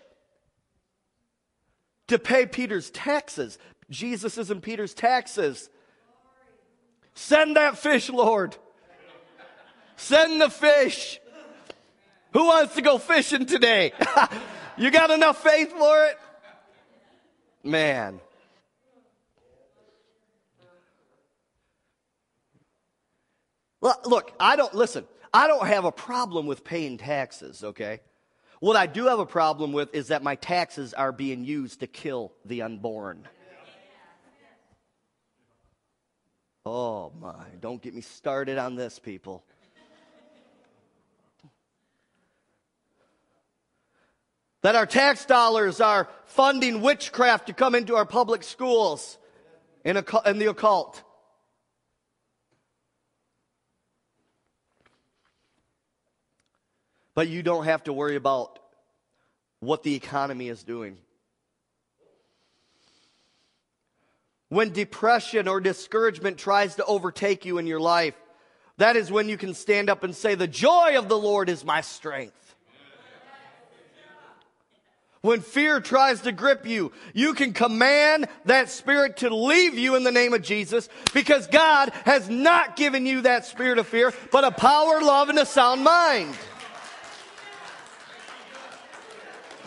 to 2.07 2.19
pay 2.19 2.45
Peter's 2.45 2.91
taxes. 2.91 3.57
Jesus 3.89 4.37
is 4.37 4.51
in 4.51 4.61
Peter's 4.61 4.93
taxes. 4.93 5.69
Send 7.15 7.55
that 7.55 7.77
fish, 7.77 8.09
Lord. 8.09 8.55
Send 9.95 10.39
the 10.39 10.49
fish. 10.49 11.19
Who 12.33 12.45
wants 12.45 12.75
to 12.75 12.81
go 12.81 12.99
fishing 12.99 13.47
today? 13.47 13.93
you 14.77 14.91
got 14.91 15.09
enough 15.09 15.41
faith 15.41 15.71
for 15.71 16.05
it? 16.05 16.17
Man. 17.63 18.19
Look, 23.81 24.33
I 24.39 24.55
don't, 24.55 24.73
listen, 24.73 25.05
I 25.33 25.47
don't 25.47 25.65
have 25.65 25.85
a 25.85 25.91
problem 25.91 26.47
with 26.47 26.63
paying 26.63 26.97
taxes, 26.97 27.63
okay? 27.63 28.01
What 28.59 28.75
I 28.75 28.87
do 28.87 29.05
have 29.05 29.19
a 29.19 29.25
problem 29.25 29.71
with 29.71 29.95
is 29.95 30.09
that 30.09 30.21
my 30.21 30.35
taxes 30.35 30.93
are 30.93 31.13
being 31.13 31.45
used 31.45 31.79
to 31.79 31.87
kill 31.87 32.33
the 32.43 32.61
unborn. 32.61 33.27
Oh 36.65 37.13
my, 37.19 37.45
don't 37.61 37.81
get 37.81 37.95
me 37.95 38.01
started 38.01 38.57
on 38.57 38.75
this, 38.75 38.99
people. 38.99 39.45
That 44.61 44.75
our 44.75 44.85
tax 44.85 45.25
dollars 45.25 45.79
are 45.79 46.09
funding 46.25 46.81
witchcraft 46.81 47.47
to 47.47 47.53
come 47.53 47.75
into 47.75 47.95
our 47.95 48.05
public 48.05 48.43
schools 48.43 49.17
in, 49.85 49.95
in 50.25 50.37
the 50.37 50.47
occult. 50.47 51.01
But 57.19 57.27
you 57.27 57.43
don't 57.43 57.65
have 57.65 57.83
to 57.83 57.91
worry 57.91 58.15
about 58.15 58.59
what 59.59 59.83
the 59.83 59.93
economy 59.93 60.47
is 60.47 60.63
doing. 60.63 60.95
When 64.47 64.71
depression 64.71 65.49
or 65.49 65.59
discouragement 65.59 66.37
tries 66.37 66.75
to 66.75 66.85
overtake 66.85 67.43
you 67.43 67.57
in 67.57 67.67
your 67.67 67.81
life, 67.81 68.13
that 68.77 68.95
is 68.95 69.11
when 69.11 69.27
you 69.27 69.35
can 69.35 69.53
stand 69.53 69.89
up 69.89 70.05
and 70.05 70.15
say, 70.15 70.35
The 70.35 70.47
joy 70.47 70.97
of 70.97 71.09
the 71.09 71.17
Lord 71.17 71.49
is 71.49 71.65
my 71.65 71.81
strength. 71.81 72.55
When 75.19 75.41
fear 75.41 75.81
tries 75.81 76.21
to 76.21 76.31
grip 76.31 76.65
you, 76.65 76.93
you 77.13 77.33
can 77.33 77.51
command 77.51 78.29
that 78.45 78.69
spirit 78.69 79.17
to 79.17 79.35
leave 79.35 79.77
you 79.77 79.95
in 79.95 80.05
the 80.05 80.11
name 80.13 80.33
of 80.33 80.41
Jesus 80.41 80.87
because 81.13 81.47
God 81.47 81.91
has 82.05 82.29
not 82.29 82.77
given 82.77 83.05
you 83.05 83.23
that 83.23 83.45
spirit 83.45 83.77
of 83.77 83.87
fear, 83.87 84.13
but 84.31 84.45
a 84.45 84.51
power, 84.51 85.01
love, 85.01 85.27
and 85.27 85.37
a 85.37 85.45
sound 85.45 85.83
mind. 85.83 86.33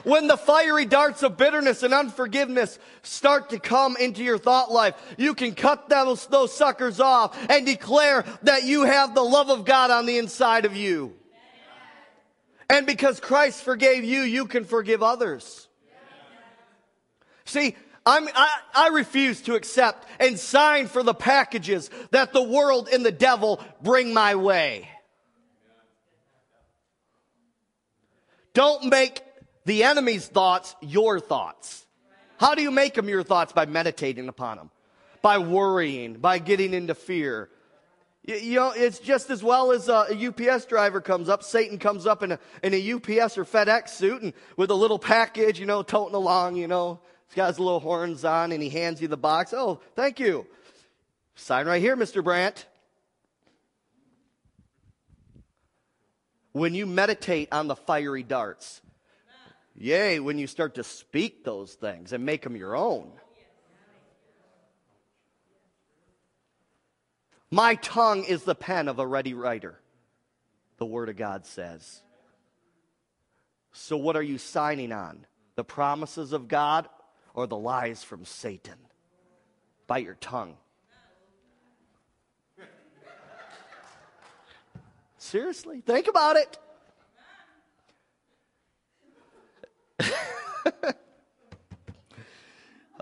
When 0.04 0.26
the 0.26 0.36
fiery 0.36 0.84
darts 0.84 1.22
of 1.22 1.36
bitterness 1.36 1.82
and 1.82 1.94
unforgiveness 1.94 2.78
start 3.02 3.50
to 3.50 3.58
come 3.58 3.96
into 3.96 4.22
your 4.22 4.38
thought 4.38 4.72
life, 4.72 4.94
you 5.16 5.34
can 5.34 5.54
cut 5.54 5.88
those, 5.88 6.26
those 6.26 6.54
suckers 6.54 7.00
off 7.00 7.36
and 7.48 7.64
declare 7.64 8.24
that 8.42 8.64
you 8.64 8.84
have 8.84 9.14
the 9.14 9.22
love 9.22 9.50
of 9.50 9.64
God 9.64 9.90
on 9.90 10.06
the 10.06 10.18
inside 10.18 10.64
of 10.64 10.76
you. 10.76 11.14
And 12.68 12.86
because 12.86 13.20
Christ 13.20 13.62
forgave 13.62 14.02
you, 14.02 14.22
you 14.22 14.46
can 14.46 14.64
forgive 14.64 15.02
others. 15.02 15.68
See, 17.44 17.76
I'm, 18.06 18.28
I, 18.34 18.50
I, 18.74 18.88
refuse 18.88 19.42
to 19.42 19.54
accept 19.54 20.08
and 20.18 20.38
sign 20.38 20.88
for 20.88 21.02
the 21.02 21.14
packages 21.14 21.90
that 22.10 22.32
the 22.32 22.42
world 22.42 22.88
and 22.92 23.04
the 23.04 23.12
devil 23.12 23.62
bring 23.82 24.12
my 24.12 24.34
way. 24.34 24.88
Don't 28.54 28.86
make 28.86 29.22
the 29.64 29.84
enemy's 29.84 30.26
thoughts 30.26 30.74
your 30.80 31.20
thoughts. 31.20 31.86
How 32.38 32.54
do 32.54 32.62
you 32.62 32.70
make 32.70 32.94
them 32.94 33.08
your 33.08 33.22
thoughts? 33.22 33.52
By 33.52 33.66
meditating 33.66 34.28
upon 34.28 34.56
them, 34.56 34.70
by 35.22 35.38
worrying, 35.38 36.14
by 36.14 36.38
getting 36.38 36.74
into 36.74 36.94
fear. 36.94 37.48
You, 38.24 38.36
you 38.36 38.54
know, 38.56 38.72
it's 38.74 38.98
just 38.98 39.30
as 39.30 39.42
well 39.42 39.72
as 39.72 39.88
a, 39.88 40.06
a, 40.10 40.28
UPS 40.28 40.66
driver 40.66 41.00
comes 41.00 41.28
up, 41.28 41.42
Satan 41.42 41.78
comes 41.78 42.06
up 42.06 42.22
in 42.22 42.32
a, 42.32 42.38
in 42.62 42.74
a 42.74 42.92
UPS 42.92 43.38
or 43.38 43.44
FedEx 43.44 43.90
suit 43.90 44.22
and 44.22 44.32
with 44.56 44.70
a 44.70 44.74
little 44.74 44.98
package, 44.98 45.58
you 45.58 45.66
know, 45.66 45.82
toting 45.82 46.14
along, 46.14 46.56
you 46.56 46.68
know. 46.68 47.00
He's 47.28 47.36
got 47.36 47.48
his 47.48 47.58
little 47.58 47.80
horns 47.80 48.24
on 48.24 48.52
and 48.52 48.62
he 48.62 48.68
hands 48.68 49.00
you 49.00 49.08
the 49.08 49.16
box. 49.16 49.54
Oh, 49.54 49.80
thank 49.96 50.20
you. 50.20 50.46
Sign 51.34 51.66
right 51.66 51.80
here, 51.80 51.96
Mr. 51.96 52.22
Brandt. 52.22 52.66
When 56.52 56.74
you 56.74 56.86
meditate 56.86 57.48
on 57.50 57.68
the 57.68 57.76
fiery 57.76 58.22
darts, 58.22 58.81
yay, 59.76 60.20
when 60.20 60.38
you 60.38 60.46
start 60.46 60.74
to 60.76 60.84
speak 60.84 61.44
those 61.44 61.74
things 61.74 62.12
and 62.12 62.24
make 62.24 62.42
them 62.42 62.56
your 62.56 62.76
own. 62.76 63.10
My 67.50 67.74
tongue 67.74 68.24
is 68.24 68.44
the 68.44 68.54
pen 68.54 68.88
of 68.88 68.98
a 68.98 69.06
ready 69.06 69.34
writer, 69.34 69.78
the 70.78 70.86
Word 70.86 71.10
of 71.10 71.16
God 71.16 71.44
says. 71.44 72.00
So, 73.72 73.96
what 73.96 74.16
are 74.16 74.22
you 74.22 74.38
signing 74.38 74.90
on? 74.90 75.26
The 75.54 75.64
promises 75.64 76.32
of 76.32 76.48
God 76.48 76.88
or 77.34 77.46
the 77.46 77.58
lies 77.58 78.02
from 78.02 78.24
Satan? 78.24 78.78
By 79.86 79.98
your 79.98 80.14
tongue. 80.14 80.56
Seriously, 85.18 85.82
think 85.82 86.08
about 86.08 86.36
it. 86.36 86.58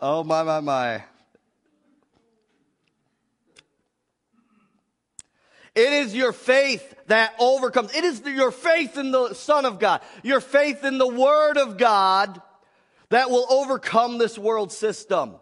oh, 0.03 0.25
my, 0.25 0.43
my, 0.43 0.61
my. 0.61 1.05
It 5.75 5.93
is 5.93 6.15
your 6.15 6.33
faith 6.33 6.95
that 7.07 7.35
overcomes. 7.39 7.95
It 7.95 8.05
is 8.05 8.23
your 8.23 8.51
faith 8.51 8.99
in 8.99 9.13
the 9.13 9.35
Son 9.35 9.65
of 9.65 9.79
God, 9.79 10.01
your 10.23 10.41
faith 10.41 10.85
in 10.85 10.99
the 10.99 11.07
Word 11.07 11.57
of 11.57 11.79
God 11.79 12.43
that 13.11 13.31
will 13.31 13.47
overcome 13.51 14.19
this 14.19 14.39
world 14.39 14.73
system. 14.73 15.37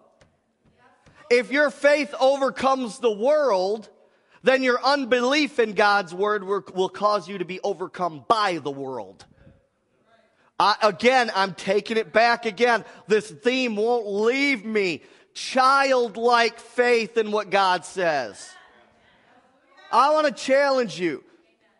If 1.31 1.51
your 1.51 1.71
faith 1.71 2.15
overcomes 2.21 2.99
the 2.99 3.11
world, 3.11 3.89
then 4.43 4.63
your 4.63 4.83
unbelief 4.83 5.59
in 5.59 5.73
God's 5.73 6.15
Word 6.15 6.45
will 6.45 6.89
cause 6.89 7.29
you 7.29 7.39
to 7.39 7.45
be 7.45 7.61
overcome 7.61 8.25
by 8.29 8.59
the 8.59 8.71
world. 8.71 9.25
I, 10.61 10.77
again, 10.83 11.31
I'm 11.35 11.55
taking 11.55 11.97
it 11.97 12.13
back 12.13 12.47
again. 12.47 12.85
This 13.07 13.31
theme 13.31 13.77
won't 13.77 14.09
leave 14.09 14.65
me. 14.65 15.03
Childlike 15.35 16.59
faith 16.59 17.17
in 17.17 17.31
what 17.31 17.51
God 17.51 17.85
says. 17.85 18.51
I 19.93 20.13
want 20.13 20.27
to 20.27 20.33
challenge 20.33 20.99
you 20.99 21.23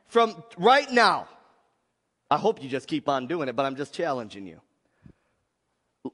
from 0.07 0.43
right 0.57 0.91
now. 0.91 1.29
I 2.31 2.37
hope 2.37 2.63
you 2.63 2.69
just 2.69 2.87
keep 2.87 3.09
on 3.09 3.27
doing 3.27 3.49
it, 3.49 3.57
but 3.57 3.67
I'm 3.67 3.77
just 3.77 3.93
challenging 3.93 4.47
you. 4.47 4.61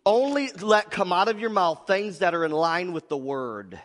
Only 0.06 0.50
let 0.52 0.90
come 0.90 1.12
out 1.12 1.28
of 1.28 1.38
your 1.38 1.50
mouth 1.50 1.86
things 1.86 2.20
that 2.20 2.34
are 2.34 2.44
in 2.44 2.50
line 2.52 2.92
with 2.92 3.08
the 3.08 3.16
word. 3.16 3.78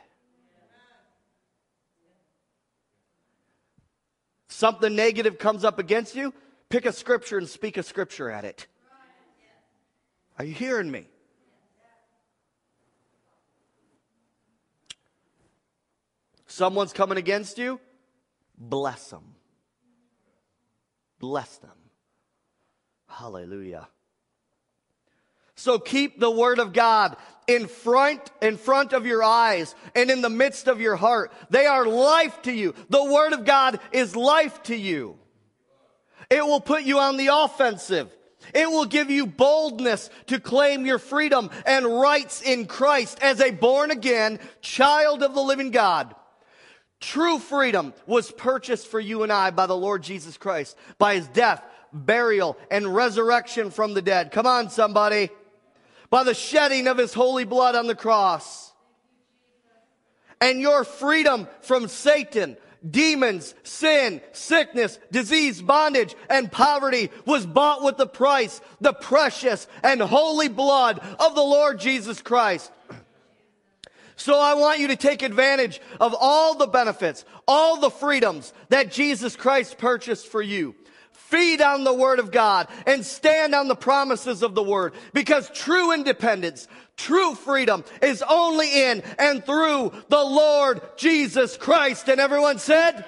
Something 4.48 4.96
negative 4.96 5.38
comes 5.38 5.64
up 5.64 5.80
against 5.80 6.16
you, 6.16 6.34
pick 6.70 6.86
a 6.86 6.94
scripture 6.94 7.38
and 7.38 7.50
speak 7.50 7.78
a 7.78 7.84
scripture 7.84 8.30
at 8.30 8.46
it. 8.46 8.68
Are 10.38 10.46
you 10.46 10.54
hearing 10.54 10.90
me? 10.90 11.08
Someone's 16.48 16.94
coming 16.94 17.18
against 17.18 17.58
you, 17.58 17.80
bless 18.58 19.10
them. 19.10 19.36
Bless 21.20 21.58
them. 21.58 21.78
Hallelujah. 23.08 23.88
So 25.56 25.78
keep 25.78 26.20
the 26.20 26.32
word 26.32 26.60
of 26.60 26.72
God 26.72 27.18
in 27.46 27.68
front, 27.68 28.22
in 28.42 28.56
front 28.56 28.94
of 28.94 29.06
your 29.06 29.22
eyes 29.22 29.76
and 29.94 30.10
in 30.10 30.22
the 30.22 30.30
midst 30.30 30.68
of 30.68 30.80
your 30.80 30.96
heart. 30.96 31.34
They 31.50 31.66
are 31.66 31.86
life 31.86 32.42
to 32.44 32.52
you. 32.54 32.74
The 32.90 33.04
word 33.04 33.34
of 33.34 33.44
God 33.44 33.80
is 33.92 34.16
life 34.16 34.64
to 34.64 34.76
you. 34.76 35.20
It 36.30 36.46
will 36.46 36.62
put 36.62 36.84
you 36.84 37.00
on 37.00 37.18
the 37.18 37.30
offensive. 37.32 38.16
It 38.54 38.70
will 38.70 38.86
give 38.86 39.10
you 39.10 39.26
boldness 39.28 40.10
to 40.28 40.40
claim 40.40 40.86
your 40.86 41.00
freedom 41.00 41.50
and 41.66 41.86
rights 41.86 42.42
in 42.42 42.66
Christ 42.66 43.20
as 43.22 43.42
a 43.42 43.52
born 43.52 43.92
again 43.92 44.40
child 44.62 45.24
of 45.24 45.34
the 45.34 45.42
living 45.42 45.72
God. 45.72 46.16
True 47.00 47.40
freedom 47.40 47.94
was 48.06 48.32
purchased 48.32 48.88
for 48.88 49.00
you 49.00 49.24
and 49.24 49.32
I 49.32 49.52
by 49.52 49.68
the 49.68 49.76
Lord 49.76 50.04
Jesus 50.04 50.38
Christ, 50.38 50.78
by 50.98 51.16
his 51.16 51.28
death, 51.28 51.64
burial, 51.94 52.58
and 52.70 52.94
resurrection 52.94 53.72
from 53.72 53.94
the 53.94 54.02
dead. 54.02 54.32
Come 54.32 54.46
on, 54.46 54.70
somebody. 54.70 55.30
By 56.10 56.24
the 56.24 56.34
shedding 56.34 56.88
of 56.88 56.98
his 56.98 57.14
holy 57.14 57.46
blood 57.46 57.76
on 57.76 57.88
the 57.88 57.96
cross. 57.96 58.74
And 60.42 60.60
your 60.60 60.84
freedom 60.84 61.48
from 61.62 61.88
Satan, 61.88 62.58
demons, 62.88 63.54
sin, 63.64 64.22
sickness, 64.32 65.00
disease, 65.12 65.62
bondage, 65.62 66.16
and 66.30 66.52
poverty 66.52 67.10
was 67.26 67.46
bought 67.46 67.84
with 67.84 67.98
the 67.98 68.08
price, 68.08 68.62
the 68.80 68.94
precious 68.94 69.68
and 69.84 70.02
holy 70.02 70.48
blood 70.48 71.00
of 71.20 71.36
the 71.36 71.42
Lord 71.42 71.80
Jesus 71.80 72.22
Christ. 72.22 72.72
So 74.16 74.38
I 74.38 74.54
want 74.56 74.80
you 74.80 74.90
to 74.90 74.98
take 74.98 75.22
advantage 75.22 75.80
of 76.00 76.14
all 76.20 76.56
the 76.56 76.68
benefits, 76.68 77.24
all 77.48 77.80
the 77.80 77.90
freedoms 77.90 78.54
that 78.68 78.92
Jesus 78.92 79.38
Christ 79.38 79.78
purchased 79.78 80.28
for 80.28 80.42
you. 80.42 80.76
Feed 81.14 81.62
on 81.62 81.84
the 81.84 81.94
Word 81.94 82.20
of 82.20 82.32
God 82.32 82.68
and 82.88 83.06
stand 83.06 83.54
on 83.54 83.68
the 83.68 83.76
promises 83.76 84.42
of 84.42 84.56
the 84.56 84.64
Word 84.64 84.94
because 85.14 85.50
true 85.52 85.94
independence, 85.94 86.68
true 87.00 87.34
freedom 87.34 87.84
is 88.02 88.22
only 88.30 88.84
in 88.84 89.02
and 89.18 89.44
through 89.44 89.94
the 90.10 90.24
Lord 90.24 90.82
Jesus 90.98 91.58
Christ. 91.58 92.10
And 92.10 92.20
everyone 92.20 92.60
said, 92.60 93.06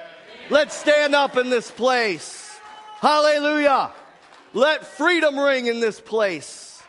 let's 0.49 0.75
stand 0.75 1.13
up 1.13 1.37
in 1.37 1.49
this 1.49 1.69
place. 1.69 2.49
Hallelujah. 2.99 3.91
Let 4.53 4.85
freedom 4.85 5.37
ring 5.37 5.67
in 5.67 5.79
this 5.79 5.99
place. 5.99 6.81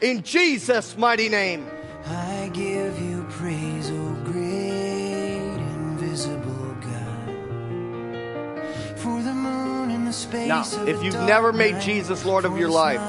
In 0.00 0.22
Jesus' 0.22 0.96
mighty 0.96 1.28
name. 1.28 1.66
I 2.06 2.50
give 2.52 3.00
you 3.00 3.26
praise, 3.30 3.90
O 3.90 4.16
great 4.24 5.56
invisible 5.56 6.76
God. 6.80 7.32
For 8.96 9.22
the 9.22 9.32
moon 9.32 9.90
and 9.90 10.06
the 10.06 10.12
space 10.12 10.48
now, 10.48 10.64
if 10.86 11.02
you've 11.02 11.14
never 11.14 11.52
made 11.52 11.80
Jesus 11.80 12.24
Lord 12.24 12.44
of 12.44 12.58
your 12.58 12.68
life, 12.70 13.00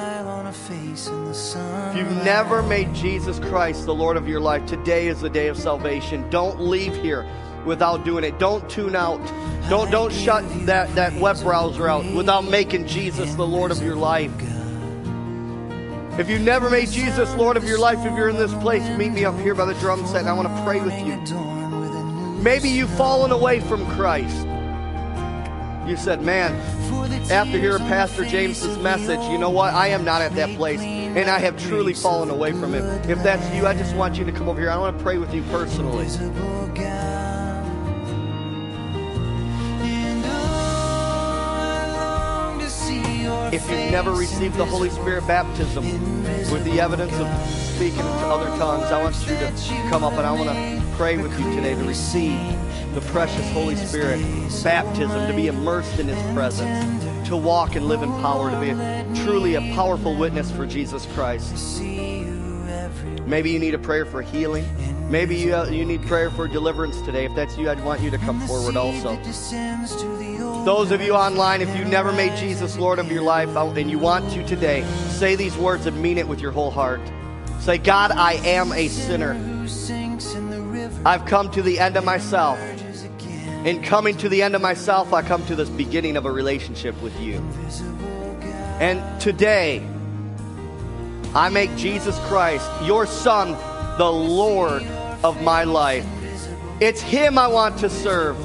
if 0.49 1.97
you've 1.97 2.23
never 2.23 2.63
made 2.63 2.93
Jesus 2.93 3.37
Christ 3.37 3.85
the 3.85 3.93
Lord 3.93 4.15
of 4.15 4.29
your 4.29 4.39
life, 4.39 4.65
today 4.65 5.07
is 5.07 5.19
the 5.19 5.29
day 5.29 5.47
of 5.49 5.57
salvation. 5.57 6.29
Don't 6.29 6.61
leave 6.61 6.95
here 6.95 7.25
without 7.65 8.05
doing 8.05 8.23
it. 8.23 8.39
Don't 8.39 8.69
tune 8.69 8.95
out. 8.95 9.19
Don't 9.69 9.91
don't 9.91 10.13
shut 10.13 10.45
that, 10.65 10.93
that 10.95 11.13
web 11.15 11.37
browser 11.41 11.89
out 11.89 12.05
without 12.13 12.45
making 12.45 12.87
Jesus 12.87 13.35
the 13.35 13.45
Lord 13.45 13.71
of 13.71 13.81
your 13.81 13.97
life. 13.97 14.31
If 16.17 16.29
you've 16.29 16.41
never 16.41 16.69
made 16.69 16.89
Jesus 16.89 17.33
Lord 17.35 17.57
of 17.57 17.65
your 17.65 17.77
life, 17.77 17.99
if 17.99 18.15
you're 18.15 18.29
in 18.29 18.37
this 18.37 18.53
place, 18.55 18.87
meet 18.97 19.11
me 19.11 19.25
up 19.25 19.37
here 19.39 19.53
by 19.53 19.65
the 19.65 19.73
drum 19.75 20.07
set 20.07 20.21
and 20.21 20.29
I 20.29 20.33
want 20.33 20.47
to 20.47 20.63
pray 20.63 20.79
with 20.79 20.97
you. 21.05 22.41
Maybe 22.41 22.69
you've 22.69 22.89
fallen 22.91 23.31
away 23.31 23.59
from 23.59 23.85
Christ. 23.95 24.47
You 25.87 25.95
said, 25.95 26.21
man, 26.21 26.53
after 27.31 27.57
hearing 27.57 27.83
Pastor 27.83 28.25
James's 28.25 28.77
message, 28.79 29.21
you 29.31 29.37
know 29.37 29.49
what? 29.49 29.73
I 29.73 29.87
am 29.87 30.03
not 30.03 30.21
at 30.21 30.35
that 30.35 30.55
place 30.57 30.81
and 30.81 31.29
I 31.29 31.39
have 31.39 31.57
truly 31.57 31.93
fallen 31.93 32.29
away 32.29 32.51
from 32.51 32.73
him. 32.73 32.83
If 33.09 33.23
that's 33.23 33.49
you, 33.55 33.65
I 33.65 33.73
just 33.73 33.95
want 33.95 34.17
you 34.17 34.25
to 34.25 34.31
come 34.33 34.49
over 34.49 34.59
here. 34.59 34.69
I 34.69 34.77
want 34.77 34.97
to 34.97 35.03
pray 35.03 35.17
with 35.17 35.33
you 35.33 35.43
personally. 35.43 36.07
If 43.53 43.69
you've 43.69 43.91
never 43.91 44.11
received 44.11 44.55
the 44.55 44.65
Holy 44.65 44.89
Spirit 44.89 45.25
baptism 45.25 45.85
with 46.51 46.65
the 46.65 46.81
evidence 46.81 47.13
of 47.13 47.27
speaking 47.75 47.99
into 47.99 48.25
other 48.27 48.47
tongues, 48.57 48.85
I 48.91 49.01
want 49.01 49.15
you 49.21 49.37
to 49.37 49.89
come 49.89 50.03
up 50.03 50.13
and 50.13 50.27
I 50.27 50.31
want 50.33 50.49
to 50.49 50.95
pray 50.97 51.17
with 51.17 51.31
you 51.39 51.55
today 51.55 51.73
to 51.73 51.83
receive 51.83 52.37
the 52.93 53.01
precious 53.01 53.49
Holy 53.51 53.75
Spirit 53.75 54.19
baptism, 54.63 55.27
to 55.27 55.33
be 55.33 55.47
immersed 55.47 55.97
in 55.97 56.07
His 56.07 56.33
presence, 56.33 57.29
to 57.29 57.37
walk 57.37 57.75
and 57.75 57.87
live 57.87 58.03
in 58.03 58.09
power, 58.21 58.51
to 58.51 58.59
be 58.59 59.21
truly 59.23 59.55
a 59.55 59.61
powerful 59.73 60.15
witness 60.15 60.51
for 60.51 60.65
Jesus 60.65 61.05
Christ. 61.13 61.81
Maybe 63.25 63.51
you 63.51 63.59
need 63.59 63.73
a 63.73 63.79
prayer 63.79 64.05
for 64.05 64.21
healing. 64.21 64.65
Maybe 65.09 65.35
you, 65.37 65.55
uh, 65.55 65.69
you 65.69 65.85
need 65.85 66.01
prayer 66.03 66.29
for 66.29 66.47
deliverance 66.47 66.99
today. 67.01 67.25
If 67.25 67.35
that's 67.35 67.57
you, 67.57 67.69
I'd 67.69 67.83
want 67.83 68.01
you 68.01 68.09
to 68.09 68.17
come 68.17 68.41
forward 68.47 68.75
also. 68.75 69.15
Those 70.67 70.91
of 70.91 71.01
you 71.01 71.13
online, 71.13 71.61
if 71.61 71.73
you 71.77 71.85
never 71.85 72.11
made 72.11 72.35
Jesus 72.35 72.77
Lord 72.77 72.99
of 72.99 73.09
your 73.09 73.21
life 73.21 73.55
and 73.55 73.89
you 73.89 73.99
want 73.99 74.29
to 74.33 74.45
today, 74.45 74.83
say 75.11 75.37
these 75.37 75.55
words 75.55 75.85
and 75.85 76.01
mean 76.01 76.17
it 76.17 76.27
with 76.27 76.41
your 76.41 76.51
whole 76.51 76.71
heart. 76.71 76.99
Say, 77.61 77.77
God, 77.77 78.11
I 78.11 78.33
am 78.33 78.73
a 78.73 78.89
sinner. 78.89 79.31
I've 81.05 81.25
come 81.25 81.49
to 81.51 81.61
the 81.61 81.79
end 81.79 81.95
of 81.95 82.03
myself. 82.03 82.59
In 83.63 83.81
coming 83.81 84.17
to 84.17 84.27
the 84.27 84.41
end 84.41 84.55
of 84.55 84.61
myself, 84.61 85.13
I 85.13 85.21
come 85.21 85.45
to 85.45 85.55
this 85.55 85.69
beginning 85.69 86.17
of 86.17 86.25
a 86.25 86.31
relationship 86.33 87.01
with 87.01 87.17
you. 87.17 87.35
And 88.81 89.21
today, 89.21 89.81
I 91.33 91.47
make 91.47 91.73
Jesus 91.77 92.19
Christ, 92.27 92.69
your 92.83 93.05
Son, 93.05 93.51
the 93.97 94.11
Lord 94.11 94.83
of 95.23 95.41
my 95.41 95.63
life. 95.63 96.05
It's 96.81 96.99
Him 96.99 97.37
I 97.37 97.47
want 97.47 97.79
to 97.79 97.89
serve. 97.89 98.35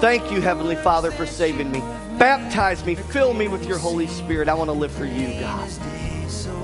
Thank 0.00 0.30
you, 0.30 0.40
Heavenly 0.40 0.76
Father, 0.76 1.10
for 1.10 1.26
saving 1.26 1.70
me. 1.70 1.80
Baptize 2.18 2.84
me, 2.84 2.94
fill 2.94 3.34
me 3.34 3.48
with 3.48 3.66
your 3.66 3.78
Holy 3.78 4.06
Spirit. 4.06 4.48
I 4.48 4.54
want 4.54 4.68
to 4.68 4.72
live 4.72 4.92
for 4.92 5.04
you, 5.04 5.40
God. 5.40 5.68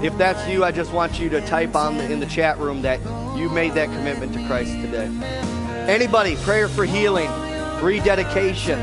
If 0.03 0.17
that's 0.17 0.49
you, 0.49 0.65
I 0.65 0.73
just 0.73 0.93
want 0.93 1.19
you 1.19 1.29
to 1.31 1.41
type 1.47 1.75
on 1.75 1.99
the, 1.99 2.11
in 2.11 2.21
the 2.21 2.27
chat 2.27 2.59
room 2.59 2.83
that 2.83 3.01
you 3.37 3.49
made 3.51 3.75
that 3.75 3.89
commitment 3.89 4.33
to 4.35 4.47
Christ 4.47 4.73
today. 4.73 5.11
Anybody, 5.89 6.37
prayer 6.37 6.69
for 6.69 6.85
healing, 6.85 7.29
rededication. 7.83 8.79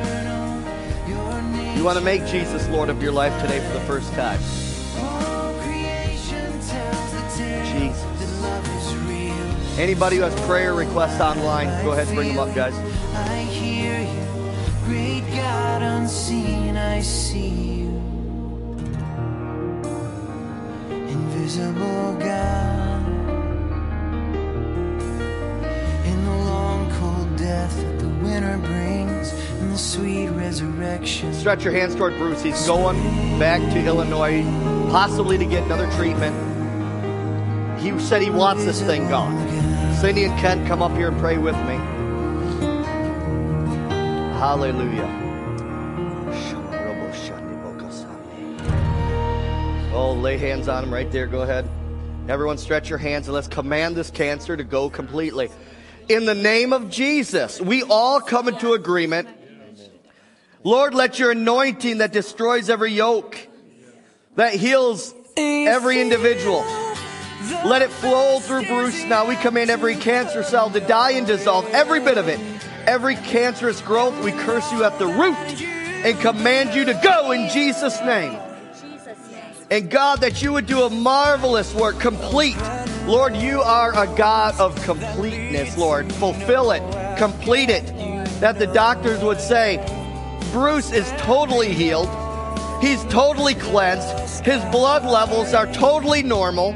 You 1.78 1.84
want 1.84 1.98
to 1.98 2.04
make 2.04 2.26
Jesus 2.26 2.68
Lord 2.70 2.90
of 2.90 3.02
your 3.02 3.12
life 3.12 3.40
today 3.42 3.60
for 3.60 3.74
the 3.74 3.86
first 3.86 4.12
time. 4.14 4.40
Jesus. 7.80 8.08
Anybody 9.78 10.16
who 10.18 10.24
has 10.24 10.34
prayer 10.48 10.74
requests 10.74 11.22
online, 11.22 11.68
go 11.86 11.92
ahead 11.92 12.08
and 12.08 12.16
bring 12.16 12.30
them 12.30 12.40
up, 12.40 12.56
guys. 12.56 12.74
Great 14.88 15.24
God 15.36 15.82
unseen, 15.82 16.78
I 16.78 17.02
see 17.02 17.50
you. 17.50 17.90
Invisible 20.90 22.16
God, 22.18 23.06
in 26.06 26.24
the 26.24 26.32
long 26.32 26.90
cold 26.94 27.36
death 27.36 27.76
that 27.76 28.00
the 28.00 28.08
winter 28.24 28.58
brings, 28.60 29.34
and 29.60 29.74
the 29.74 29.78
sweet 29.78 30.30
resurrection. 30.30 31.34
Stretch 31.34 31.66
your 31.66 31.74
hands 31.74 31.94
toward 31.94 32.18
Bruce. 32.18 32.42
He's 32.42 32.66
going 32.66 32.98
back 33.38 33.60
to 33.74 33.86
Illinois, 33.86 34.42
possibly 34.90 35.38
to 35.38 35.46
get 35.46 35.64
another 35.64 35.92
treatment. 35.98 36.34
He 37.82 38.00
said 38.00 38.22
he 38.22 38.30
wants 38.30 38.64
this 38.64 38.82
thing 38.82 39.10
gone. 39.10 39.36
Cindy 39.96 40.24
and 40.24 40.40
Kent, 40.40 40.66
come 40.66 40.82
up 40.82 40.94
here 40.94 41.10
and 41.10 41.20
pray 41.20 41.38
with 41.38 41.58
me. 41.68 41.97
Hallelujah. 44.38 45.10
Oh, 49.94 50.14
lay 50.14 50.38
hands 50.38 50.68
on 50.68 50.84
him 50.84 50.94
right 50.94 51.12
there. 51.12 51.26
Go 51.26 51.42
ahead. 51.42 51.68
Everyone, 52.30 52.60
stretch 52.60 52.88
your 52.88 53.00
hands 53.00 53.28
and 53.28 53.34
let's 53.34 53.48
command 53.48 53.96
this 53.96 54.12
cancer 54.12 54.56
to 54.56 54.64
go 54.64 54.92
completely. 54.92 55.50
In 56.08 56.26
the 56.26 56.36
name 56.36 56.72
of 56.72 56.92
Jesus, 56.92 57.60
we 57.60 57.82
all 57.82 58.22
come 58.22 58.48
into 58.48 58.74
agreement. 58.74 59.28
Lord, 60.64 60.94
let 60.94 61.18
your 61.18 61.32
anointing 61.32 61.98
that 61.98 62.14
destroys 62.14 62.70
every 62.70 62.92
yoke, 62.92 63.40
that 64.36 64.54
heals 64.54 65.16
every 65.36 66.00
individual, 66.00 66.64
let 67.66 67.82
it 67.82 67.90
flow 67.90 68.40
through 68.40 68.68
Bruce 68.68 69.04
now. 69.06 69.26
We 69.28 69.36
command 69.38 69.72
every 69.72 69.96
cancer 69.96 70.44
cell 70.44 70.70
to 70.70 70.80
die 70.80 71.14
and 71.14 71.26
dissolve, 71.26 71.66
every 71.74 72.02
bit 72.02 72.20
of 72.20 72.28
it. 72.28 72.40
Every 72.88 73.18
cancerous 73.18 73.82
growth, 73.82 74.18
we 74.24 74.32
curse 74.32 74.72
you 74.72 74.86
at 74.86 74.98
the 74.98 75.08
root 75.08 75.36
and 75.36 76.18
command 76.22 76.74
you 76.74 76.86
to 76.86 76.98
go 77.04 77.32
in 77.34 77.50
Jesus' 77.50 78.00
name. 78.00 78.40
And 79.70 79.90
God, 79.90 80.22
that 80.22 80.42
you 80.42 80.54
would 80.54 80.68
do 80.68 80.84
a 80.84 80.90
marvelous 80.90 81.76
work, 81.76 82.00
complete. 82.00 82.56
Lord, 83.06 83.36
you 83.36 83.60
are 83.60 83.92
a 83.92 84.08
God 84.16 84.58
of 84.58 84.74
completeness, 84.84 85.78
Lord. 85.78 86.14
Fulfill 86.14 86.72
it, 86.72 87.18
complete 87.18 87.70
it. 87.70 87.86
That 88.40 88.58
the 88.58 88.68
doctors 88.68 89.22
would 89.22 89.42
say, 89.42 89.84
Bruce 90.54 90.94
is 90.94 91.12
totally 91.18 91.74
healed. 91.74 92.08
He's 92.82 93.04
totally 93.06 93.56
cleansed. 93.56 94.46
His 94.46 94.64
blood 94.72 95.04
levels 95.04 95.54
are 95.54 95.68
totally 95.74 96.24
normal. 96.24 96.74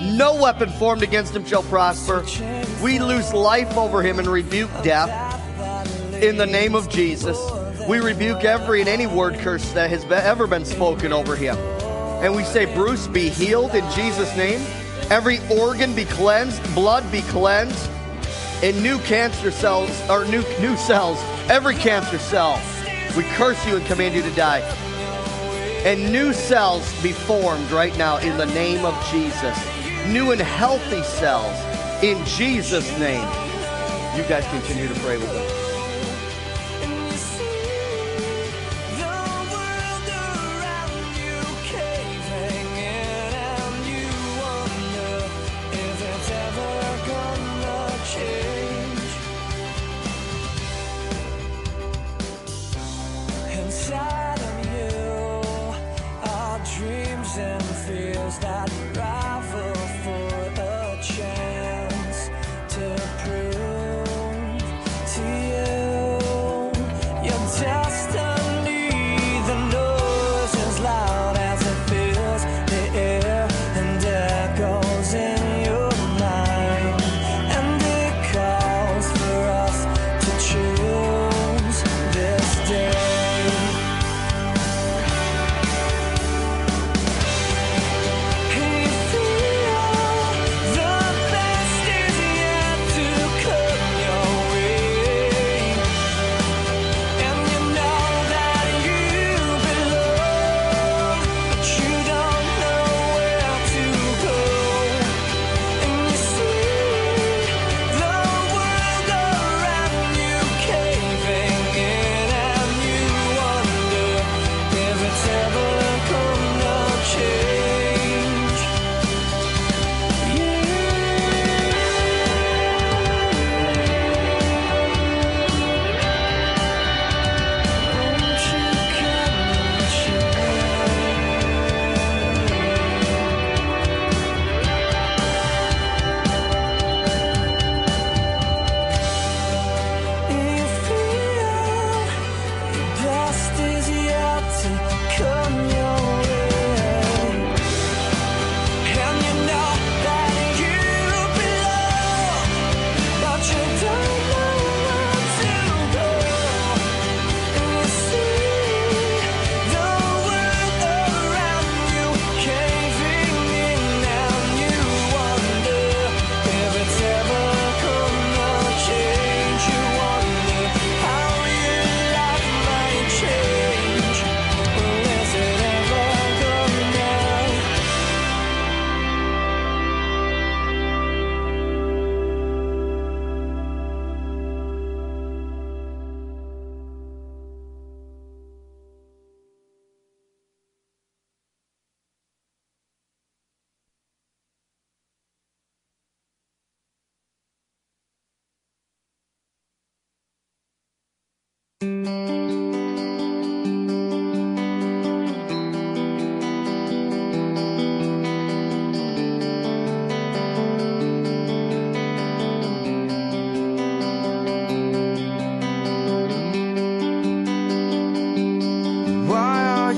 No 0.00 0.34
weapon 0.34 0.68
formed 0.70 1.04
against 1.04 1.36
him 1.36 1.44
shall 1.44 1.62
prosper. 1.62 2.24
We 2.82 2.98
lose 2.98 3.32
life 3.32 3.76
over 3.76 4.02
him 4.02 4.18
and 4.18 4.26
rebuke 4.26 4.70
death 4.82 5.27
in 6.22 6.36
the 6.36 6.46
name 6.46 6.74
of 6.74 6.88
Jesus. 6.88 7.38
We 7.88 7.98
rebuke 7.98 8.44
every 8.44 8.80
and 8.80 8.88
any 8.88 9.06
word 9.06 9.38
curse 9.38 9.72
that 9.72 9.90
has 9.90 10.04
ever 10.04 10.46
been 10.46 10.64
spoken 10.64 11.12
over 11.12 11.36
him. 11.36 11.56
And 11.56 12.34
we 12.34 12.44
say, 12.44 12.64
Bruce, 12.74 13.06
be 13.06 13.28
healed 13.28 13.74
in 13.74 13.88
Jesus' 13.92 14.36
name. 14.36 14.60
Every 15.10 15.38
organ 15.48 15.94
be 15.94 16.04
cleansed, 16.04 16.62
blood 16.74 17.10
be 17.12 17.22
cleansed, 17.22 17.88
and 18.62 18.82
new 18.82 18.98
cancer 19.00 19.50
cells, 19.50 19.90
or 20.10 20.24
new, 20.24 20.42
new 20.60 20.76
cells, 20.76 21.18
every 21.48 21.76
cancer 21.76 22.18
cell, 22.18 22.60
we 23.16 23.22
curse 23.34 23.64
you 23.66 23.76
and 23.76 23.86
command 23.86 24.14
you 24.14 24.22
to 24.22 24.30
die. 24.32 24.60
And 25.84 26.12
new 26.12 26.32
cells 26.32 26.92
be 27.02 27.12
formed 27.12 27.70
right 27.70 27.96
now 27.96 28.18
in 28.18 28.36
the 28.36 28.46
name 28.46 28.84
of 28.84 28.94
Jesus. 29.10 29.56
New 30.08 30.32
and 30.32 30.40
healthy 30.40 31.02
cells 31.02 31.56
in 32.02 32.22
Jesus' 32.26 32.90
name. 32.98 33.26
You 34.16 34.24
guys 34.24 34.44
continue 34.50 34.88
to 34.88 35.00
pray 35.00 35.16
with 35.16 35.30
us. 35.30 35.57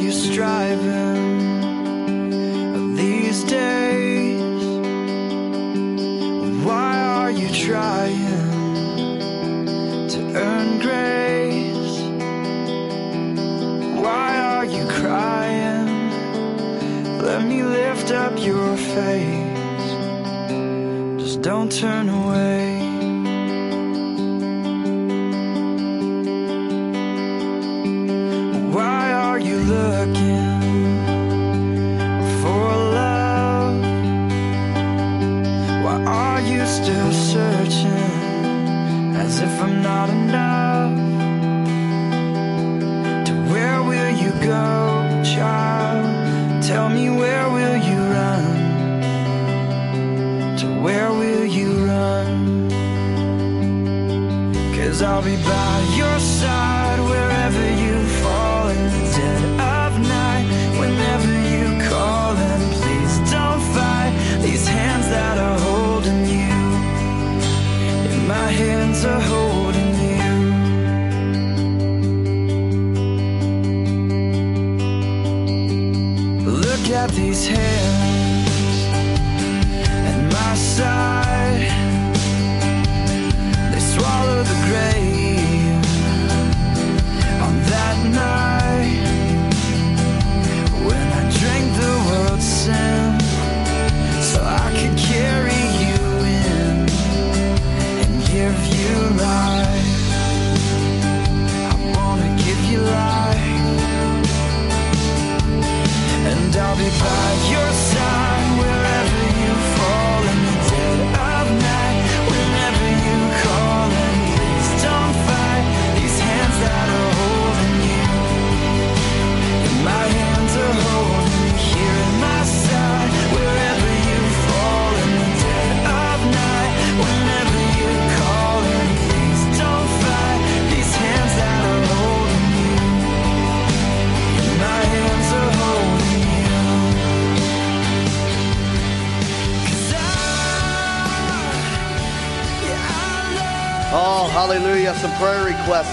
you 0.00 0.12
striving 0.12 1.36
these 2.96 3.44
days? 3.44 4.64
Why 6.64 7.00
are 7.00 7.30
you 7.30 7.48
trying 7.50 8.48
to 10.08 10.18
earn 10.36 10.78
grace? 10.80 12.00
Why 14.02 14.38
are 14.38 14.64
you 14.64 14.86
crying? 14.86 16.10
Let 17.18 17.44
me 17.44 17.62
lift 17.62 18.10
up 18.10 18.38
your 18.42 18.76
face. 18.78 19.90
Just 21.22 21.42
don't 21.42 21.70
turn 21.70 22.08
away. 22.08 22.69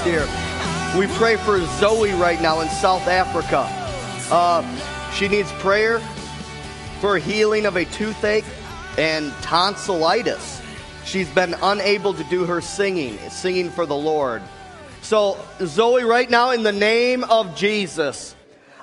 Here. 0.03 0.27
We 0.97 1.07
pray 1.15 1.37
for 1.37 1.59
Zoe 1.79 2.11
right 2.11 2.41
now 2.41 2.61
in 2.61 2.69
South 2.69 3.07
Africa. 3.07 3.67
Uh, 4.31 4.63
she 5.13 5.27
needs 5.27 5.51
prayer 5.53 5.99
for 6.99 7.17
healing 7.17 7.65
of 7.65 7.75
a 7.75 7.85
toothache 7.85 8.45
and 8.97 9.31
tonsillitis. 9.41 10.61
She's 11.05 11.29
been 11.29 11.55
unable 11.61 12.13
to 12.13 12.23
do 12.25 12.45
her 12.45 12.61
singing, 12.61 13.17
singing 13.29 13.69
for 13.69 13.85
the 13.85 13.95
Lord. 13.95 14.41
So, 15.01 15.37
Zoe, 15.61 16.03
right 16.03 16.29
now, 16.29 16.51
in 16.51 16.63
the 16.63 16.71
name 16.71 17.23
of 17.23 17.55
Jesus, 17.55 18.35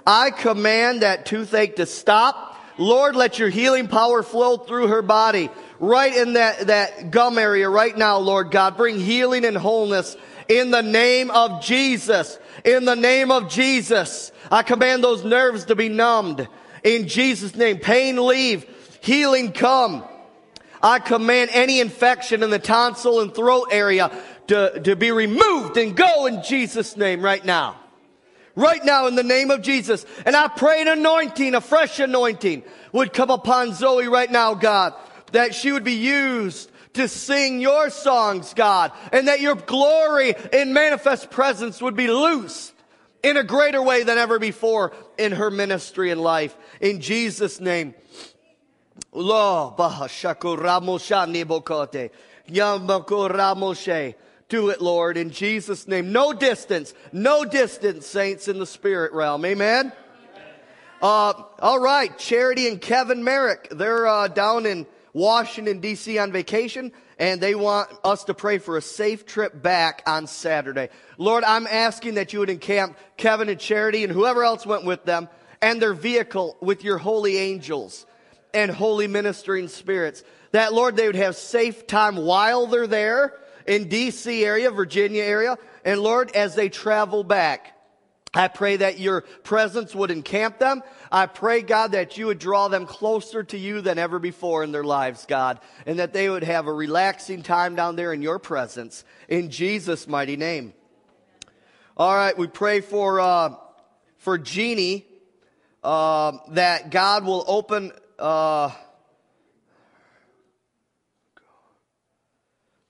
I 0.07 0.31
command 0.31 1.03
that 1.03 1.27
toothache 1.27 1.77
to 1.77 1.87
stop. 1.87 2.59
Lord, 2.79 3.15
let 3.15 3.39
your 3.39 3.51
healing 3.51 3.89
power 3.89 4.23
flow 4.23 4.57
through 4.57 4.89
her 4.89 5.03
body. 5.03 5.51
Right 5.81 6.15
in 6.17 6.35
that, 6.35 6.69
that 6.69 7.11
gum 7.11 7.37
area 7.37 7.69
right 7.69 7.97
now, 7.97 8.19
Lord 8.19 8.51
God. 8.51 8.77
Bring 8.77 8.99
healing 8.99 9.45
and 9.45 9.57
wholeness 9.57 10.17
in 10.49 10.71
the 10.71 10.83
name 10.83 11.31
of 11.31 11.63
Jesus. 11.63 12.39
In 12.65 12.85
the 12.85 12.97
name 12.97 13.31
of 13.31 13.49
Jesus. 13.49 14.33
I 14.51 14.63
command 14.63 15.03
those 15.03 15.25
nerves 15.25 15.67
to 15.67 15.77
be 15.77 15.89
numbed. 15.89 16.47
In 16.83 17.09
Jesus' 17.09 17.55
name. 17.55 17.79
Pain 17.79 18.25
leave. 18.25 18.67
Healing 19.01 19.53
come. 19.53 20.05
I 20.83 20.99
command 20.99 21.51
any 21.53 21.81
infection 21.81 22.43
in 22.43 22.51
the 22.51 22.59
tonsil 22.59 23.21
and 23.21 23.35
throat 23.35 23.69
area 23.71 24.11
to, 24.49 24.81
to 24.81 24.97
be 24.97 25.11
removed 25.11 25.79
and 25.79 25.97
go 25.97 26.27
in 26.27 26.43
Jesus' 26.43 26.97
name 26.97 27.23
right 27.23 27.45
now. 27.45 27.81
Right 28.55 28.85
now 28.85 29.07
in 29.07 29.15
the 29.15 29.23
name 29.23 29.51
of 29.51 29.63
Jesus. 29.63 30.05
And 30.27 30.37
I 30.37 30.49
pray 30.49 30.83
an 30.83 30.89
anointing, 30.89 31.55
a 31.55 31.61
fresh 31.61 31.99
anointing 32.01 32.63
would 32.93 33.13
come 33.13 33.31
upon 33.31 33.73
Zoe 33.73 34.07
right 34.07 34.31
now, 34.31 34.55
God, 34.55 34.95
that 35.33 35.55
she 35.55 35.73
would 35.73 35.85
be 35.85 35.95
used 35.95 36.71
to 36.95 37.09
sing 37.09 37.61
your 37.61 37.91
songs, 37.91 38.55
God, 38.55 38.93
and 39.13 39.29
that 39.29 39.41
your 39.41 39.55
glory 39.55 40.35
and 40.53 40.73
manifest 40.73 41.31
presence 41.31 41.83
would 41.83 41.97
be 41.97 42.09
loosed 42.09 42.73
in 43.23 43.37
a 43.37 43.45
greater 43.45 43.83
way 43.83 44.03
than 44.03 44.19
ever 44.19 44.39
before 44.39 44.93
in 45.19 45.33
her 45.33 45.51
ministry 45.51 46.11
and 46.11 46.21
life. 46.21 46.57
In 46.81 47.01
Jesus' 47.01 47.61
name. 47.61 47.95
Do 54.49 54.69
it, 54.69 54.81
Lord, 54.83 55.17
in 55.17 55.31
Jesus' 55.31 55.89
name. 55.89 56.13
No 56.13 56.33
distance, 56.33 56.93
no 57.13 57.45
distance, 57.45 58.07
saints 58.07 58.47
in 58.47 58.59
the 58.59 58.67
spirit 58.67 59.13
realm. 59.13 59.45
Amen. 59.45 59.93
Uh, 61.01 61.33
all 61.59 61.81
right, 61.81 62.17
Charity 62.19 62.69
and 62.69 62.81
Kevin 62.81 63.25
Merrick, 63.25 63.69
they're 63.71 64.07
uh, 64.07 64.29
down 64.29 64.65
in 64.67 64.87
Washington, 65.15 65.79
D.C. 65.79 66.19
on 66.19 66.33
vacation, 66.33 66.93
and 67.19 67.41
they 67.41 67.55
want 67.55 67.89
us 68.03 68.25
to 68.25 68.35
pray 68.35 68.59
for 68.59 68.77
a 68.77 68.83
safe 68.83 69.25
trip 69.25 69.63
back 69.63 70.03
on 70.07 70.27
Saturday. 70.27 70.91
Lord, 71.17 71.45
I'm 71.45 71.69
asking 71.69 72.15
that 72.15 72.33
you 72.33 72.41
would 72.41 72.51
encamp 72.51 72.99
Kevin 73.17 73.49
and 73.49 73.59
Charity 73.59 74.03
and 74.03 74.13
whoever 74.13 74.45
else 74.45 74.67
went 74.67 74.85
with 74.85 75.05
them 75.05 75.29
and 75.63 75.81
their 75.81 75.95
vehicle 75.95 76.57
with 76.61 76.85
your 76.85 76.99
holy 76.99 77.39
angels 77.39 78.05
and 78.53 78.71
holy 78.71 79.07
ministering 79.07 79.69
spirits. 79.69 80.25
That, 80.51 80.75
Lord, 80.75 80.97
they 80.97 81.07
would 81.07 81.17
have 81.17 81.37
safe 81.37 81.87
time 81.87 82.17
while 82.17 82.67
they're 82.67 82.89
there 82.89 83.35
in 83.67 83.89
D.C. 83.89 84.45
area, 84.45 84.71
Virginia 84.73 85.23
area, 85.23 85.57
and 85.85 86.01
Lord, 86.01 86.33
as 86.35 86.57
they 86.57 86.69
travel 86.69 87.23
back. 87.23 87.71
I 88.35 88.49
pray 88.49 88.79
that 88.79 88.99
your 88.99 89.23
presence 89.45 89.95
would 89.95 90.11
encamp 90.11 90.59
them. 90.59 90.83
I 91.15 91.27
pray, 91.27 91.63
God, 91.63 91.93
that 91.93 92.19
you 92.19 92.27
would 92.27 92.41
draw 92.41 92.67
them 92.67 92.87
closer 92.87 93.45
to 93.45 93.57
you 93.57 93.81
than 93.81 94.01
ever 94.01 94.19
before 94.19 94.65
in 94.65 94.73
their 94.73 94.83
lives, 94.83 95.27
God, 95.27 95.61
and 95.87 96.01
that 96.01 96.13
they 96.13 96.29
would 96.29 96.43
have 96.43 96.67
a 96.67 96.73
relaxing 96.73 97.45
time 97.45 97.77
down 97.77 97.95
there 97.95 98.13
in 98.13 98.21
your 98.21 98.41
presence. 98.41 99.05
In 99.29 99.49
Jesus' 99.49 100.09
mighty 100.09 100.37
name. 100.37 100.75
All 101.97 102.13
right, 102.13 102.37
we 102.37 102.49
pray 102.49 102.81
for, 102.81 103.21
uh, 103.21 103.55
for 104.19 104.39
Jeannie, 104.39 105.07
uh, 105.85 106.33
that 106.49 106.91
God 106.91 107.25
will 107.25 107.45
open, 107.47 107.93
uh, 108.19 108.73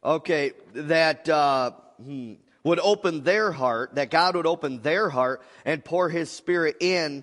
okay, 0.03 0.53
that, 0.73 1.29
uh, 1.29 1.73
hmm, 2.03 2.33
would 2.63 2.81
open 2.81 3.23
their 3.23 3.53
heart, 3.53 3.97
that 3.97 4.11
God 4.11 4.35
would 4.35 4.47
open 4.47 4.81
their 4.81 5.11
heart 5.11 5.43
and 5.67 5.85
pour 5.85 6.09
his 6.09 6.31
spirit 6.31 6.79
in, 6.81 7.23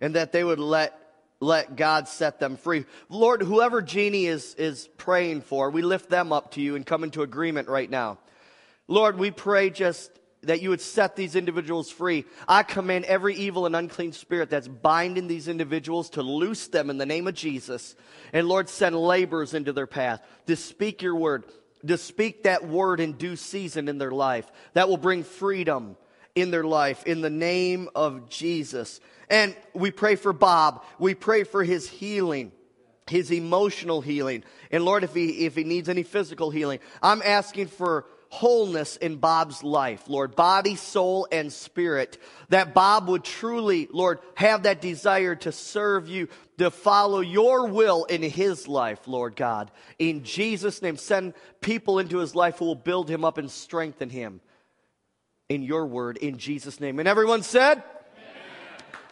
and 0.00 0.14
that 0.14 0.32
they 0.32 0.44
would 0.44 0.58
let 0.58 0.96
let 1.42 1.74
God 1.74 2.06
set 2.06 2.38
them 2.38 2.58
free. 2.58 2.84
Lord, 3.08 3.40
whoever 3.42 3.80
Jeannie 3.80 4.26
is 4.26 4.54
is 4.56 4.88
praying 4.98 5.40
for, 5.42 5.70
we 5.70 5.82
lift 5.82 6.10
them 6.10 6.32
up 6.32 6.52
to 6.52 6.60
you 6.60 6.76
and 6.76 6.84
come 6.84 7.02
into 7.02 7.22
agreement 7.22 7.68
right 7.68 7.88
now. 7.88 8.18
Lord, 8.88 9.18
we 9.18 9.30
pray 9.30 9.70
just 9.70 10.10
that 10.42 10.62
you 10.62 10.70
would 10.70 10.80
set 10.80 11.16
these 11.16 11.36
individuals 11.36 11.90
free. 11.90 12.24
I 12.48 12.62
command 12.62 13.04
every 13.04 13.34
evil 13.34 13.66
and 13.66 13.76
unclean 13.76 14.12
spirit 14.12 14.50
that's 14.50 14.68
binding 14.68 15.28
these 15.28 15.48
individuals 15.48 16.10
to 16.10 16.22
loose 16.22 16.68
them 16.68 16.90
in 16.90 16.98
the 16.98 17.06
name 17.06 17.26
of 17.26 17.34
Jesus. 17.34 17.94
And 18.32 18.48
Lord, 18.48 18.68
send 18.68 18.96
laborers 18.96 19.54
into 19.54 19.72
their 19.72 19.86
path 19.86 20.22
to 20.46 20.56
speak 20.56 21.02
your 21.02 21.14
word 21.14 21.44
to 21.86 21.96
speak 21.96 22.42
that 22.42 22.66
word 22.66 23.00
in 23.00 23.12
due 23.12 23.36
season 23.36 23.88
in 23.88 23.98
their 23.98 24.10
life 24.10 24.50
that 24.74 24.88
will 24.88 24.96
bring 24.96 25.22
freedom 25.22 25.96
in 26.34 26.50
their 26.50 26.64
life 26.64 27.04
in 27.06 27.20
the 27.20 27.30
name 27.30 27.88
of 27.94 28.28
Jesus. 28.28 29.00
And 29.30 29.56
we 29.72 29.90
pray 29.90 30.16
for 30.16 30.34
Bob. 30.34 30.84
We 30.98 31.14
pray 31.14 31.44
for 31.44 31.64
his 31.64 31.88
healing 31.88 32.52
his 33.08 33.32
emotional 33.32 34.00
healing. 34.00 34.44
And 34.70 34.84
Lord, 34.84 35.02
if 35.02 35.12
he, 35.14 35.44
if 35.44 35.56
he 35.56 35.64
needs 35.64 35.88
any 35.88 36.04
physical 36.04 36.50
healing, 36.50 36.78
I'm 37.02 37.22
asking 37.22 37.66
for 37.66 38.06
wholeness 38.30 38.96
in 38.96 39.16
Bob's 39.16 39.64
life, 39.64 40.08
Lord, 40.08 40.36
body, 40.36 40.76
soul, 40.76 41.26
and 41.32 41.52
spirit. 41.52 42.16
That 42.48 42.72
Bob 42.72 43.08
would 43.08 43.24
truly, 43.24 43.88
Lord, 43.92 44.20
have 44.36 44.62
that 44.62 44.80
desire 44.80 45.34
to 45.36 45.50
serve 45.50 46.08
you, 46.08 46.28
to 46.58 46.70
follow 46.70 47.20
your 47.20 47.66
will 47.66 48.04
in 48.04 48.22
his 48.22 48.68
life, 48.68 49.08
Lord 49.08 49.34
God. 49.34 49.72
In 49.98 50.22
Jesus' 50.22 50.80
name, 50.80 50.96
send 50.96 51.34
people 51.60 51.98
into 51.98 52.18
his 52.18 52.36
life 52.36 52.58
who 52.58 52.66
will 52.66 52.76
build 52.76 53.10
him 53.10 53.24
up 53.24 53.36
and 53.36 53.50
strengthen 53.50 54.08
him. 54.08 54.40
In 55.48 55.64
your 55.64 55.86
word, 55.86 56.16
in 56.16 56.38
Jesus' 56.38 56.78
name. 56.78 57.00
And 57.00 57.08
everyone 57.08 57.42
said, 57.42 57.82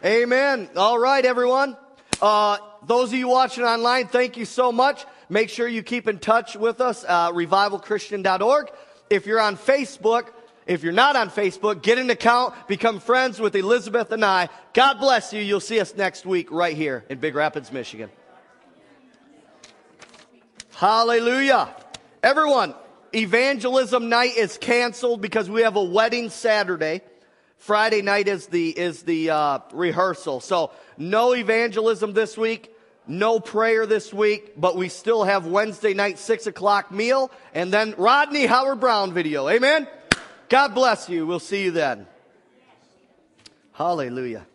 Amen. 0.03 0.69
All 0.77 0.97
right, 0.97 1.25
everyone. 1.25 1.75
Uh, 2.21 2.57
those 2.85 3.09
of 3.09 3.15
you 3.15 3.27
watching 3.27 3.65
online, 3.65 4.07
thank 4.07 4.37
you 4.37 4.45
so 4.45 4.71
much. 4.71 5.05
Make 5.27 5.49
sure 5.49 5.67
you 5.67 5.83
keep 5.83 6.07
in 6.07 6.19
touch 6.19 6.55
with 6.55 6.79
us, 6.79 7.03
uh, 7.05 7.33
revivalchristian.org. 7.33 8.71
If 9.09 9.25
you're 9.25 9.41
on 9.41 9.57
Facebook, 9.57 10.29
if 10.65 10.83
you're 10.83 10.93
not 10.93 11.17
on 11.17 11.29
Facebook, 11.29 11.81
get 11.81 11.97
an 11.97 12.09
account, 12.09 12.53
become 12.67 13.01
friends 13.01 13.41
with 13.41 13.57
Elizabeth 13.57 14.13
and 14.13 14.23
I. 14.23 14.47
God 14.73 14.99
bless 14.99 15.33
you. 15.33 15.41
You'll 15.41 15.59
see 15.59 15.81
us 15.81 15.93
next 15.93 16.25
week 16.25 16.49
right 16.49 16.77
here 16.77 17.03
in 17.09 17.17
Big 17.17 17.35
Rapids, 17.35 17.69
Michigan. 17.69 18.09
Hallelujah. 20.75 21.75
Everyone, 22.23 22.73
evangelism 23.13 24.07
night 24.07 24.37
is 24.37 24.57
canceled 24.57 25.19
because 25.19 25.49
we 25.49 25.63
have 25.63 25.75
a 25.75 25.83
wedding 25.83 26.29
Saturday. 26.29 27.01
Friday 27.59 28.01
night 28.01 28.27
is 28.27 28.47
the 28.47 28.69
is 28.69 29.03
the 29.03 29.29
uh, 29.29 29.59
rehearsal. 29.73 30.39
So 30.39 30.71
no 30.97 31.35
evangelism 31.35 32.13
this 32.13 32.37
week, 32.37 32.73
no 33.05 33.39
prayer 33.39 33.85
this 33.85 34.13
week, 34.13 34.53
but 34.57 34.75
we 34.75 34.89
still 34.89 35.25
have 35.25 35.45
Wednesday 35.45 35.93
night 35.93 36.17
six 36.17 36.47
o'clock 36.47 36.89
meal, 36.91 37.29
and 37.53 37.71
then 37.71 37.93
Rodney 37.97 38.45
Howard 38.45 38.79
Browne 38.79 39.13
video. 39.13 39.47
Amen. 39.49 39.87
God 40.47 40.73
bless 40.73 41.09
you. 41.09 41.27
We'll 41.27 41.39
see 41.39 41.65
you 41.65 41.71
then. 41.71 42.07
Hallelujah. 43.73 44.47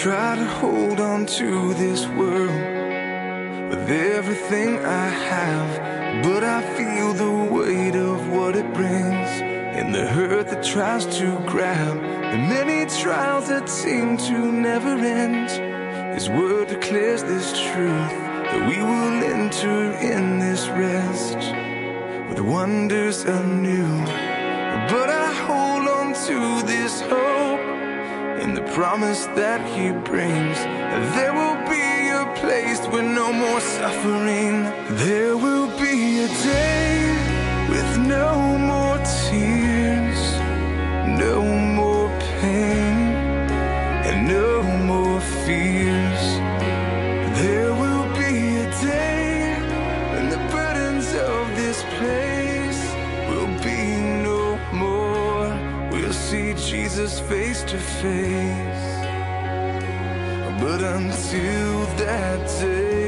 Try 0.00 0.34
to 0.34 0.46
hold 0.46 0.98
on 0.98 1.26
to 1.26 1.74
this 1.74 2.06
world 2.06 2.48
with 3.68 3.90
everything 3.90 4.78
I 4.78 5.08
have, 5.10 6.22
but 6.24 6.42
I 6.42 6.62
feel 6.74 7.12
the 7.12 7.52
weight 7.52 7.94
of 7.94 8.30
what 8.30 8.56
it 8.56 8.72
brings 8.72 9.28
and 9.76 9.94
the 9.94 10.06
hurt 10.06 10.48
that 10.48 10.64
tries 10.64 11.04
to 11.18 11.38
grab 11.40 11.96
the 12.32 12.38
many 12.38 12.88
trials 12.88 13.48
that 13.48 13.68
seem 13.68 14.16
to 14.16 14.50
never 14.50 14.88
end. 14.88 15.50
His 16.14 16.30
word 16.30 16.68
declares 16.68 17.22
this 17.22 17.52
truth 17.52 18.14
that 18.48 18.68
we 18.70 18.78
will 18.78 19.22
enter 19.22 19.92
in 20.00 20.38
this 20.38 20.66
rest 20.68 21.36
with 22.30 22.40
wonders 22.40 23.24
anew. 23.24 23.98
But 24.88 25.10
I 25.10 25.30
hold 25.46 25.86
on 25.86 26.14
to 26.26 26.66
this 26.66 27.02
hope 27.02 27.59
and 28.40 28.56
the 28.56 28.62
promise 28.72 29.26
that 29.36 29.60
he 29.74 29.92
brings. 30.10 30.56
There 31.14 31.34
will 31.34 31.60
be 31.68 32.08
a 32.08 32.24
place 32.40 32.80
with 32.88 33.04
no 33.04 33.32
more 33.32 33.60
suffering. 33.60 34.64
There 35.06 35.36
will 35.36 35.68
be 35.78 36.24
a 36.24 36.28
day 36.28 36.90
with 37.68 37.98
no 37.98 38.58
more 38.70 38.96
tears, 39.28 40.20
no 41.24 41.42
more 41.42 42.08
pain, 42.40 42.96
and 44.08 44.26
no 44.26 44.62
more 44.62 45.20
fears. 45.44 46.29
Jesus 57.00 57.20
face 57.20 57.62
to 57.62 57.78
face. 57.78 58.90
But 60.60 60.82
until 60.82 61.86
that 61.96 62.46
day, 62.60 62.99